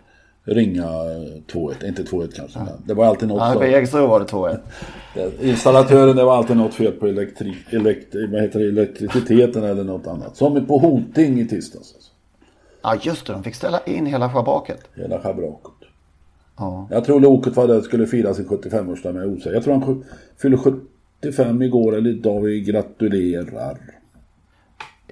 ringa 0.45 0.83
eh, 0.83 1.53
2-1, 1.53 1.87
inte 1.87 2.03
2-1 2.03 2.33
kanske. 2.37 2.59
men 2.59 2.69
Det 2.87 2.95
var 2.95 3.07
alltid 3.07 3.29
något 3.29 3.41
Ja, 3.41 3.55
på. 3.59 3.65
Jägersro 3.67 4.07
var 4.07 4.21
det 4.21 4.27
2-1. 4.27 4.59
Installatören, 5.43 6.17
det 6.17 6.25
var 6.25 6.37
alltid 6.37 6.57
något 6.57 6.75
fel 6.75 6.93
på 6.93 7.07
elektri, 7.07 7.57
elektri, 7.71 8.27
vad 8.27 8.41
heter 8.43 8.61
det, 8.61 8.69
elektriciteten 8.69 9.65
eller 9.65 9.85
något 9.85 10.07
annat. 10.07 10.37
Som 10.37 10.67
på 10.67 10.79
Hoting 10.79 11.41
i 11.41 11.49
tisdags. 11.49 11.95
Alltså. 11.95 12.11
Ja 12.83 12.97
just 13.03 13.27
det, 13.27 13.33
de 13.33 13.43
fick 13.43 13.55
ställa 13.55 13.81
in 13.85 14.07
hela 14.07 14.31
schabraket. 14.31 14.81
Hela 14.95 15.21
schabraket. 15.21 15.73
Ja. 16.57 16.89
Jag 16.91 17.05
tror 17.05 17.21
Loket 17.21 17.57
var 17.57 17.69
där 17.69 17.81
skulle 17.81 18.07
fira 18.07 18.35
sin 18.35 18.47
75-årsdag 18.49 19.13
med 19.13 19.27
osäker. 19.27 19.53
Jag 19.55 19.65
tror 19.65 19.75
han 19.75 20.05
fyllde 20.43 20.59
75 21.23 21.63
igår 21.63 21.97
eller 21.97 22.11
idag. 22.11 22.41
Vi 22.41 22.61
gratulerar. 22.61 23.79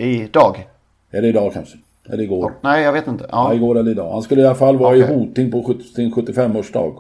Idag? 0.01 0.69
Är 1.11 1.23
det 1.23 1.29
idag 1.29 1.53
kanske? 1.53 1.79
Eller 2.09 2.23
igår? 2.25 2.53
Nej 2.63 2.83
jag 2.83 2.93
vet 2.93 3.07
inte. 3.07 3.27
Ja, 3.31 3.49
Ja. 3.51 3.55
igår 3.55 3.79
eller 3.79 3.91
idag. 3.91 4.13
Han 4.13 4.23
skulle 4.23 4.43
i 4.43 4.47
alla 4.47 4.55
fall 4.55 4.77
vara 4.79 4.97
i 4.97 5.03
Okej. 5.05 5.17
Hoting 5.17 5.51
på 5.51 5.63
70 5.63 5.83
sin 5.85 6.13
75-årsdag. 6.13 6.93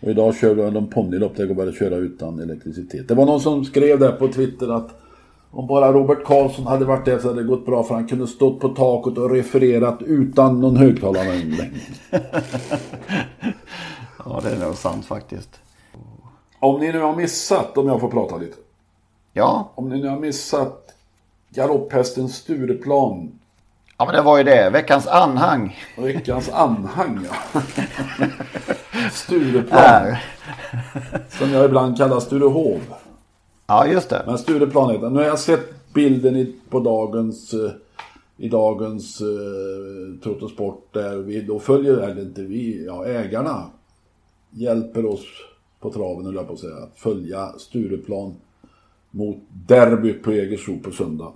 Och 0.00 0.08
idag 0.08 0.34
körde 0.36 0.70
de 0.70 0.90
ponnylopp 0.90 1.36
där 1.36 1.42
det 1.42 1.48
går 1.48 1.54
bara 1.54 1.68
att 1.68 1.78
köra 1.78 1.96
utan 1.96 2.38
elektricitet. 2.40 3.08
Det 3.08 3.14
var 3.14 3.26
någon 3.26 3.40
som 3.40 3.64
skrev 3.64 3.98
där 3.98 4.12
på 4.12 4.28
Twitter 4.28 4.68
att 4.76 4.88
om 5.50 5.66
bara 5.66 5.92
Robert 5.92 6.24
Karlsson 6.24 6.66
hade 6.66 6.84
varit 6.84 7.04
där 7.04 7.18
så 7.18 7.28
hade 7.28 7.42
det 7.42 7.48
gått 7.48 7.66
bra 7.66 7.82
för 7.82 7.94
han 7.94 8.06
kunde 8.08 8.26
stått 8.26 8.60
på 8.60 8.68
taket 8.68 9.18
och 9.18 9.30
refererat 9.30 10.02
utan 10.02 10.60
någon 10.60 10.76
högtalaranläggning. 10.76 11.70
ja 14.24 14.40
det 14.42 14.50
är 14.50 14.58
nog 14.66 14.74
sant 14.74 15.06
faktiskt. 15.06 15.60
Om 16.60 16.80
ni 16.80 16.92
nu 16.92 17.00
har 17.00 17.16
missat, 17.16 17.78
om 17.78 17.88
jag 17.88 18.00
får 18.00 18.08
prata 18.08 18.36
lite. 18.36 18.56
Ja, 19.32 19.72
Om 19.74 19.88
ni 19.88 20.00
nu 20.02 20.08
har 20.08 20.18
missat 20.18 20.81
galopphästen 21.54 22.28
Stureplan. 22.28 23.38
ja 23.98 24.04
men 24.04 24.14
det 24.14 24.22
var 24.22 24.38
ju 24.38 24.44
det. 24.44 24.70
Veckans 24.70 25.06
anhang. 25.06 25.76
Veckans 25.98 26.48
anhang 26.48 27.26
ja. 27.30 27.60
Stureplan. 29.12 29.80
Är. 29.80 30.24
Som 31.38 31.50
jag 31.50 31.64
ibland 31.64 31.96
kallar 31.96 32.20
Sturehov. 32.20 32.80
Ja 33.66 33.86
just 33.86 34.08
det. 34.08 34.22
Men 34.26 34.38
Stureplan 34.38 34.90
heter. 34.90 35.10
Nu 35.10 35.18
har 35.18 35.26
jag 35.26 35.38
sett 35.38 35.92
bilden 35.94 36.36
i, 36.36 36.54
på 36.70 36.80
dagens, 36.80 37.54
eh, 37.54 37.70
i 38.36 38.48
dagens 38.48 39.20
eh, 39.20 40.20
Trottosport 40.22 40.88
där 40.92 41.16
vi 41.16 41.40
då 41.40 41.58
följer, 41.58 41.96
eller 41.96 42.22
inte 42.22 42.42
vi, 42.42 42.84
ja 42.86 43.06
ägarna 43.06 43.70
hjälper 44.50 45.06
oss 45.06 45.24
på 45.80 45.90
traven, 45.90 46.24
höll 46.24 46.34
jag 46.34 46.46
på 46.46 46.52
att 46.52 46.58
säga, 46.58 46.76
att 46.76 46.96
följa 46.96 47.52
Stureplan 47.58 48.34
mot 49.10 49.38
derbyt 49.66 50.22
på 50.22 50.32
Jägersro 50.32 50.78
på 50.78 50.90
söndag. 50.90 51.32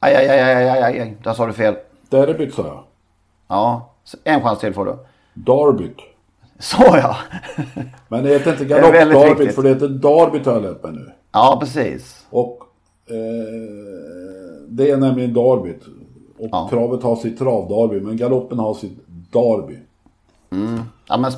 Aj, 0.00 0.14
aj, 0.16 0.28
aj, 0.28 0.40
aj, 0.40 0.54
aj, 0.54 0.82
aj, 0.82 1.00
aj. 1.00 1.16
Där 1.24 1.34
sa 1.34 1.46
du 1.46 1.52
fel. 1.52 1.76
Derbyt 2.10 2.54
sa 2.54 2.62
jag. 2.66 2.84
Ja, 3.48 3.90
en 4.24 4.40
chans 4.42 4.58
till 4.58 4.74
får 4.74 4.84
du. 4.84 4.96
Derbyt. 5.34 5.96
Så 6.58 6.82
ja. 6.82 7.16
Men 8.08 8.24
det 8.24 8.30
heter 8.30 8.50
inte 8.52 8.64
galoppderbyt 8.64 9.54
för 9.54 9.62
det 9.62 9.68
heter 9.68 9.88
derbyt 9.88 10.46
har 10.46 10.52
jag 10.52 10.62
lärt 10.62 10.82
mig 10.82 10.92
nu. 10.92 11.12
Ja, 11.32 11.56
precis. 11.60 12.26
Och 12.30 12.58
eh, 13.06 13.14
det 14.68 14.90
är 14.90 14.96
nämligen 14.96 15.34
derbyt. 15.34 15.82
Och 16.38 16.48
Ja. 16.52 16.68
travet 16.70 17.02
har 17.02 17.16
sitt 17.16 17.38
travderby 17.38 18.00
men 18.00 18.16
galoppen 18.16 18.58
har 18.58 18.74
sitt 18.74 18.98
derby. 19.32 19.78
Ja, 21.08 21.16
men 21.16 21.32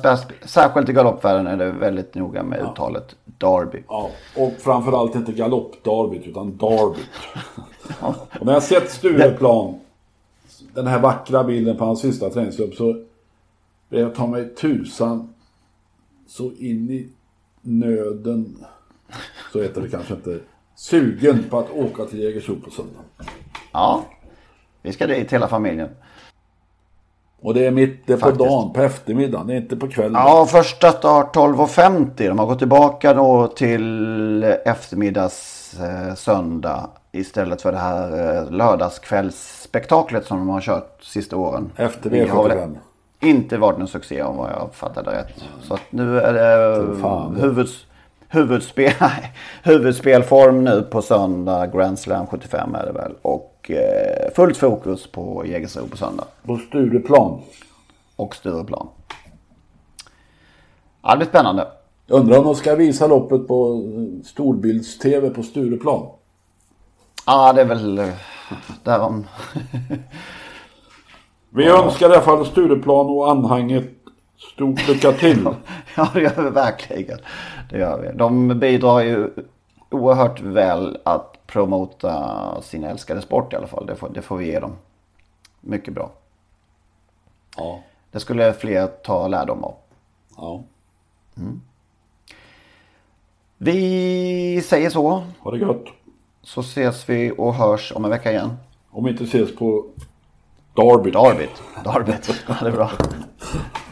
särskilt 0.45 0.89
i 0.89 0.93
galoppvärlden 0.93 1.47
är 1.47 1.57
det 1.57 1.71
väldigt 1.71 2.15
noga 2.15 2.43
med 2.43 2.59
uttalet 2.61 3.15
Derby. 3.25 3.83
Ja, 3.87 4.09
och 4.37 4.51
framförallt 4.59 5.15
inte 5.15 5.31
galoppderbyt 5.31 6.27
utan 6.27 6.57
och 8.39 8.45
när 8.45 8.53
jag 8.53 8.63
sett 8.63 8.91
Stureplan, 8.91 9.79
den 10.73 10.87
här 10.87 10.99
vackra 10.99 11.43
bilden 11.43 11.77
på 11.77 11.85
hans 11.85 11.99
sista 12.01 12.29
träningslopp 12.29 12.73
så 12.73 13.03
blev 13.89 14.01
jag 14.01 14.15
ta 14.15 14.27
mig 14.27 14.55
tusan 14.55 15.33
så 16.27 16.51
in 16.51 16.89
i 16.89 17.07
nöden, 17.61 18.65
så 19.53 19.61
heter 19.61 19.81
det 19.81 19.89
kanske 19.89 20.13
inte, 20.13 20.39
sugen 20.75 21.43
på 21.49 21.59
att 21.59 21.71
åka 21.71 22.05
till 22.05 22.19
Jägersro 22.19 22.55
på 22.55 22.71
söndag. 22.71 22.99
Ja, 23.71 24.05
vi 24.81 24.93
ska 24.93 25.07
dit 25.07 25.33
hela 25.33 25.47
familjen. 25.47 25.89
Och 27.41 27.53
det 27.53 27.65
är 27.65 27.71
mitt 27.71 28.07
det 28.07 28.13
är 28.13 28.17
på 28.17 28.21
Faktiskt. 28.21 28.49
dagen, 28.49 28.73
på 28.73 28.81
eftermiddagen. 28.81 29.47
Det 29.47 29.53
är 29.53 29.57
inte 29.57 29.75
på 29.75 29.87
kvällen. 29.87 30.13
Ja, 30.13 30.45
första 30.45 30.91
start 30.91 31.35
12.50. 31.35 32.11
De 32.15 32.39
har 32.39 32.45
gått 32.45 32.59
tillbaka 32.59 33.13
då 33.13 33.47
till 33.47 34.43
eftermiddags 34.43 35.73
eh, 35.79 36.15
söndag 36.15 36.89
istället 37.11 37.61
för 37.61 37.71
det 37.71 37.77
här 37.77 38.37
eh, 38.37 38.51
lördagskvällsspektaklet 38.51 40.25
som 40.25 40.37
de 40.37 40.49
har 40.49 40.61
kört 40.61 41.03
sista 41.03 41.37
åren. 41.37 41.71
Efter 41.75 42.09
Det 42.09 42.27
har 42.27 42.49
väl 42.49 42.57
V75. 42.57 42.75
inte 43.19 43.57
varit 43.57 43.77
någon 43.79 43.87
succé 43.87 44.23
om 44.23 44.37
vad 44.37 44.49
jag 44.51 44.69
fattade 44.75 45.11
rätt. 45.11 45.43
Så 45.61 45.73
att 45.73 45.81
nu 45.89 46.19
är 46.19 46.33
det 46.33 47.41
huvuds, 47.41 47.85
huvudspel, 48.27 48.93
huvudspelform 49.63 50.63
nu 50.63 50.81
på 50.81 51.01
söndag. 51.01 51.67
Grand 51.67 51.99
Slam 51.99 52.27
75 52.27 52.75
är 52.75 52.85
det 52.85 52.91
väl. 52.91 53.15
Och 53.21 53.71
eh, 53.71 54.33
fullt 54.35 54.57
fokus 54.57 55.11
på 55.11 55.43
Jägersro 55.45 55.87
på 55.87 55.97
söndag. 55.97 56.25
På 56.45 56.57
Stureplan. 56.57 57.41
Och 58.15 58.35
Stureplan. 58.35 58.87
Ja, 61.03 61.11
det 61.11 61.17
blir 61.17 61.27
spännande. 61.27 61.67
Undrar 62.07 62.37
om 62.37 62.43
de 62.45 62.55
ska 62.55 62.75
visa 62.75 63.07
loppet 63.07 63.47
på 63.47 63.83
eh, 63.95 64.25
storbilds-tv 64.25 65.29
på 65.29 65.43
Stureplan. 65.43 66.05
Ja, 67.31 67.53
det 67.53 67.61
är 67.61 67.65
väl 67.65 67.97
eh, 67.97 68.13
därom. 68.83 69.27
Vi 71.49 71.67
önskar 71.67 72.09
i 72.09 72.13
alla 72.13 72.21
fall 72.21 72.45
Stureplan 72.45 73.05
och 73.05 73.31
anhanget 73.31 73.89
stort 74.53 74.87
lycka 74.87 75.11
till. 75.11 75.47
ja, 75.95 76.09
det 76.13 76.21
gör 76.21 76.43
vi 76.43 76.49
verkligen. 76.49 77.19
Det 77.69 77.77
gör 77.77 78.01
vi. 78.01 78.17
De 78.17 78.59
bidrar 78.59 78.99
ju 78.99 79.29
oerhört 79.89 80.41
väl 80.41 80.97
att 81.03 81.47
promota 81.47 82.61
sin 82.61 82.83
älskade 82.83 83.21
sport 83.21 83.53
i 83.53 83.55
alla 83.55 83.67
fall. 83.67 83.85
Det 83.85 83.95
får, 83.95 84.09
det 84.09 84.21
får 84.21 84.37
vi 84.37 84.45
ge 84.45 84.59
dem. 84.59 84.75
Mycket 85.61 85.93
bra. 85.93 86.11
ja. 87.57 87.79
Det 88.11 88.19
skulle 88.19 88.53
fler 88.53 88.87
ta 88.87 89.27
lärdom 89.27 89.63
av. 89.63 89.75
ja. 90.37 90.63
Vi 93.57 94.61
säger 94.61 94.89
så. 94.89 95.23
Ha 95.39 95.51
det 95.51 95.57
gött. 95.57 95.85
Så 96.43 96.61
ses 96.61 97.09
vi 97.09 97.31
och 97.37 97.55
hörs 97.55 97.91
om 97.95 98.05
en 98.05 98.11
vecka 98.11 98.31
igen. 98.31 98.57
Om 98.91 99.03
vi 99.03 99.11
inte 99.11 99.23
ses 99.23 99.55
på 99.55 99.85
Darby. 100.75 101.11
Darbyt. 101.11 101.61
Darbyt. 101.83 102.43
Ja, 102.47 102.55
det 102.61 102.67
är 102.67 102.71
bra. 102.71 102.91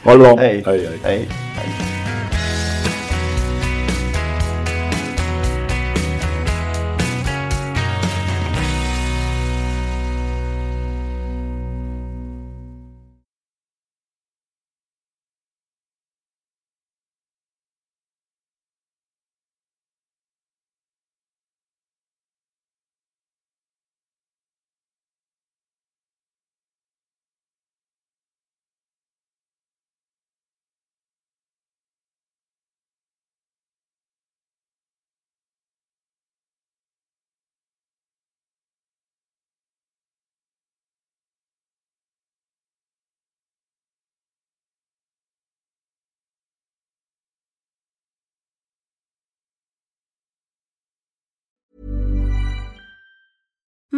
Ha 0.04 0.12
det 0.12 0.18
bra. 0.18 0.36
Hej. 0.36 0.64
hej, 0.66 1.00
hej. 1.04 1.30
Hej. 1.56 1.99